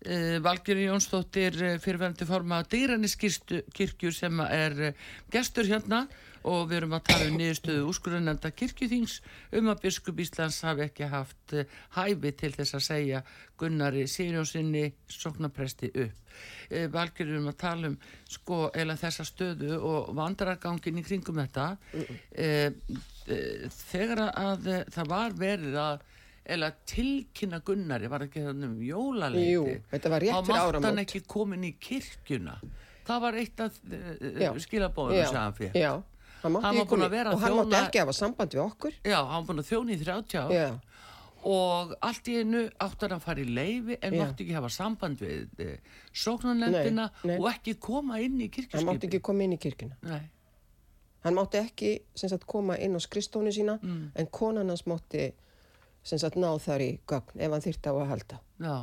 uh, 0.06 0.36
Valgjörður 0.44 0.90
Jónsdóttir 0.90 1.56
fyrirverandi 1.82 2.28
forma 2.28 2.60
dýranis 2.68 3.16
kirkju 3.16 4.12
sem 4.14 4.42
er 4.44 4.92
gestur 5.32 5.68
hérna 5.70 6.06
og 6.42 6.66
við 6.68 6.80
erum 6.80 6.96
að 6.96 7.04
tala 7.06 7.28
um 7.30 7.36
niðurstöðu 7.38 7.84
úrskurðunenda 7.86 8.50
kirkjuþings 8.58 9.20
um 9.54 9.70
að 9.70 9.84
biskup 9.84 10.18
Íslands 10.24 10.58
hafi 10.66 10.88
ekki 10.88 11.06
haft 11.06 11.54
hæfi 11.94 12.32
til 12.40 12.50
þess 12.56 12.74
að 12.74 12.86
segja 12.88 13.20
Gunnari 13.62 14.08
Sirjónsinni 14.10 14.88
soknapresti 15.06 15.92
upp. 15.94 16.18
Uh, 16.66 16.88
Valgjörður 16.90 17.36
erum 17.36 17.50
að 17.52 17.60
tala 17.62 17.92
um 17.92 17.98
sko 18.26 18.62
eða 18.74 18.98
þessa 19.04 19.28
stöðu 19.28 19.78
og 19.78 20.10
vandrargangin 20.18 20.98
í 20.98 21.06
kringum 21.06 21.38
þetta 21.44 21.68
þegar 23.92 24.24
að 24.34 24.72
það 24.90 25.12
var 25.12 25.36
verið 25.38 25.78
að 25.78 26.08
eða 26.46 26.72
tilkynna 26.86 27.60
Gunnari 27.64 28.08
var 28.10 28.24
ekki 28.26 28.42
þannig 28.42 28.68
um 28.72 28.80
jólaleiti 28.82 29.52
Jú, 29.52 29.64
þetta 29.92 30.10
var 30.10 30.20
rétt 30.24 30.32
fyrir 30.32 30.46
þá 30.46 30.48
mátt 30.52 30.62
áramót. 30.74 30.84
hann 30.90 30.98
ekki 31.04 31.20
komin 31.26 31.64
í 31.68 31.74
kirkjuna. 31.78 32.56
Það 33.06 33.20
var 33.22 33.34
eitt 33.34 33.60
af 33.60 33.76
Já. 33.82 34.50
uh, 34.50 34.58
skilabóðum 34.62 35.16
já, 35.18 35.26
sem 35.28 35.36
hann 35.40 35.54
fyrir 35.58 35.74
já, 35.78 35.92
hann 36.42 36.54
Hann 36.54 36.62
var 36.62 36.72
ekki 36.82 36.98
að 37.06 37.10
vera 37.10 37.30
og 37.30 37.38
að 37.38 37.42
hann 37.46 37.52
þjóna- 37.58 37.82
ekki 37.86 37.98
hafa 38.02 38.12
samband 38.12 38.50
við 38.56 38.62
okkur. 38.66 38.92
Já, 39.04 39.18
hann 39.30 39.46
var 39.46 39.54
að 39.62 39.68
þjóna 39.70 39.90
í 39.94 39.98
30 40.02 40.38
ár. 40.42 40.50
Já, 40.52 40.68
og 41.44 41.94
allt 42.06 42.28
í 42.30 42.36
einu 42.38 42.60
átt 42.78 43.00
hann 43.02 43.14
að 43.16 43.24
í 43.42 43.46
leifi 43.54 43.96
en 44.02 44.14
Já. 44.14 44.20
mátti 44.22 44.44
ekki 44.46 44.54
hafa 44.54 44.68
samband 44.70 45.18
við 45.18 45.48
uh, 45.58 45.76
sóknarnefndina 46.12 47.08
Nei, 47.24 47.32
nei. 47.32 47.38
og 47.40 47.48
ekki 47.50 47.74
koma 47.82 48.18
inn 48.22 48.36
í 48.38 48.46
hann 48.46 48.54
kirkjuskipi 48.54 48.86
mátti 48.86 49.08
ekki 49.10 49.20
koma 49.26 49.42
inn 49.46 49.56
í 49.56 49.58
kirkina 49.62 49.96
Nei, 50.06 50.20
hann 51.24 51.34
mátti 51.38 51.58
ekki 51.62 51.90
sagt, 52.14 52.46
koma 52.46 52.76
inn 52.78 52.94
á 52.94 53.00
skrifstónu 53.02 53.50
sína 53.54 53.78
Mm. 53.82 54.10
en 54.14 54.26
konan 54.30 54.68
hans 54.70 54.84
mátti 54.86 55.32
sem 56.02 56.18
sagt, 56.18 56.36
ná 56.36 56.50
þar 56.58 56.82
í 56.84 56.90
gögn 57.08 57.40
ef 57.40 57.50
hann 57.54 57.62
þyrfti 57.64 57.90
á 57.90 57.94
að 57.94 58.08
halda. 58.12 58.38
Já. 58.62 58.76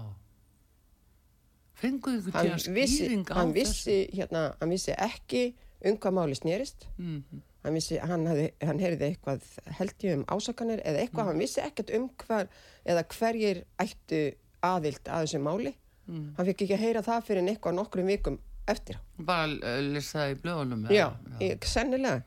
Fenguðu 1.79 2.19
ykkur 2.27 2.35
hann 2.35 2.49
tíðan 2.49 2.75
vissi, 2.75 2.95
skýring 3.05 3.29
á 3.31 3.35
hann 3.39 3.53
vissi, 3.55 3.97
hérna, 4.15 4.41
hann 4.59 4.73
vissi 4.73 4.95
ekki 4.95 5.43
um 5.87 5.95
hvað 6.03 6.15
máli 6.17 6.35
snýrist 6.35 6.87
mm, 6.99 7.19
hann, 7.63 7.77
vissi, 7.77 7.99
hann, 8.03 8.25
hafði, 8.27 8.47
hann 8.67 8.81
heyrði 8.83 9.07
eitthvað 9.13 9.45
held 9.77 10.03
ég 10.03 10.17
um 10.17 10.25
ásakanir 10.35 10.81
eða 10.83 11.05
eitthvað, 11.05 11.23
Mm. 11.23 11.29
hann 11.31 11.39
vissi 11.45 11.61
ekkert 11.63 11.93
um 11.95 12.09
hver 12.19 12.49
eða 12.83 13.05
hverjir 13.15 13.61
ættu 13.79 14.19
aðild 14.67 15.07
að 15.07 15.23
þessu 15.27 15.39
máli. 15.45 15.73
Mm. 16.09 16.33
hann 16.35 16.45
fikk 16.49 16.63
ekki 16.65 16.73
að 16.75 16.83
heyra 16.83 17.01
það 17.05 17.25
fyrir 17.29 17.47
eitthvað 17.53 17.75
nokkrum 17.77 18.07
vikum 18.11 18.39
eftir 18.67 18.97
bara 19.21 19.45
uh, 19.47 19.79
listaði 19.93 20.35
í 20.35 20.39
blöðunum 20.43 20.87
já, 20.91 21.05
Ég, 21.39 21.63
sennilega. 21.69 22.23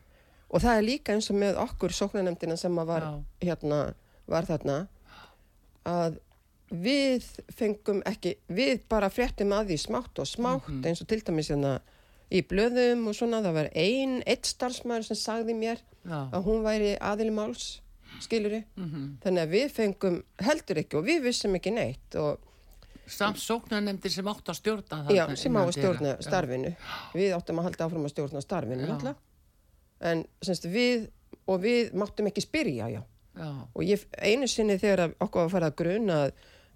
Og 0.52 0.60
það 0.60 0.78
er 0.78 0.84
líka 0.86 1.12
eins 1.16 1.28
og 1.32 1.36
með 1.40 1.58
okkur 1.60 1.92
sóknarnemdina 1.96 2.56
sem 2.60 2.76
að 2.78 2.88
var, 2.92 3.04
hérna, 3.40 3.78
var 4.32 4.48
þarna 4.48 4.76
að 5.88 6.18
við 6.72 7.24
fengum 7.52 8.00
ekki, 8.08 8.36
við 8.48 8.84
bara 8.88 9.10
fréttum 9.12 9.52
að 9.52 9.72
því 9.72 9.78
smátt 9.82 10.18
og 10.22 10.28
smátt 10.30 10.68
Mhm. 10.68 10.84
eins 10.88 11.02
og 11.04 11.08
til 11.10 11.20
dæmis 11.20 11.50
hérna 11.52 11.80
í 12.32 12.40
blöðum 12.48 13.08
og 13.08 13.14
svona, 13.14 13.42
það 13.44 13.52
var 13.58 13.68
ein, 13.76 14.22
eitt 14.26 14.46
starfsmæður 14.48 15.04
sem 15.10 15.16
sagði 15.20 15.54
mér 15.58 15.78
já. 16.06 16.30
að 16.32 16.44
hún 16.46 16.62
væri 16.64 16.94
aðilimáls 16.98 17.80
skiluri, 18.22 18.64
Mm 18.76 19.18
þannig 19.24 19.42
að 19.42 19.50
við 19.52 19.68
fengum 19.72 20.22
heldur 20.40 20.76
ekki 20.80 20.96
og 20.96 21.04
við 21.04 21.22
vissum 21.26 21.54
ekki 21.58 21.72
neitt 21.74 22.14
og 22.16 22.38
samt 23.06 23.36
sóknarnefndir 23.36 24.10
sem 24.14 24.24
átt 24.30 24.44
að 24.48 24.60
stjórna 24.60 24.98
já, 25.10 25.26
þarna 25.26 25.36
sem 25.36 25.52
á 25.52 25.60
innan 25.60 25.68
að 25.68 25.76
stjórna 25.76 26.22
starfinu 26.22 26.76
við 27.14 27.34
áttum 27.36 27.58
að 27.58 27.62
halda 27.68 27.84
áfram 27.84 28.04
að 28.06 28.12
stjórna 28.14 28.42
starfinu 28.42 28.86
Já. 28.88 29.14
en 30.00 30.24
semst 30.42 30.64
við 30.64 31.08
og 31.48 31.60
við 31.60 31.92
máttum 31.92 32.26
ekki 32.30 32.40
spyrja 32.46 32.88
já. 32.88 33.02
Já, 33.36 33.48
og 33.74 33.82
ég, 33.86 34.04
einu 34.18 34.48
sinni 34.50 34.78
þegar 34.80 35.06
að 35.06 35.14
okkur 35.24 35.40
var 35.40 35.46
að 35.48 35.54
fara 35.56 35.70
að 35.72 35.78
gruna 35.82 36.18
að, 36.26 36.32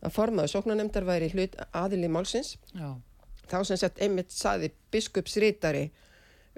að 0.06 0.14
formaðu 0.16 0.52
sóknarnemndar 0.54 1.06
væri 1.08 1.30
hlut 1.34 1.56
aðili 1.72 2.08
málsins 2.12 2.56
já, 2.74 2.94
þá 3.50 3.58
sem 3.68 3.80
sagt 3.80 4.00
einmitt 4.02 4.32
saði 4.34 4.70
biskupsritari 4.94 5.90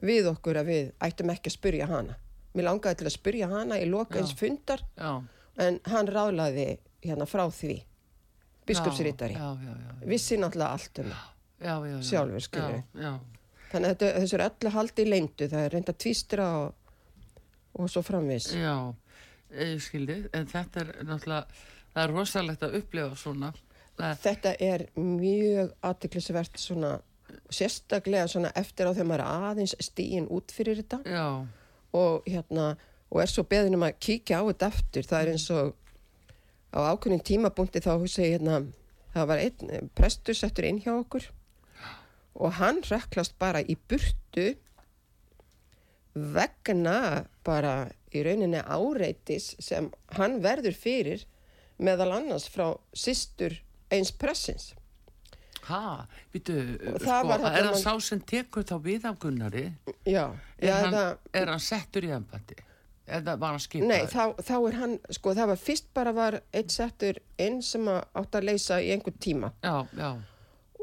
við 0.02 0.28
okkur 0.30 0.60
að 0.60 0.70
við 0.70 0.90
ættum 1.02 1.30
ekki 1.34 1.50
að 1.50 1.56
spyrja 1.58 1.86
hana. 1.90 2.14
Mér 2.54 2.64
langaði 2.68 3.00
til 3.00 3.06
að 3.10 3.14
spyrja 3.16 3.48
hana 3.50 3.76
í 3.82 3.86
loka 3.90 4.16
Já. 4.16 4.22
eins 4.22 4.34
fundar 4.38 4.82
en 5.58 5.80
hann 5.90 6.06
ráðlaði 6.08 6.78
hérna 7.04 7.26
frá 7.28 7.44
því 7.50 7.82
já, 9.34 9.48
vissi 10.06 10.36
náttúrulega 10.38 10.72
allt 10.76 10.98
um 11.02 11.12
Sjálfur, 12.04 12.42
já, 13.02 13.12
Þannig 13.72 13.90
að 13.90 14.02
þessu 14.22 14.36
er 14.38 14.44
öllu 14.46 14.70
haldi 14.72 15.02
í 15.04 15.08
leyndu, 15.10 15.48
það 15.50 15.64
er 15.66 15.72
reynda 15.74 15.92
tvístra 15.92 16.46
og, 16.62 16.74
og 17.74 17.90
svo 17.92 18.02
framvis. 18.06 18.46
já, 18.54 18.74
ég 19.54 19.80
skildi 19.82 20.18
en 20.36 20.48
þetta 20.50 20.84
er 20.84 20.92
náttúrulega 21.08 21.44
það 21.94 22.02
er 22.02 22.14
rosalegt 22.14 22.64
að 22.66 22.78
upplifa 22.80 23.18
svona. 23.18 23.52
Þetta 23.98 24.54
er 24.62 24.84
mjög 24.94 25.72
aðtiklisvert 25.82 26.60
svona, 26.62 26.92
sérstaklega 27.50 28.28
svona 28.30 28.52
eftir 28.58 28.86
á 28.86 28.94
þegar 28.94 29.08
maður 29.10 29.24
er 29.24 29.48
aðeins 29.48 29.74
stíin 29.82 30.28
út 30.30 30.54
fyrir 30.54 30.78
þetta. 30.82 31.00
Já, 31.08 31.26
og 31.98 32.28
hérna, 32.28 32.68
og 33.10 33.22
er 33.24 33.32
svo 33.32 33.42
beðin 33.48 33.74
um 33.78 33.86
að 33.88 33.98
kíkja 34.04 34.38
á 34.38 34.42
þetta 34.52 34.70
aftur. 34.70 35.08
Það 35.08 35.24
er 35.24 35.32
eins 35.32 35.48
og 35.56 35.72
á 36.70 36.78
ákveðin 36.92 37.24
tímabúndi 37.26 37.82
þá 37.82 37.92
hugsa 37.96 38.22
ég 38.22 38.36
hérna, 38.36 38.62
það 39.16 39.28
var 39.32 39.42
einn 39.42 39.90
prestur 39.98 40.36
settur 40.36 40.68
inn 40.68 40.80
hjá 40.84 40.92
okkur 40.94 41.30
og 42.38 42.54
hann 42.60 42.82
reklast 42.86 43.34
bara 43.40 43.62
í 43.66 43.74
burtu 43.90 44.52
vegna 46.14 47.24
bara 47.46 47.88
í 48.14 48.22
rauninni 48.26 48.60
áreitis 48.64 49.52
sem 49.62 49.90
hann 50.16 50.38
verður 50.44 50.76
fyrir 50.76 51.24
meðal 51.78 52.10
annars 52.16 52.48
frá 52.50 52.70
systur 52.96 53.54
eins 53.94 54.10
pressins. 54.12 54.74
ha, 55.68 56.06
býtu 56.32 56.54
sko, 56.96 57.28
er 57.34 57.42
hann 57.42 57.66
man- 57.66 57.74
sá 57.82 57.92
sem 58.00 58.20
tekur 58.20 58.64
þá 58.64 58.78
við 58.82 59.04
af 59.04 59.18
Gunnari? 59.20 59.66
Já, 60.06 60.30
er, 60.58 60.68
já 60.68 60.74
hann, 60.80 60.94
það, 60.94 61.18
er 61.34 61.46
hann 61.52 61.60
settur 61.60 62.06
í 62.08 62.12
embætti? 62.16 62.56
Eða 63.08 63.34
var 63.40 63.50
hann 63.56 63.60
skipaður? 63.60 63.88
Nei, 63.88 64.06
þá, 64.08 64.24
þá 64.44 64.54
er 64.68 64.78
hann, 64.80 64.94
sko 65.16 65.34
það 65.36 65.50
var 65.52 65.60
fyrst 65.60 65.86
bara 65.96 66.12
var 66.16 66.38
eitt 66.52 66.72
settur 66.72 67.20
inn 67.38 67.60
sem 67.64 67.88
átt 67.88 68.34
að 68.36 68.48
leysa 68.48 68.80
í 68.84 68.90
einhver 68.92 69.14
tíma. 69.20 69.52
Já, 69.64 69.86
já, 69.96 70.10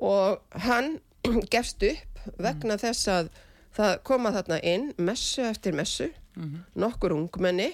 og 0.01 0.61
hann 0.67 0.99
gefst 1.53 1.81
upp 1.85 2.21
vegna 2.41 2.77
þess 2.81 3.07
að 3.13 3.29
það 3.75 3.97
koma 4.07 4.31
þarna 4.37 4.57
inn 4.65 4.91
messu 4.97 5.43
eftir 5.45 5.73
messu 5.77 6.11
nokkur 6.75 7.15
ungmenni 7.15 7.71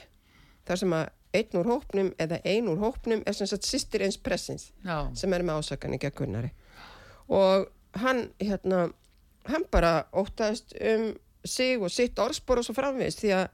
þar 0.68 0.78
sem 0.78 0.94
að 0.94 1.10
einn 1.34 1.60
úr 1.62 1.70
hópnum 1.72 2.14
eða 2.20 2.42
ein 2.46 2.68
úr 2.68 2.80
hópnum 2.82 3.24
er 3.26 3.36
sem 3.36 3.48
sagt 3.48 3.68
sýstir 3.68 4.04
eins 4.04 4.18
pressins 4.20 4.72
já, 4.84 5.08
sem 5.16 5.34
er 5.34 5.46
með 5.48 5.62
ásakan 5.62 5.98
gegn 6.00 6.16
Gunnari. 6.18 6.52
Og 7.32 7.70
hann 8.04 8.30
hérna 8.40 8.90
hann 9.50 9.66
bara 9.72 10.06
óttaðist 10.14 10.76
um 10.78 11.12
sig 11.46 11.82
og 11.82 11.90
sitt 11.92 12.20
orðspor 12.22 12.62
og 12.62 12.68
svo 12.68 12.76
framvegist 12.78 13.24
því 13.24 13.32
að, 13.34 13.48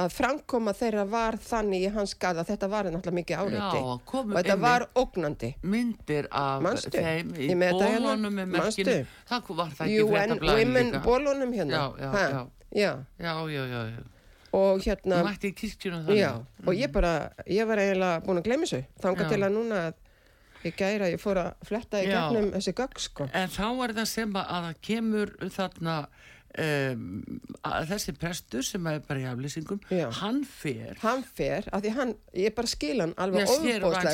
að 0.00 0.12
framkoma 0.14 0.72
þeirra 0.76 1.04
var 1.10 1.36
þannig 1.42 1.84
í 1.84 1.90
hans 1.92 2.14
að 2.24 2.44
þetta 2.48 2.68
var 2.72 2.88
náttúrulega 2.88 3.18
mikið 3.18 3.42
áreiti. 3.42 3.80
Já, 3.82 3.96
og 4.22 4.36
þetta 4.38 4.56
var 4.62 4.86
ógnandi. 4.96 5.54
myndir 5.62 6.28
af 6.30 6.62
Manstu? 6.64 6.94
þeim 6.96 7.34
í 7.36 7.50
bólunum 7.58 8.38
það 9.28 9.50
var 9.58 9.74
það 9.74 9.90
ekki 9.90 10.04
UN 10.04 10.14
fréttablaðinu 10.14 10.62
Women 10.62 10.94
bólunum 11.04 11.52
hérna? 11.52 11.82
Já. 11.98 12.46
já, 12.72 12.94
já, 13.18 13.66
já, 13.66 13.82
já. 13.90 14.06
Og 14.56 14.80
hérna 14.84 15.22
já, 16.16 16.30
og 16.64 16.74
ég 16.74 16.92
bara, 16.92 17.32
ég 17.46 17.68
var 17.68 17.82
eiginlega 17.82 18.22
búin 18.24 18.40
að 18.40 18.48
gleyma 18.48 18.68
þessu. 18.68 18.84
Þanga 19.02 19.28
til 19.28 19.42
að 19.42 19.52
núna 19.56 19.82
að 19.88 19.98
ég 20.64 20.78
gæra, 20.78 21.10
ég 21.12 21.20
fór 21.22 21.42
að 21.42 21.68
fletta 21.68 22.00
í 22.02 22.08
gegnum 22.08 22.50
þessi 22.56 22.74
gögg 22.78 23.02
sko. 23.02 23.28
En 23.36 23.52
þá 23.52 23.66
er 23.84 23.94
það 24.00 24.10
sem 24.14 24.34
að 24.40 24.56
að 24.56 24.66
það 24.68 24.80
kemur 24.88 25.34
þarna 25.54 25.98
um, 26.58 27.04
þessi 27.90 28.14
prestur 28.18 28.64
sem 28.66 28.88
er 28.90 29.04
bara 29.06 29.22
í 29.22 29.28
aflýsingum, 29.30 29.80
hann 30.20 30.40
fer 30.48 30.98
hann 31.02 31.22
fer, 31.36 31.68
af 31.72 31.84
því 31.84 31.94
hann, 31.98 32.16
ég 32.40 32.56
bara 32.56 32.72
skil 32.72 32.96
hann 33.04 33.14
alveg 33.20 33.52
sem 33.52 33.68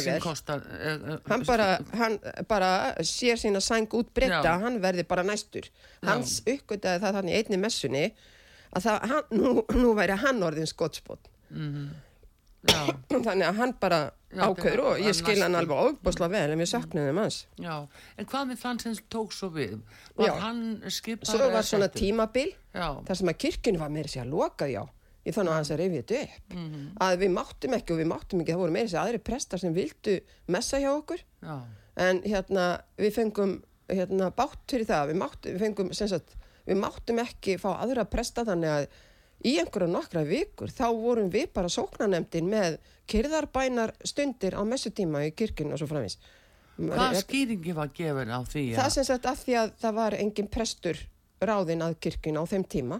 vel. 0.09 0.18
kostar 0.24 0.66
uh, 0.66 1.16
hann 1.30 1.47
bara, 1.49 1.70
hann 1.95 2.18
bara 2.51 2.70
sér 3.07 3.41
sína 3.41 3.62
sæng 3.64 3.89
út 3.97 4.12
breyta, 4.16 4.59
hann 4.64 4.80
verði 4.82 5.07
bara 5.09 5.26
næstur. 5.26 5.70
Hans 6.05 6.41
uppgötaði 6.43 7.05
það 7.07 7.20
þannig 7.20 7.41
einni 7.41 7.61
messunni 7.62 8.07
að 8.74 8.88
það, 8.88 9.06
hann, 9.12 9.30
nú, 9.38 9.54
nú 9.78 9.94
væri 9.98 10.18
hann 10.24 10.42
orðin 10.46 10.68
skotspott 10.70 11.30
já, 12.68 12.80
þannig 13.10 13.46
að 13.48 13.58
hann 13.60 13.74
bara 13.80 14.02
Já, 14.34 14.48
ákveður 14.50 14.80
og 14.82 15.00
ég 15.02 15.14
skil 15.14 15.36
hann 15.44 15.54
alveg 15.54 15.78
óbóðslega 15.78 16.32
vel 16.32 16.54
en 16.54 16.58
við 16.58 16.70
söknuðum 16.72 17.20
hans. 17.22 17.36
Já, 17.62 17.74
en 18.18 18.28
hvað 18.30 18.48
með 18.50 18.60
þann 18.64 18.80
sem 18.82 18.96
tók 19.12 19.34
svo 19.36 19.50
við? 19.54 19.76
Var 20.18 20.40
hann 20.42 20.62
skipar 20.90 21.30
svo 21.30 21.50
var 21.52 21.66
svona 21.68 21.86
tímabil 21.94 22.48
Já, 22.74 22.88
þar 23.06 23.20
sem 23.20 23.30
að 23.30 23.38
kirkjunni 23.44 23.82
var 23.82 23.92
meira 23.94 24.10
sér 24.10 24.24
að 24.24 24.34
loka 24.34 24.66
já. 24.70 24.82
Ég 25.24 25.36
þannig 25.36 25.54
að 25.54 25.60
hans 25.60 25.70
að 25.72 25.80
reyfi 25.80 26.00
þetta 26.00 26.24
upp. 26.24 26.56
Að 27.06 27.14
við 27.22 27.30
máttum 27.32 27.76
ekki 27.78 27.94
og 27.94 28.00
við 28.02 28.10
máttum 28.10 28.42
ekki 28.42 28.52
það 28.52 28.64
voru 28.64 28.74
meira 28.74 28.90
sér 28.92 29.02
aðri 29.04 29.20
prestar 29.30 29.62
sem 29.62 29.76
vildu 29.76 30.16
messa 30.52 30.80
hjá 30.82 30.90
okkur. 30.90 31.22
Já, 31.46 31.54
en 32.08 32.20
hérna 32.26 32.66
við 32.98 33.14
fengum 33.20 33.54
hérna 33.88 34.32
bátt 34.34 34.66
fyrir 34.68 34.90
það. 34.90 35.12
Við 35.12 35.20
máttum, 35.22 35.54
við 35.54 35.64
fengum, 35.64 35.94
sem 35.96 36.10
sagt, 36.10 36.34
við 36.68 36.80
máttum 36.80 37.20
ekki 37.22 37.58
fá 37.60 37.70
aðra 37.74 38.06
presta 38.10 38.44
þannig 38.46 38.72
að 38.74 38.86
í 39.44 39.56
einhverja 39.60 39.90
nokkra 39.92 40.22
vikur 40.28 40.72
þá 40.72 40.86
vorum 40.96 41.28
við 41.32 41.50
bara 41.56 41.72
sóknanemdin 41.72 42.48
með 42.48 42.78
kyrðarbænar 43.10 43.92
stundir 44.04 44.56
á 44.56 44.62
messutíma 44.64 45.26
í 45.26 45.34
kirkjunni 45.36 45.76
og 45.76 45.82
svo 45.82 45.90
framins 45.90 46.18
Hvað 46.74 47.20
skýringi 47.20 47.74
var 47.74 47.90
gefin 47.94 48.32
á 48.34 48.40
því? 48.42 48.62
Það 48.74 48.94
sem 48.96 49.06
sagt 49.06 49.26
af 49.30 49.42
því 49.44 49.58
að 49.60 49.74
það 49.78 49.98
var 49.98 50.16
engin 50.18 50.48
prestur 50.50 51.02
ráðinn 51.44 51.84
að 51.86 51.98
kirkjun 52.02 52.40
á 52.40 52.44
þeim 52.50 52.64
tíma. 52.66 52.98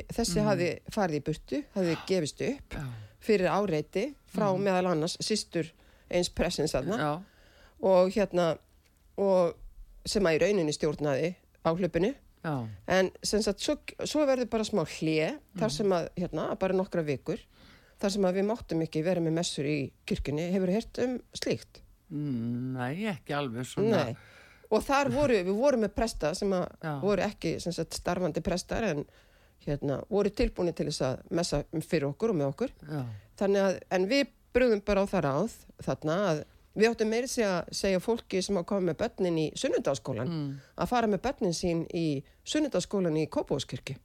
Þessi 0.00 0.36
mm. 0.36 0.48
hafi 0.48 0.68
farið 0.92 1.16
í 1.16 1.22
burtu, 1.24 1.60
hafi 1.74 1.96
gefist 2.08 2.42
upp 2.44 2.76
fyrir 3.24 3.48
áreiti 3.52 4.04
frá 4.32 4.48
meðal 4.56 4.92
annars 4.92 5.16
sýstur 5.20 5.68
eins 6.10 6.30
pressins 6.32 6.74
aðna 6.76 7.20
og 7.84 8.12
hérna 8.14 8.52
og 9.20 9.56
sem 10.08 10.24
að 10.26 10.36
í 10.36 10.42
rauninni 10.44 10.74
stjórnaði 10.76 11.34
á 11.64 11.70
hlupinu 11.72 12.14
já, 12.44 12.54
en 12.96 13.10
sem 13.26 13.42
sagt 13.44 13.62
svo, 13.64 13.76
svo 14.04 14.24
verður 14.28 14.50
bara 14.52 14.66
smá 14.66 14.82
hlje 14.98 15.32
þar 15.60 15.74
sem 15.74 15.94
að 15.96 16.10
hérna 16.18 16.48
bara 16.60 16.76
nokkra 16.76 17.04
vikur 17.06 17.42
þar 18.00 18.14
sem 18.16 18.26
að 18.26 18.40
við 18.40 18.48
máttum 18.48 18.84
ekki 18.86 19.04
vera 19.04 19.22
með 19.24 19.36
messur 19.40 19.68
í 19.68 19.78
kirkjunni 20.08 20.50
hefur 20.54 20.74
hert 20.74 21.00
um 21.04 21.16
slíkt 21.36 21.82
nei, 22.10 23.06
ekki 23.06 23.34
alveg 23.36 23.68
svona. 23.70 24.04
Nei. 24.08 24.16
og 24.70 24.84
þar 24.86 25.12
voru, 25.14 25.40
við 25.46 25.58
vorum 25.60 25.84
með 25.84 25.94
presta 25.94 26.32
sem 26.34 26.52
að 26.56 26.66
Já. 26.82 26.94
voru 27.04 27.26
ekki 27.26 27.56
sem 27.62 27.76
sagt 27.76 27.98
starfandi 27.98 28.42
prestar 28.42 28.88
en 28.88 29.04
hérna 29.66 30.00
voru 30.08 30.32
tilbúin 30.32 30.72
til 30.74 30.88
þess 30.88 31.04
að 31.06 31.24
messa 31.36 31.62
fyrir 31.84 32.08
okkur 32.10 32.32
og 32.32 32.40
með 32.40 32.52
okkur 32.54 32.74
Já, 32.88 33.02
þannig 33.42 33.66
að, 33.66 33.80
en 33.96 34.08
við 34.10 34.32
brúðum 34.54 34.82
bara 34.86 35.04
á 35.04 35.12
það 35.12 35.26
ráð 35.28 35.58
þarna 35.84 36.16
að 36.30 36.42
við 36.74 36.90
áttum 36.90 37.10
meiri 37.10 37.30
sig 37.30 37.46
að 37.46 37.72
segja 37.74 38.02
fólki 38.02 38.42
sem 38.44 38.58
að 38.60 38.68
koma 38.70 38.90
með 38.90 39.00
börnin 39.02 39.40
í 39.42 39.46
sunnundaskólan 39.58 40.28
mm, 40.30 40.52
að 40.76 40.92
fara 40.92 41.10
með 41.10 41.24
börnin 41.26 41.56
sín 41.56 41.82
í 41.96 42.06
sunnundaskólan 42.46 43.18
í 43.18 43.26
Kópavóskirkju 43.32 43.96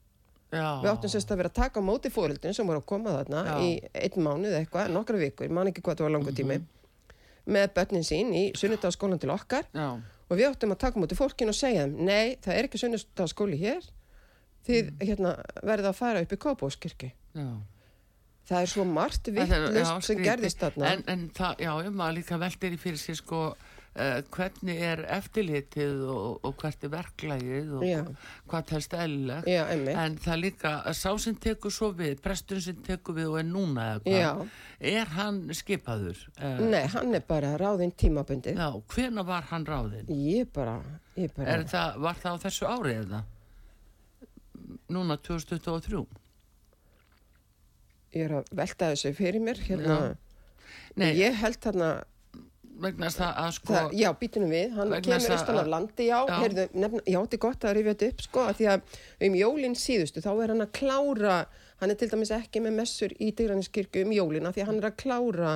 já. 0.55 0.69
við 0.81 0.89
áttum 0.91 1.11
sérst 1.13 1.31
að 1.31 1.41
vera 1.41 1.51
að 1.51 1.59
taka 1.59 1.83
á 1.83 1.87
móti 1.87 2.11
fóreldin 2.13 2.55
sem 2.57 2.67
voru 2.67 2.81
að 2.81 2.89
koma 2.89 3.13
þarna 3.19 3.43
Já. 3.45 3.55
í 3.61 3.69
einn 4.05 4.25
mánuð 4.25 4.57
eitthvað, 4.59 4.89
nokkra 4.95 5.21
vikur, 5.21 5.53
man 5.53 5.69
ekki 5.71 5.83
hvað 5.85 6.01
það 6.01 6.07
var 6.07 6.15
langur 6.17 6.37
tími 6.37 6.59
með 7.45 7.67
börnin 7.75 8.05
sín 8.05 8.33
í 8.33 8.45
sunnundaskólan 8.57 9.21
til 9.21 9.29
okkar. 9.33 9.67
Já, 9.75 9.99
og 10.25 10.39
við 10.39 10.47
áttum 10.49 10.73
að 10.73 10.81
taka 10.81 10.97
á 10.97 11.01
móti 11.03 11.17
fólkin 11.17 11.51
og 11.51 11.57
segja 11.57 11.85
þeim, 11.85 11.99
nei, 12.07 12.35
það 12.41 12.57
er 12.57 12.67
ekki 12.69 12.81
sunnundaskóli 12.81 13.59
hér. 13.61 13.85
Þið 14.65 14.87
hérna, 15.05 15.35
verða 15.61 15.91
að 15.91 15.99
fara 15.99 16.23
upp 16.25 16.33
í 16.33 16.41
Kópavóskirkju 16.41 17.11
já. 17.11 17.49
Það 18.49 18.59
er 18.61 18.73
svo 18.73 18.85
margt 18.89 19.31
vittlust 19.33 20.09
sem 20.09 20.25
gerðist 20.25 20.61
þarna 20.61 20.91
En, 20.91 21.05
en 21.11 21.29
það, 21.35 21.63
já, 21.65 21.71
ég 21.87 21.95
maður 21.95 22.19
líka 22.19 22.41
veldir 22.41 22.75
í 22.75 22.81
fyrir 22.81 23.01
sér 23.01 23.17
sko 23.21 23.41
uh, 23.95 24.19
hvernig 24.33 24.81
er 24.83 25.01
eftirlitið 25.17 26.01
og, 26.11 26.39
og 26.45 26.55
hvert 26.61 26.85
er 26.85 26.91
verklægið 26.93 27.73
og 27.77 27.85
Já. 27.87 28.01
hvað 28.51 28.65
telst 28.71 28.95
eðlilegt. 28.97 29.49
En 29.95 30.17
það 30.21 30.41
líka, 30.43 30.73
sá 30.97 31.09
sem 31.21 31.37
tekur 31.41 31.73
svo 31.73 31.91
við, 31.97 32.17
presturinn 32.23 32.65
sem 32.65 32.81
tekur 32.85 33.17
við 33.19 33.31
og 33.31 33.39
er 33.41 33.47
núna 33.49 33.87
eða 33.93 34.03
hvað, 34.05 34.19
Já. 34.19 34.89
er 34.95 35.13
hann 35.15 35.39
skipaður? 35.55 36.25
Uh, 36.39 36.59
Nei, 36.73 36.83
hann 36.95 37.15
er 37.17 37.23
bara 37.27 37.55
ráðinn 37.61 37.95
tímabundið. 37.95 38.59
Já, 38.59 38.69
hvena 38.95 39.25
var 39.27 39.47
hann 39.51 39.67
ráðinn? 39.69 40.11
Ég 40.11 40.51
bara, 40.55 40.77
ég 41.19 41.31
bara, 41.37 41.61
það, 41.71 42.01
var 42.05 42.21
það 42.21 42.37
á 42.37 42.43
þessu 42.45 42.69
ári 42.69 42.99
eða? 42.99 43.23
Núna 44.93 45.17
2023? 45.21 46.05
Ég 48.15 48.25
er 48.29 48.35
að 48.39 48.51
velta 48.55 48.91
þessu 48.93 49.13
fyrir 49.17 49.43
mér, 49.43 49.61
hérna. 49.67 49.97
Nei, 50.95 51.09
Ég 51.19 51.35
held 51.41 51.59
þarna, 51.63 51.89
vegna 52.79 53.09
þess 53.09 53.23
að, 53.27 53.49
sko... 53.57 53.73
það, 53.73 53.95
já, 53.99 54.07
býtunum 54.19 54.51
við, 54.55 54.73
hann 54.77 54.95
kemur 55.03 55.35
austan 55.35 55.59
af 55.59 55.69
landi, 55.71 56.07
já, 56.09 56.17
Já. 56.29 56.35
heyrðu, 56.43 56.65
nefna, 56.73 57.01
já, 57.03 57.19
þetta 57.19 57.37
er 57.37 57.43
gott 57.45 57.67
að 57.67 57.75
rifja 57.77 57.93
þetta 57.95 58.09
upp, 58.13 58.25
sko, 58.27 58.45
að 58.49 58.59
því 58.59 58.67
að 58.73 58.99
um 59.27 59.37
jólinn 59.41 59.77
síðustu, 59.79 60.23
þá 60.23 60.31
er 60.33 60.53
hann 60.53 60.65
að 60.65 60.71
klára, 60.79 61.37
hann 61.83 61.91
er 61.91 61.99
til 61.99 62.09
dæmis 62.13 62.31
ekki 62.35 62.63
með 62.63 62.77
messur 62.79 63.15
í 63.19 63.31
Dyraninskirkju 63.35 64.05
um 64.07 64.15
jólina, 64.15 64.53
því 64.55 64.63
að 64.63 64.71
hann 64.71 64.79
er 64.81 64.89
að 64.91 64.97
klára 65.03 65.55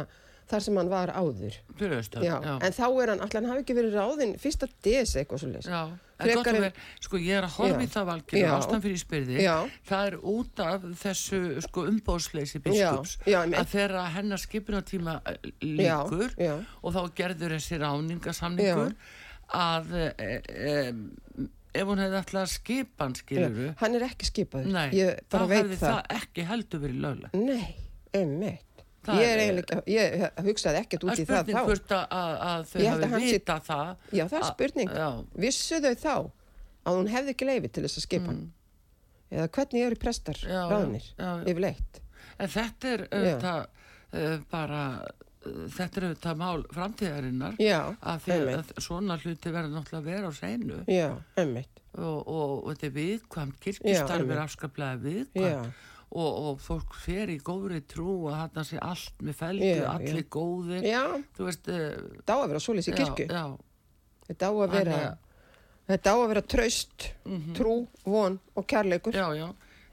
þar 0.50 0.64
sem 0.66 0.78
hann 0.82 0.90
var 0.92 1.12
áður. 1.14 1.58
Fyrir 1.80 1.98
austan, 2.00 2.24
Já, 2.26 2.36
en 2.66 2.74
þá 2.76 2.86
er 3.04 3.12
hann, 3.14 3.22
allan 3.26 3.50
hafi 3.52 3.64
ekki 3.64 3.76
verið 3.78 3.98
ráðinn 4.00 4.32
fyrsta 4.42 4.68
des 4.86 5.14
eitthvað 5.20 5.44
svo 5.44 5.50
leys. 5.54 5.68
Já, 5.70 5.82
en 6.20 6.26
Frekar 6.26 6.40
gott 6.40 6.50
að 6.50 6.56
en- 6.58 6.64
vera, 6.66 6.86
sko 7.06 7.22
ég 7.22 7.38
er 7.38 7.46
að 7.48 7.54
horfa 7.60 7.80
í 7.80 7.86
Já. 7.86 7.94
það 7.94 8.08
valgir 8.10 8.40
Já. 8.42 8.50
ástæðan 8.58 8.84
fyrir 8.86 9.00
spyrði, 9.04 9.38
Já. 9.46 9.56
það 9.92 10.08
er 10.10 10.18
út 10.34 10.64
af 10.66 10.88
þessu 11.04 11.42
sko 11.68 11.86
umbóðsleysi 11.92 12.62
biskups 12.66 13.14
Já, 13.24 13.30
já, 13.32 13.38
einmitt. 13.44 13.60
að 13.62 13.72
þeirra 13.76 14.04
hennar 14.18 14.42
skipinatíma 14.44 15.16
líkur 15.62 16.34
Já, 16.36 16.44
já. 16.50 16.56
og 16.84 16.94
þá 16.98 17.02
gerður 17.22 17.56
þessi 17.56 17.80
ráningasamningur 17.86 18.94
að 19.50 19.94
e, 19.98 20.10
e, 20.50 20.74
ef 21.80 21.86
hún 21.88 22.02
hefði 22.02 22.18
alltaf 22.20 22.42
að 22.44 22.52
skipa 22.54 23.06
hann 23.06 23.16
skiluru, 23.18 23.68
Já, 23.70 23.76
hann 23.82 23.96
er 23.96 24.06
ekki 24.10 24.26
ég 24.98 25.20
þá 25.30 25.40
hefði 25.54 25.78
það. 25.78 25.90
það 25.90 26.18
ekki 26.20 26.46
heldur 26.50 26.84
verið 26.84 27.00
löglega. 27.06 27.32
Nei, 27.46 27.76
einmitt. 28.14 28.66
Það 29.10 29.20
Ég 29.20 29.30
er 29.30 29.34
er- 29.34 29.44
eiginlega, 29.44 29.80
ég 29.90 30.44
hugsaði 30.48 30.82
ekkert 30.84 31.02
Það 31.04 31.10
út 31.10 31.14
er 31.14 31.20
í 31.20 31.28
það 31.30 31.40
spurning 31.40 31.58
þá. 31.58 31.66
hvort 31.70 31.94
að, 31.98 32.36
að, 32.50 32.66
þau 32.70 33.10
hafi 33.14 33.32
vita 33.34 33.56
það. 33.70 33.92
Já, 34.20 34.24
það 34.30 34.40
er 34.40 34.48
spurning. 34.54 34.94
Vissu 35.46 35.80
þau 35.86 35.94
þá 36.04 36.14
að 36.90 36.98
hún 37.00 37.10
hefði 37.14 37.34
ekki 37.36 37.48
leifi 37.50 37.72
til 37.76 37.84
þess 37.88 38.00
að 38.02 38.06
skipa 38.08 38.32
hann? 38.34 38.44
Eða 39.30 39.48
hvernig 39.54 39.84
eru 39.86 39.96
prestar 40.02 40.38
Mm. 40.40 40.50
Já, 40.50 40.62
ráðnir 40.72 41.04
já, 41.06 41.26
já. 41.30 41.44
yfirleitt? 41.52 42.00
En 42.40 42.48
þetta 42.54 42.94
er 42.96 43.02
auðvitað 43.12 43.66
uh, 44.14 44.38
bara, 44.50 44.84
uh, 45.46 45.68
þetta 45.76 46.00
er 46.02 46.06
auðvitað 46.08 46.40
mál 46.40 46.64
framtíðarinnar 46.74 47.60
Já, 47.62 47.80
einmitt. 48.10 48.72
að 48.74 48.82
svona 48.82 49.18
hluti 49.22 49.52
verður 49.54 49.76
náttúrulega 49.76 50.00
að 50.00 50.10
vera 50.10 50.32
á 50.32 50.34
seinu 50.40 50.80
Já, 50.90 51.10
einmitt. 51.38 51.84
og, 51.94 52.18
og, 52.26 52.56
og 52.64 52.72
þetta 52.74 52.88
er 52.90 52.96
viðkvæmt, 52.98 53.54
Já, 53.60 53.64
kirkistarf 53.68 54.16
einmitt. 54.18 54.36
er 54.38 54.42
afskaplega 54.48 55.02
viðkvæmt 55.04 55.86
og, 56.12 56.30
og 56.50 56.60
fólk 56.64 56.94
fer 57.04 57.30
í 57.30 57.38
góðri 57.46 57.82
trú 57.86 58.28
að 58.32 58.38
þarna 58.42 58.64
sé 58.66 58.80
allt 58.82 59.22
með 59.22 59.36
felgu, 59.40 59.70
Já, 59.70 59.86
allir 59.94 60.22
já. 60.24 60.28
góðir, 60.34 60.84
já, 60.90 61.04
þú 61.38 61.48
veist, 61.50 61.68
uh, 61.70 61.88
þetta 62.20 62.34
á 62.34 62.38
að 62.40 62.48
vera 62.54 62.62
svoleiðis 62.66 62.90
í 62.92 62.96
kirkju. 62.98 63.28
Þetta 64.30 64.50
á 64.50 64.54
að 64.54 64.74
vera, 64.78 65.00
þetta 65.90 66.14
á 66.14 66.16
að 66.20 66.28
vera 66.34 66.46
traust, 66.56 67.08
trú, 67.58 67.76
von 68.06 68.40
og 68.56 68.68
kærleikur. 68.70 69.14
já, 69.18 69.28
já, 69.38 69.48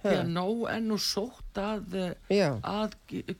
því 0.06 0.14
að 0.20 0.28
nóg 0.36 0.64
ennú 0.70 0.96
sótt 1.02 1.58
að, 1.58 1.94
eh, 2.30 2.50
að 2.62 2.92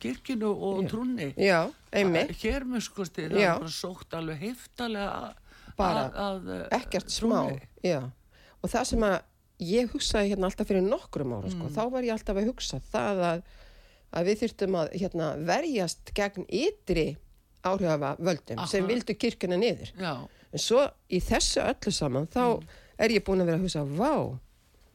kirkjunu 0.03 0.49
og 0.51 0.83
Já. 0.83 0.89
trúnni. 0.91 1.29
já, 1.37 1.61
einmitt. 1.93 2.33
Hér 2.43 2.65
með 2.67 2.81
stið, 3.07 3.31
það 3.31 3.41
er 3.45 3.59
bara 3.61 3.75
sótt 3.77 4.15
alveg 4.19 4.39
heftalega 4.41 5.35
Bara 5.77 6.07
að, 6.09 6.47
að, 6.49 6.69
ekkert 6.73 7.11
smá 7.13 7.43
já. 7.85 8.01
og 8.63 8.71
það 8.73 8.85
sem 8.89 9.03
að 9.05 9.17
ég 9.61 9.91
hugsaði 9.93 10.33
hérna 10.35 10.49
alltaf 10.51 10.69
fyrir 10.69 10.83
nokkrum 10.85 11.33
ára 11.37 11.49
Mm. 11.49 11.55
sko, 11.57 11.69
þá 11.73 11.91
var 11.93 12.03
ég 12.03 12.13
alltaf 12.13 12.37
að 12.37 12.47
hugsa 12.51 12.81
það 12.93 13.23
að, 13.31 13.43
að 14.13 14.25
við 14.31 14.39
þyrftum 14.43 14.75
að 14.83 14.91
hérna, 15.01 15.29
verjast 15.49 16.13
gegn 16.15 16.45
ytri 16.49 17.17
áhrifafa 17.65 18.17
völdum 18.19 18.67
sem 18.69 18.85
Akkurat. 18.85 18.89
vildu 18.93 19.15
kirkuna 19.19 19.57
niður 19.57 19.91
já, 19.99 20.13
en 20.53 20.59
svo 20.59 20.85
í 21.11 21.21
þessu 21.21 21.63
öllu 21.65 21.93
saman 21.93 22.27
þá 22.29 22.45
Mm. 22.61 22.67
er 22.99 23.09
ég 23.11 23.25
búin 23.25 23.41
að 23.43 23.47
vera 23.47 23.59
að 23.59 23.65
hugsa 23.65 23.85
vá, 23.85 24.39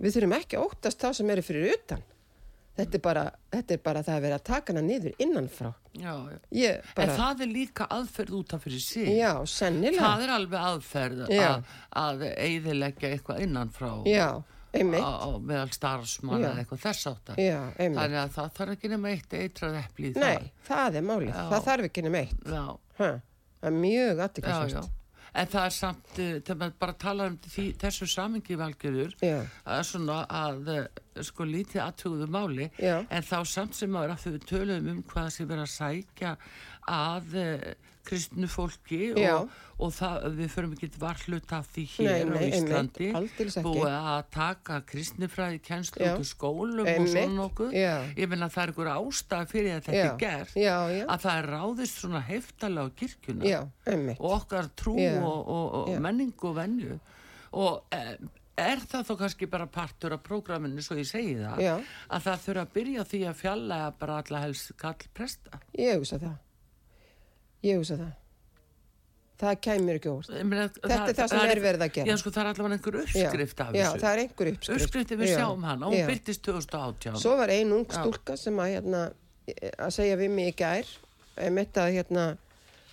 við 0.01 0.13
þurfum 0.15 0.37
ekki 0.39 0.57
að 0.57 0.65
óttast 0.69 0.99
það 0.99 1.13
sem 1.15 1.29
eru 1.29 1.41
fyrir 1.41 1.73
utan 1.73 2.03
þetta 2.81 2.97
er 2.99 3.03
bara, 3.07 3.23
þetta 3.55 3.75
er 3.77 3.81
bara 3.87 4.03
það 4.07 4.15
að 4.19 4.23
vera 4.27 4.37
að 4.41 4.45
taka 4.51 4.73
hana 4.73 4.83
niður 4.87 5.15
innanfrá 5.25 5.71
já, 5.95 6.13
já. 6.13 6.37
ég 6.59 6.77
En 6.81 6.95
bara, 7.01 7.17
það 7.21 7.43
er 7.45 7.51
líka 7.55 7.87
aðferð 7.97 8.37
út 8.41 8.55
af 8.57 8.63
fyrir 8.67 8.83
sig. 8.85 9.11
já, 9.17 9.31
sennilega 9.45 10.07
Það 10.07 10.23
er 10.27 10.33
alveg 10.37 10.65
aðferð 10.71 11.21
að, 11.27 11.69
að 12.05 12.25
eiðileggja 12.31 13.13
eitthvað 13.15 13.43
innanfrá 13.47 13.91
já, 14.09 14.27
einmitt 14.71 15.03
á, 15.03 15.11
á 15.19 15.29
meðal 15.43 15.73
starfsmanna 15.75 16.45
Já. 16.45 16.51
eða 16.53 16.63
eitthvað 16.63 16.83
þess 16.85 17.09
einmitt 17.75 17.99
Þannig 17.99 18.21
að 18.21 18.31
það 18.37 18.53
þarf 18.59 18.75
ekki 18.77 18.91
nema 18.93 19.11
eitt 19.11 19.35
eitrað 19.41 19.77
epli 19.81 20.11
í 20.11 20.15
Nei, 20.21 20.51
það 20.67 20.95
er 21.01 21.05
málið. 21.09 21.33
Það 21.51 21.65
þarf 21.67 21.87
ekki 21.89 22.03
nema 22.07 22.21
eitt. 22.23 22.45
það. 22.47 23.19
Er 23.61 23.75
mjög 23.77 24.21
já. 24.77 25.00
En 25.31 25.47
það 25.47 25.65
er 25.65 25.73
samt, 25.75 26.09
uh, 26.19 26.31
þegar 26.43 26.57
maður 26.59 26.73
bara 26.83 26.93
talar 26.99 27.29
um 27.31 27.37
því, 27.45 27.65
þessu 27.79 28.07
samingi 28.11 28.57
valgjörður, 28.59 29.13
að 29.63 29.83
svona 29.87 30.17
að 30.27 30.71
uh, 30.73 30.81
sko 31.23 31.47
lítið 31.47 31.81
aðtöguðu 31.85 32.27
máli, 32.31 32.67
Já. 32.79 32.97
en 33.07 33.23
þá 33.23 33.37
samt 33.47 33.77
sem 33.77 33.91
maður 33.91 34.15
að 34.17 34.25
þau 34.25 34.49
töluðum 34.51 34.91
um 34.91 35.01
hvað 35.11 35.29
sem 35.37 35.47
verið 35.47 35.63
að 35.63 35.73
sækja 35.77 36.33
að 36.89 37.35
uh, 37.37 37.71
kristnu 38.07 38.47
fólki 38.49 39.11
og, 39.13 39.51
og 39.77 39.91
það, 39.93 40.23
við 40.39 40.47
förum 40.55 40.71
ekki 40.73 40.87
varhlut 41.01 41.51
af 41.53 41.67
því 41.75 41.83
Nei, 41.85 41.93
hér 41.93 42.09
á 42.09 42.33
nei, 42.33 42.39
einmitt, 42.41 42.55
Íslandi 42.57 43.09
ekki. 43.19 43.63
búið 43.67 43.93
að 43.99 44.23
taka 44.33 44.79
kristnifræði 44.89 45.59
kjenslu 45.67 46.01
Já. 46.01 46.13
út 46.15 46.23
úr 46.23 46.29
skólum 46.31 46.81
og 46.81 46.89
Einmitt, 46.89 47.13
svona 47.13 47.37
nokkuð 47.37 47.77
já. 47.77 47.93
ég 48.17 48.31
meina 48.33 48.49
það 48.49 48.63
er 48.65 48.73
ykkur 48.73 48.91
ástæð 48.95 49.47
fyrir 49.53 49.71
að 49.77 49.85
þetta 49.87 49.99
Já, 50.01 50.09
er 50.09 50.19
gert 50.25 50.57
já, 50.57 50.75
já. 50.97 51.05
að 51.13 51.23
það 51.27 51.37
er 51.43 51.49
ráðist 51.53 52.01
svona 52.01 52.23
heftalega 52.31 52.89
á 52.89 53.61
einmitt. 53.93 54.19
og 54.19 54.35
okkar 54.41 54.69
trú 54.81 54.97
og, 54.97 55.39
og, 55.45 55.79
og 55.85 55.95
menningu 56.01 56.49
og 56.51 56.57
venju 56.57 56.99
og 57.61 57.83
e, 57.93 58.03
er 58.61 58.81
það 58.81 59.07
þó 59.09 59.15
kannski 59.21 59.47
bara 59.49 59.65
partur 59.71 60.13
af 60.17 60.21
prógraminu 60.25 60.81
svo 60.83 60.97
ég 60.99 61.07
segi 61.09 61.37
það 61.39 61.61
að 62.09 62.25
það 62.27 62.45
þurfa 62.45 62.65
að 62.65 62.73
byrja 62.75 63.01
á 63.01 63.09
því 63.13 63.21
að 63.29 63.39
fjalla 63.45 63.79
bara 63.99 64.17
alla 64.21 64.41
helst 64.47 64.73
kall 64.81 64.97
presta 65.13 65.61
Ég 65.77 65.97
hugsa 66.01 66.17
það. 66.21 66.39
Ég 67.63 67.77
hugsa 67.77 67.97
það. 67.99 68.11
Það 69.41 69.55
kæmur 69.65 69.97
ekki 69.97 70.09
óvart. 70.11 70.27
Þetta 70.29 70.97
er 71.09 71.15
það 71.17 71.29
sem 71.31 71.39
er 71.49 71.59
verið 71.63 71.83
að 71.87 71.91
gera. 71.95 72.07
Já, 72.11 72.17
sko, 72.21 72.29
það 72.35 72.41
er 72.43 72.49
allavega 72.51 72.75
einhver 72.77 72.97
Já, 72.97 73.01
uppskrift 73.07 73.61
af 73.63 73.71
já, 73.73 73.85
þessu 73.87 74.01
það 74.03 74.11
er 74.11 74.19
einhver 74.23 74.49
uppskrift. 74.51 74.83
uppskrifti 74.85 75.17
við 75.17 75.31
Já, 75.31 75.37
sjáum 75.39 75.63
hana, 75.65 75.85
hún 75.89 75.97
já. 75.97 76.05
byrtist 76.11 76.43
2018 76.45 77.17
Svo 77.23 77.33
var 77.39 77.49
ein 77.55 77.71
ung 77.73 77.87
Já. 77.89 77.95
stúlka 77.97 78.35
sem 78.37 78.59
að, 78.61 78.69
hérna, 78.75 79.01
að 79.81 79.91
segja 79.97 80.19
við 80.21 80.29
mig 80.35 80.51
í 80.51 80.55
gær, 80.61 80.91
mitt 81.57 81.73
að, 81.81 81.89
hérna, 81.97 82.25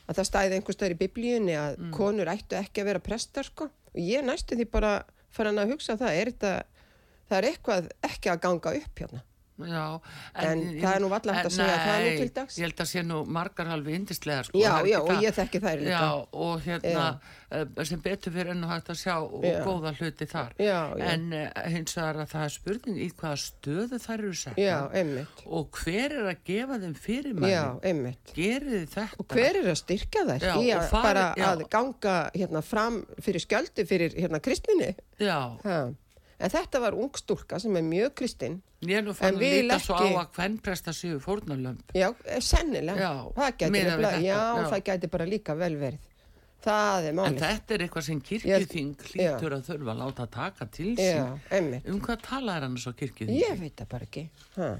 að 0.09 0.17
það 0.23 0.29
stæði 0.31 0.57
einhver 0.57 0.79
stöður 0.79 0.97
í 0.97 1.01
biblíunni 1.05 1.57
að 1.61 1.77
Mm. 1.79 1.93
konur 1.93 2.33
ættu 2.33 2.57
ekki 2.57 2.81
að 2.81 2.89
vera 2.95 2.99
prestar 3.11 3.45
sko 3.45 3.65
og 3.69 4.01
ég 4.01 4.25
næstu 4.25 4.57
því 4.57 4.71
bara 4.73 4.95
farin 5.31 5.59
að 5.61 5.75
hugsa 5.75 5.99
það 6.01 6.17
er 6.17 6.31
þetta, 6.33 6.55
það 7.29 7.39
er 7.43 7.49
eitthvað 7.53 7.91
ekki 8.09 8.31
að 8.33 8.41
ganga 8.41 8.73
upp 8.81 9.03
hérna 9.05 9.21
Já, 9.59 10.01
En 10.39 10.61
það 10.79 10.93
er 10.95 11.01
nú 11.03 11.09
varla 11.11 11.35
hægt 11.35 11.49
að 11.49 11.55
segja 11.57 11.79
það 11.83 12.05
nú 12.05 12.11
til 12.21 12.31
dags. 12.37 12.59
Ég 12.61 12.69
held 12.69 12.83
að 12.85 12.89
sé 12.93 13.03
nú 13.03 13.17
margar 13.27 13.67
halvi 13.73 13.95
indislega 13.99 14.45
sko. 14.47 14.59
Já, 14.61 14.71
já, 14.87 14.99
og 15.03 15.09
það. 15.11 15.23
ég 15.27 15.35
þekki 15.39 15.61
þær 15.65 15.83
líka. 15.83 15.91
Já, 15.91 16.11
og 16.45 16.61
hérna 16.69 17.07
eh, 17.51 17.85
sem 17.91 18.03
betur 18.05 18.35
fyrir 18.37 18.53
enn 18.55 18.63
og 18.65 18.71
hægt 18.71 18.93
að 18.95 19.01
sjá 19.03 19.15
og 19.19 19.45
Já. 19.49 19.59
góða 19.67 19.93
hluti 19.99 20.29
þar 20.31 20.55
Já, 20.63 20.79
já. 20.95 21.05
En 21.11 21.27
uh, 21.33 21.49
hins 21.75 21.97
vegar 21.99 22.21
að 22.23 22.31
það 22.35 22.45
er 22.47 22.55
spurning 22.55 22.99
í 23.03 23.09
hvaða 23.19 23.41
stöðu 23.43 24.01
þær 24.05 24.15
eru 24.19 24.33
sett 24.45 24.61
Já, 24.63 24.77
einmitt. 24.93 25.43
og 25.47 25.81
hver 25.83 26.17
er 26.21 26.31
að 26.35 26.43
gefa 26.45 26.79
þeim 26.85 27.45
Já, 27.49 27.65
einmitt. 27.83 28.35
Gerið 28.37 28.75
þið 28.77 28.91
þetta 28.95 29.19
Og 29.19 29.27
hver 29.35 29.59
er 29.63 29.71
að 29.73 29.79
styrka 29.83 30.27
þær 30.29 30.47
Já, 30.47 30.55
í 30.63 30.71
að 30.77 30.89
fari- 30.93 31.03
bara 31.09 31.27
já. 31.35 31.47
að 31.51 31.65
ganga 31.73 32.17
hérna 32.35 32.63
fram 32.63 33.01
fyrir 33.25 33.43
skjöldu 33.43 33.87
fyrir 33.89 34.15
hérna 34.15 34.39
kristninni? 34.45 34.95
Já, 35.19 35.41
Ha. 35.65 35.81
En 36.39 36.51
þetta 36.55 36.79
var 36.79 36.95
ung 36.95 37.11
stúlka 37.19 37.59
sem 37.59 37.75
er 37.75 37.83
mjög 37.83 38.13
kristinn. 38.15 38.61
Ég 38.83 38.97
er 38.99 39.03
nú 39.03 39.13
fann 39.15 39.35
En 39.35 39.41
að 39.41 39.41
líta 39.43 39.79
svo 39.83 39.95
á 39.97 40.01
ekki- 40.03 40.19
að 40.21 40.29
hvern 40.37 40.59
presta 40.63 40.91
séu 40.93 41.19
fórnarlömp 41.21 41.93
Já, 41.95 42.15
eh, 42.27 42.39
sennilega. 42.41 42.97
Já, 42.99 43.33
það 43.35 43.57
gæti 43.59 43.83
þetta, 43.89 44.13
já, 44.23 44.39
það 44.71 44.83
gæti 44.85 45.11
bara 45.11 45.25
líka 45.27 45.57
vel 45.57 45.75
verið. 45.77 45.99
Það 46.63 47.03
er 47.05 47.09
En 47.09 47.17
málið. 47.17 47.39
þetta 47.39 47.71
er 47.75 47.79
eitthvað 47.87 48.03
sem 48.03 48.21
kirkjuþing 48.21 48.97
Já. 49.15 49.39
hlýtur 49.39 49.53
að 49.55 49.63
þurfa 49.69 49.93
að 49.95 49.99
láta 50.03 50.27
taka 50.31 50.67
til 50.67 50.97
sín 50.97 51.17
Já, 51.17 51.39
einmitt. 51.51 51.89
Um 51.89 52.01
hvað 52.01 52.23
talar 52.23 52.61
hann 52.63 52.77
svo 52.77 52.93
kirkjuþing? 52.93 53.41
Ég 53.41 53.59
veit 53.61 53.77
það 53.77 53.89
bara 53.89 54.05
ekki. 54.07 54.29
Ha. 54.57 54.77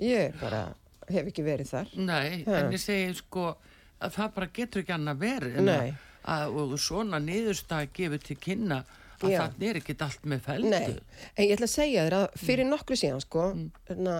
Ég 0.00 0.40
bara 0.40 0.74
hef 1.08 1.26
ekki 1.26 1.44
verið 1.46 1.70
þar. 1.70 1.96
Nei, 1.96 2.44
Ha. 2.44 2.52
en 2.58 2.72
ég 2.72 2.78
segi 2.82 3.14
sko 3.14 3.56
að 4.00 4.12
það 4.12 4.34
bara 4.34 4.46
getur 4.46 4.82
ekki 4.82 4.94
annað 4.94 5.18
verið 5.18 5.56
en 5.58 5.64
Nei. 5.64 5.94
að, 6.24 6.54
og 6.54 6.78
svona 6.78 7.18
niðurstað 7.22 7.88
gefur 7.94 8.18
til 8.22 8.36
kynna 8.36 8.84
að 9.26 9.30
Já. 9.32 9.38
það 9.48 9.66
er 9.68 9.76
ekkit 9.80 10.02
allt 10.06 10.22
með 10.32 10.40
feldu 10.46 10.68
Nei, 10.70 10.98
en 11.36 11.44
ég 11.44 11.54
ætla 11.56 11.66
að 11.68 11.74
segja 11.74 12.04
þér 12.06 12.16
að 12.18 12.26
fyrir 12.44 12.64
Mm. 12.64 12.70
nokkru 12.74 12.96
síðan 12.96 13.20
sko, 13.24 13.44
hérna, 13.88 14.14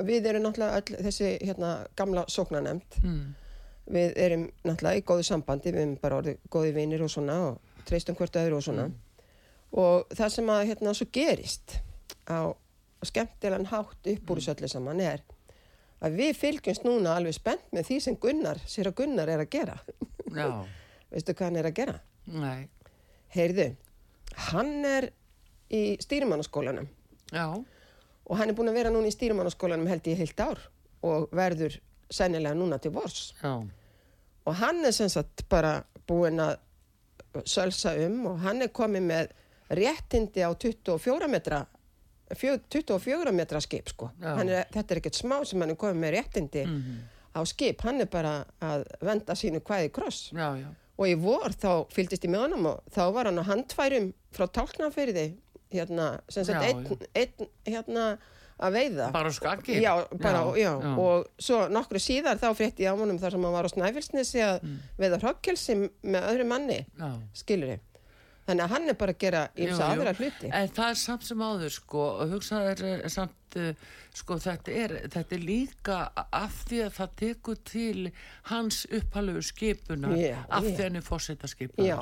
við 0.00 0.26
erum 0.30 0.42
náttúrulega 0.46 0.76
öll 0.80 1.04
þessi 1.04 1.30
hérna, 1.44 1.70
gamla 1.96 2.24
sóknanemnd, 2.28 2.98
Mm. 3.04 3.34
við 3.90 4.12
erum 4.16 4.46
náttúrulega 4.64 4.96
í 5.00 5.04
góðu 5.04 5.24
sambandi, 5.24 5.72
við 5.72 5.80
erum 5.82 5.96
bara 6.00 6.20
orðið 6.22 6.38
góði 6.50 6.72
vinir 6.74 7.02
og 7.02 7.10
svona 7.10 7.38
og 7.50 7.60
treystum 7.84 8.14
hvert 8.16 8.36
öðru 8.36 8.56
og 8.56 8.62
svona 8.62 8.90
og 9.72 10.08
það 10.10 10.30
sem 10.30 10.46
að 10.46 10.66
hérna 10.70 10.94
svo 10.94 11.06
gerist 11.12 11.76
á 12.26 12.54
skemmtilegan 13.04 13.66
hátt 13.70 14.06
upp 14.12 14.30
úr 14.30 14.36
þessu 14.40 14.54
öllu 14.54 14.68
saman 14.68 15.00
er 15.00 15.20
að 16.02 16.16
við 16.16 16.34
fylgjumst 16.36 16.82
núna 16.84 17.14
alveg 17.16 17.34
spennt 17.34 17.70
með 17.72 17.86
því 17.90 18.00
sem 18.00 18.16
Gunnar, 18.16 18.58
sér 18.66 18.88
að 18.90 18.94
Gunnar 19.02 19.28
er 19.28 19.38
að 19.44 19.50
gera 19.50 19.78
Já, 20.34 20.64
veistu 21.12 21.34
hvað 21.34 21.44
hann 21.50 21.56
er 21.56 21.68
að 21.70 21.74
gera? 21.74 22.00
nei, 22.26 22.68
Heyrðu, 23.34 23.76
hann 24.50 24.84
er 24.84 25.10
í 25.70 25.96
stýrimannaskólanum. 26.02 26.88
Já, 27.32 27.46
og 28.30 28.38
hann 28.38 28.50
er 28.50 28.54
búin 28.58 28.70
að 28.70 28.78
vera 28.80 28.90
núna 28.94 29.06
í 29.10 29.14
stýrimannaskólanum 29.14 29.88
held 29.90 30.06
ég 30.10 30.18
heilt 30.22 30.40
ár 30.42 30.58
og 31.06 31.28
verður 31.34 31.76
sennilega 32.10 32.54
núna 32.58 32.78
til 32.82 32.92
vors. 32.94 33.32
Já, 33.42 33.54
og 34.46 34.54
hann 34.58 34.84
er 34.84 34.92
sem 34.96 35.08
sagt 35.12 35.44
bara 35.48 35.84
búin 36.08 36.40
að 36.42 36.56
sölsa 37.46 37.92
um 38.06 38.24
og 38.32 38.40
hann 38.42 38.62
er 38.64 38.72
komið 38.74 39.04
með 39.06 39.28
réttindi 39.70 40.42
á 40.42 40.50
24 40.58 41.28
metra 41.30 41.60
fjö- 42.34 42.58
24 42.70 43.32
metra 43.32 43.60
skip 43.62 43.88
sko. 43.92 44.10
Er, 44.22 44.66
þetta 44.72 44.94
er 44.96 45.00
ekkert 45.02 45.18
smá 45.20 45.38
sem 45.46 45.60
hann 45.62 45.70
er 45.70 45.78
komið 45.78 46.00
með 46.02 46.14
réttindi 46.16 46.64
Mhm. 46.66 46.98
á 47.36 47.40
skip, 47.46 47.80
hann 47.86 48.00
er 48.00 48.06
bara 48.10 48.44
að 48.60 48.84
venda 49.00 49.34
sínu 49.34 49.60
kvæði 49.62 49.92
kross. 49.92 50.30
Já, 50.34 50.56
já, 50.58 50.66
og 51.00 51.06
í 51.08 51.14
vor 51.16 51.54
þá 51.56 51.70
fylgdist 51.94 52.26
ég 52.26 52.32
með 52.34 52.42
honum 52.48 52.66
og 52.74 52.82
þá 52.92 53.02
var 53.16 53.30
hann 53.30 53.40
á 53.40 53.44
handfærum 53.48 54.10
frá 54.36 54.44
tálknafyrði 54.52 55.30
hérna, 55.72 56.10
sem 56.28 56.44
sagt 56.44 56.60
Já, 56.60 56.68
einn, 56.68 57.08
einn 57.16 57.48
hérna 57.70 58.04
að 58.60 58.74
veiða. 58.76 59.06
Bara 59.14 59.30
skakki 59.32 59.78
já, 59.80 59.92
bara, 60.20 60.42
já, 60.60 60.74
já. 60.82 60.90
og 61.00 61.28
svo 61.40 61.62
nokkru 61.72 62.00
síðar 62.02 62.36
þá 62.42 62.50
frétti 62.58 62.84
ég 62.84 62.92
á 62.92 63.00
honum 63.00 63.16
þar 63.22 63.32
sem 63.32 63.46
hann 63.46 63.54
var 63.56 63.64
á 63.64 63.72
Snæfellsnesi 63.72 64.42
að 64.44 64.58
Mm. 64.66 64.74
veiða 65.00 65.20
hrokkjelsi 65.22 65.76
með 66.04 66.26
öðru 66.34 66.46
manni 66.50 66.76
já. 66.84 67.08
skilur 67.32 67.78
þannig 68.50 68.64
að 68.66 68.74
hann 68.74 68.88
er 68.92 68.98
bara 69.00 69.12
að 69.14 69.18
gera 69.22 69.40
ímsa 69.56 69.88
aðra 69.94 70.12
hluti. 70.18 70.50
En 70.52 70.68
það 70.68 70.90
er 70.90 70.98
samt 71.06 71.24
sem 71.24 71.38
áður 71.46 71.70
sko, 71.72 72.04
og 72.20 72.34
hugsaður 72.34 73.08
samt, 73.08 73.56
uh, 73.56 73.72
sko, 74.14 74.36
þetta 74.42 74.72
er, 74.74 74.92
þetta 75.12 75.36
er 75.36 75.42
líka 75.44 75.96
af 76.32 76.54
því 76.68 76.78
að 76.86 76.92
það 76.96 77.10
tekur 77.20 77.58
til 77.64 78.10
hans 78.50 78.80
upphælugu 78.90 79.42
skipunar 79.46 80.14
Já, 80.18 80.38
af 80.48 80.64
já. 80.64 80.70
því 80.70 80.82
hann 80.82 80.96
er 80.96 81.04
fórseta 81.06 81.46
skipunar. 81.48 81.86
já, 81.86 81.96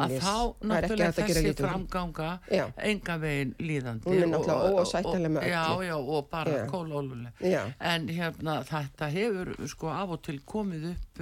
að 0.00 0.16
þá 0.20 0.34
náttúrulega 0.70 1.12
þessi 1.20 1.54
framganga 1.60 2.30
Já. 2.50 2.64
enga 2.90 3.16
veginn 3.22 3.54
líðandi 3.58 4.06
og- 4.34 4.48
og- 4.64 4.74
og- 5.04 5.44
já, 5.46 5.64
já, 5.86 5.96
og 5.96 6.30
bara 6.30 6.50
Já. 6.50 6.66
kólóluleg 6.66 7.32
Já. 7.40 7.62
en 7.80 8.08
hérna 8.08 8.64
þetta 8.64 9.10
hefur 9.10 9.54
sko 9.68 9.88
af 9.88 10.10
og 10.10 10.22
til 10.22 10.40
komið 10.40 10.90
upp 10.90 11.20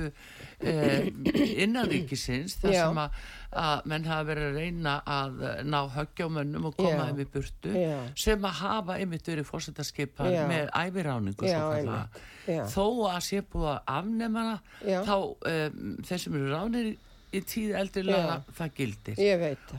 eh, 0.60 1.10
innanríkisins 1.64 2.56
þar 2.62 2.72
sem 2.74 2.98
að, 3.02 3.10
að 3.58 3.86
menn 3.90 4.04
hafa 4.08 4.26
verið 4.28 4.48
að 4.48 4.58
reyna 4.58 4.94
að 5.06 5.40
ná 5.68 5.78
höggjámönnum 5.94 6.68
og 6.70 6.76
koma 6.78 7.06
þeim 7.10 7.22
í 7.24 7.28
burtu 7.32 7.74
sem 8.18 8.44
að 8.48 8.58
hafa 8.62 8.98
einmitt 9.02 9.28
verið 9.28 9.48
Já. 10.32 10.46
með. 10.52 10.70
Já. 12.48 12.62
þó 12.72 12.86
að 13.10 13.20
sé 13.26 13.42
búið 13.52 13.68
að 13.74 13.82
afnema 13.98 14.46
þá 15.04 15.14
um, 15.18 15.92
þeir 16.08 16.22
sem 16.24 16.38
eru 16.38 16.48
ránir 16.54 16.86
í, 16.88 17.40
tíð 17.44 17.74
eldri 17.76 18.02
laga 18.06 18.38
það 18.56 18.70
gildir 18.78 19.18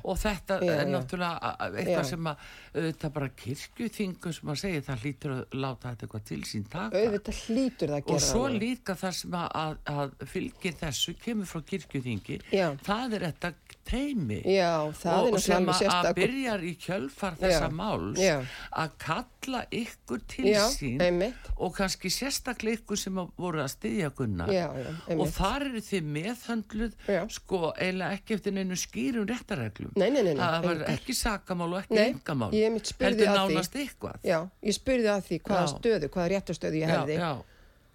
og 0.04 0.20
þetta 0.22 0.58
Já, 0.62 0.74
er 0.76 0.92
náttúrulega 0.94 1.54
eitthvað 1.66 2.04
Já. 2.04 2.10
sem 2.12 2.28
að 2.30 2.44
auðvitað 2.76 3.14
bara 3.16 3.30
kirkjuþingum 3.42 4.36
sem 4.38 4.52
að 4.54 4.60
segja 4.62 4.84
það 4.86 5.02
hlýtur 5.06 5.34
að 5.34 5.58
láta 5.58 5.90
þetta 5.94 6.06
eitthvað 6.06 6.28
til 6.30 6.40
sín 6.46 6.68
taka 6.70 7.02
auðvitað 7.02 7.40
hlýtur 7.48 7.90
það 7.90 7.98
að 7.98 8.04
og 8.04 8.12
gera 8.14 8.28
svo 8.28 8.44
það. 8.46 8.60
líka 8.62 8.96
það 9.02 9.18
sem 9.24 9.40
að, 9.42 9.50
að, 9.64 9.80
að 9.96 10.30
fylgir 10.36 10.78
þessu 10.84 11.16
kemur 11.26 11.50
frá 11.50 11.66
kirkjuþingi 11.74 12.40
Já. 12.54 12.68
það 12.86 13.18
er 13.18 13.28
þetta 13.32 13.54
teimi 13.88 14.40
já, 14.46 14.70
og 14.86 15.40
sem 15.42 15.66
að, 15.72 15.82
að 15.90 16.08
byrjar 16.18 16.64
í 16.68 16.72
kjölfar 16.82 17.38
þessa 17.40 17.68
Já. 17.68 17.74
máls 17.74 18.20
Já. 18.22 18.36
að 18.84 18.92
kalla 19.02 19.62
ykkur 19.80 20.22
til 20.30 20.46
já, 20.52 20.62
sín 20.74 21.02
einmitt. 21.04 21.50
og 21.58 21.74
kannski 21.78 22.12
sérstaklega 22.14 22.80
ykkur 22.80 23.00
sem 23.02 23.20
voru 23.40 23.64
að 23.64 23.72
styðja 23.74 24.12
já, 24.54 24.68
og 24.70 25.00
einmitt. 25.10 25.34
þar 25.38 25.66
eru 25.70 25.84
þið 25.90 26.12
meðhöndluð 26.18 26.98
sko 27.38 27.62
eiginlega 27.78 28.20
ekki 28.20 28.38
eftir 28.38 28.58
neinu 28.60 28.80
skýrum 28.80 29.30
réttareglum 29.30 29.96
Nei, 29.96 30.10
nei, 30.10 30.22
nei, 30.22 30.34
nei, 30.34 30.44
það 30.44 30.68
var 30.68 30.76
engar. 30.76 30.94
ekki 30.98 31.18
sakamál 31.18 31.72
og 31.74 31.80
ekki 31.84 32.04
engamál 32.06 32.52
einmitt 32.68 32.94
heldur 33.00 33.34
nánast 33.40 33.80
já, 34.24 34.40
ég 34.64 34.78
spurði 34.78 35.14
að 35.16 35.26
því 35.32 35.42
hvaða 35.50 35.72
stöðu 35.74 36.12
hvaða 36.14 36.30
réttastöðu 36.36 36.84
ég 36.84 36.94
hefði. 36.94 37.18
já. 37.18 37.32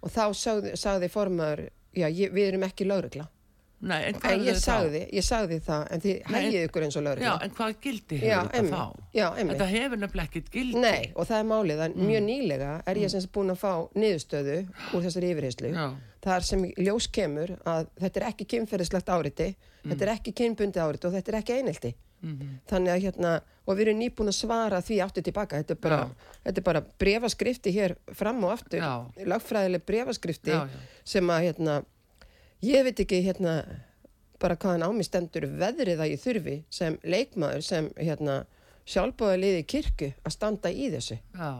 og 0.01 0.11
þá 0.11 0.23
sagði, 0.33 0.75
sagði 0.79 1.11
ég, 2.11 2.33
við 2.35 2.49
erum 2.51 2.67
ekki 2.67 2.87
lögregla 2.89 3.29
Nei, 3.85 3.99
en 4.09 4.15
hvað 4.17 4.31
ég 4.41 4.55
þið 4.55 4.63
þá? 4.65 5.01
ég 5.13 5.25
sagði 5.27 5.57
það 5.65 5.83
en 5.93 6.01
þið 6.05 6.15
hægið 6.33 6.63
ykkur 6.67 6.85
eins 6.87 6.95
og 6.97 7.03
já, 7.03 7.05
lögregla 7.07 7.33
en 7.45 7.51
hvað 7.59 7.75
gildi 7.85 8.17
Já, 8.21 8.39
hefur 8.39 8.51
þetta 8.55 8.79
þá? 8.79 9.03
Já, 9.19 9.25
einmitt. 9.35 9.51
þetta 9.59 9.67
hefur 9.75 10.01
nefnilega 10.01 10.29
ekkert 10.31 10.49
gildi 10.55 10.81
Nei, 10.81 11.11
og 11.15 11.27
það 11.29 11.37
er 11.39 11.47
málið, 11.51 11.83
en 11.85 11.93
mjög 11.99 12.21
Mm. 12.21 12.29
nýlega 12.31 12.71
er 12.87 12.95
ég 13.03 13.09
sem 13.13 13.21
sagt 13.21 13.33
búin 13.33 13.53
að 13.53 13.61
fá 13.61 13.73
niðurstöðu 13.95 14.57
úr 14.93 15.01
þessari 15.05 15.29
yfirheyslu. 15.35 15.73
Já. 15.75 15.93
Þar 16.25 16.41
sem 16.43 16.63
ljós 16.81 17.07
kemur 17.13 17.51
að 17.65 17.87
þetta 18.01 18.17
er 18.21 18.27
ekki 18.31 18.45
kynferðislegt 18.55 19.09
áriti, 19.13 19.55
Mm. 19.85 19.91
þetta 19.91 20.01
er 20.01 20.13
ekki 20.17 20.33
kynbundi 20.33 20.79
áriti 20.81 21.05
og 21.05 21.13
þetta 21.13 21.29
er 21.29 21.41
ekki 21.43 21.53
einelti. 21.61 21.93
Mhm. 22.25 22.47
Þannig 22.67 22.89
að 22.95 23.01
hérna, 23.03 23.41
og 23.67 23.77
við 23.77 23.81
erum 23.87 23.99
nýbúin 23.99 24.29
að 24.31 24.33
svara 24.39 24.79
því 24.81 24.97
aftur 25.03 25.21
tilbaka. 25.21 25.57
Þetta 25.61 25.71
er 25.71 25.75
bara, 25.75 26.09
þetta 26.45 26.57
er 26.57 26.63
bara 26.63 26.81
brefaskrifti 26.97 27.71
hér 27.75 27.95
fram 28.13 28.43
og 28.43 28.51
aftur, 28.57 28.79
Já. 28.79 29.05
lagfræðileg 29.25 29.83
brefaskrifti 29.85 30.49
Já, 30.49 30.65
já. 30.65 30.79
sem 31.03 31.27
að 31.27 31.43
hérna, 31.53 31.85
ég 32.65 32.83
veit 32.87 32.99
ekki 33.05 33.21
hérna 33.25 33.55
bara 34.41 34.57
hvaðan 34.59 34.83
á 34.85 34.89
mig 34.91 35.07
stendur 35.07 35.45
veðrið 35.61 36.01
að 36.03 36.11
ég 36.13 36.21
þurfi 36.23 36.55
sem 36.73 36.97
leikmaður 37.07 37.63
sem 37.65 37.89
hérna 37.97 38.41
sjálfbóða 38.85 39.37
liði 39.41 39.63
kirkju 39.71 40.11
að 40.25 40.33
standa 40.35 40.69
í 40.69 40.89
þessu. 40.93 41.17
Já. 41.33 41.51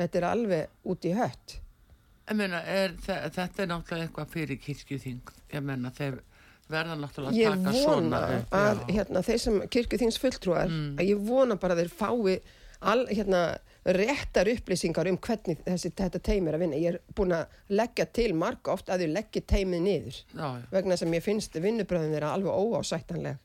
Þetta 0.00 0.18
er 0.20 0.26
alveg 0.28 0.90
út 0.90 1.06
í 1.08 1.12
hött. 1.16 1.58
Ég 2.28 2.36
meina, 2.40 2.60
er, 2.64 2.94
þe- 3.04 3.20
þetta 3.36 3.62
er 3.62 3.68
náttúrulega 3.70 4.08
eitthvað 4.08 4.32
fyrir 4.32 4.58
kirkjuþing 4.64 5.32
ég 5.54 5.62
meina, 5.64 5.90
þeir 5.94 6.18
verða 6.72 6.96
náttúrulega 6.96 7.30
að 7.30 7.38
Ég 7.38 7.50
taka 7.50 7.60
vona 7.60 7.82
svona 7.84 8.20
upp, 8.38 8.54
að 8.58 8.78
já. 8.80 8.94
hérna, 8.98 9.22
þeir 9.28 9.40
sem 9.44 9.58
kirkjuþings 9.76 10.18
fulltrúar, 10.22 10.72
að 10.98 11.04
ég 11.10 11.20
vona 11.28 11.56
bara 11.60 11.76
að 11.76 11.82
þeir 11.84 11.92
fái 12.00 12.38
all, 12.80 13.04
hérna, 13.12 13.42
réttar 13.84 14.48
upplýsingar 14.48 15.08
um 15.10 15.18
hvernig 15.20 15.60
þessi, 15.66 15.90
þetta 15.92 16.20
teimi 16.24 16.48
er 16.48 16.56
að 16.56 16.62
vinna. 16.64 16.78
Ég 16.80 16.94
er 16.94 17.16
búin 17.16 17.34
að 17.36 17.56
leggja 17.68 18.06
til 18.16 18.30
marga 18.36 18.72
oft 18.72 18.88
að 18.88 19.04
þau 19.04 19.10
leggja 19.18 19.42
teimið 19.52 19.82
niður 19.84 20.20
já, 20.20 20.46
já, 20.46 20.62
vegna 20.72 20.96
sem 21.00 21.16
ég 21.16 21.24
finnst 21.24 21.58
vinnubröðin 21.60 22.14
þeirra 22.16 22.32
alveg 22.36 22.56
óásættanleg. 22.56 23.42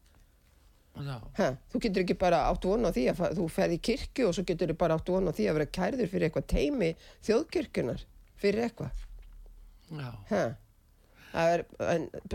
já. 0.99 1.17
Ha, 1.41 1.49
þú 1.73 1.83
getur 1.83 2.05
ekki 2.05 2.17
bara 2.19 2.45
átt 2.47 2.69
vona 2.69 2.91
á 2.91 2.95
því 2.95 3.05
að 3.11 3.35
þú 3.41 3.49
ferð 3.51 3.75
í 3.75 3.81
kirkju 3.89 4.29
og 4.29 4.37
svo 4.37 4.47
getur 4.47 4.71
þú 4.71 4.79
bara 4.79 4.95
átt 4.99 5.11
vona 5.11 5.31
á 5.31 5.35
því 5.35 5.49
að 5.49 5.59
vera 5.59 5.73
kærður 5.79 6.11
fyrir 6.13 6.29
eitthvað 6.29 6.49
teimi 6.55 6.89
þjóðkirkjunar 7.27 8.07
fyrir 8.39 8.67
eitthvað. 8.69 9.05
já. 10.31 10.43
Það 11.29 11.51
er, 11.53 11.63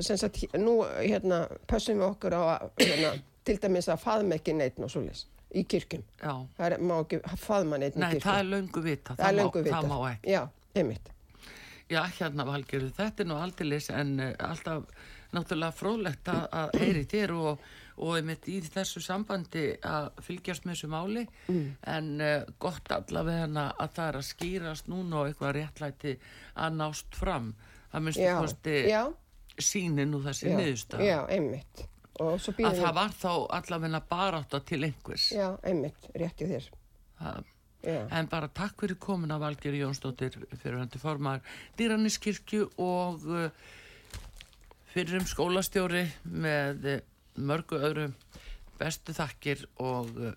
sem 0.06 0.18
sagt, 0.20 0.44
nú, 0.54 0.76
hérna, 1.00 1.48
pössum 1.66 1.98
við 1.98 2.12
okkur 2.12 2.36
á 2.38 2.42
að, 2.52 2.68
hérna, 2.84 3.14
til 3.44 3.56
dæmis 3.58 3.88
að 3.90 4.04
faðma 4.04 4.36
ekki 4.38 4.54
neitt 4.54 4.78
og 4.78 4.92
svoleiðis 4.92 5.24
í 5.54 5.64
kirkjum. 5.70 6.04
Það 6.20 6.66
er, 6.68 6.76
má 6.82 6.94
ekki 7.04 7.20
faðma 7.46 7.78
neitt 7.82 7.96
í 7.96 8.02
nei, 8.02 8.08
kirkjum. 8.14 8.26
það 8.28 8.38
er 8.42 8.48
löngu 8.52 8.82
vita, 8.84 9.14
það 9.18 9.26
er 9.28 9.38
má, 9.38 9.42
vitað. 9.64 9.74
það 9.78 9.90
má 9.92 9.98
ekki. 10.12 10.30
Já, 10.34 10.42
einmitt. 10.80 11.10
Já, 11.92 12.00
hérna 12.18 12.46
Valgerður, 12.48 12.92
þetta 12.96 13.22
er 13.22 13.28
nú 13.28 13.36
aldeilis 13.44 13.90
en 13.92 14.14
uh, 14.24 14.30
alltaf 14.48 14.86
náttúrulega 15.34 15.74
fróðlegt 15.74 16.28
að, 16.30 16.44
heyri 16.80 17.02
þér 17.10 17.32
og, 17.36 17.64
og 18.00 18.12
einmitt 18.16 18.46
í 18.48 18.60
þessu 18.64 19.02
sambandi 19.04 19.64
að 19.84 20.06
fylgjast 20.24 20.64
með 20.66 20.76
þessu 20.78 20.90
máli 20.94 21.24
Mm. 21.50 21.66
en 21.92 22.08
uh, 22.24 22.46
gott 22.62 22.88
allavega 22.94 23.66
að 23.74 23.90
það 23.98 24.08
er 24.08 24.18
að 24.20 24.26
skýrast 24.30 24.88
núna 24.88 25.20
og 25.20 25.28
eitthvað 25.28 25.52
réttlæti 25.58 26.14
að 26.56 26.78
nást 26.80 27.18
fram. 27.20 27.50
Það 27.92 28.06
minnstu 28.06 28.24
Já, 28.24 28.36
kosti 28.40 28.76
já, 28.88 29.02
síni 29.60 30.06
nú 30.08 30.22
þessi 30.24 30.54
niðurstað. 30.56 31.04
já, 31.04 31.18
einmitt. 31.30 31.84
Að 32.22 32.48
býðum 32.58 32.78
það 32.78 32.94
var 32.94 33.14
þá 33.18 33.30
allavega 33.58 34.00
barátta 34.10 34.60
til 34.62 34.84
einhvers. 34.86 35.30
Já, 35.34 35.48
einmitt, 35.66 36.10
rétt 36.14 36.44
í 36.44 36.50
þér. 36.52 36.68
En 37.84 38.28
bara 38.30 38.48
takk 38.48 38.78
fyrir 38.80 38.98
komin 39.00 39.34
að 39.34 39.42
Valgeri 39.44 39.82
Jónsdóttir 39.82 40.36
fyrir 40.60 40.86
til 40.88 41.00
formar 41.02 41.42
Dýraniskirkju 41.78 42.70
og 42.80 43.26
uh, 43.28 43.48
fyrir 44.94 45.18
um 45.20 45.26
skólastjóri 45.28 46.06
með 46.24 46.88
uh, 46.94 47.02
mörgu 47.36 47.80
öðru 47.82 48.08
bestu 48.78 49.12
þakkir 49.16 49.66
og 49.82 50.14
uh, 50.16 50.32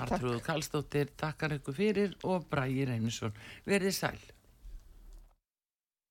Artrúðu 0.00 0.40
Kallstóttir 0.46 1.12
takkar 1.18 1.56
ykkur 1.58 1.76
fyrir 1.76 2.16
og 2.24 2.46
Bræði 2.50 2.88
Reynisson 2.90 3.34
verið 3.68 3.94
sæl. 3.94 4.18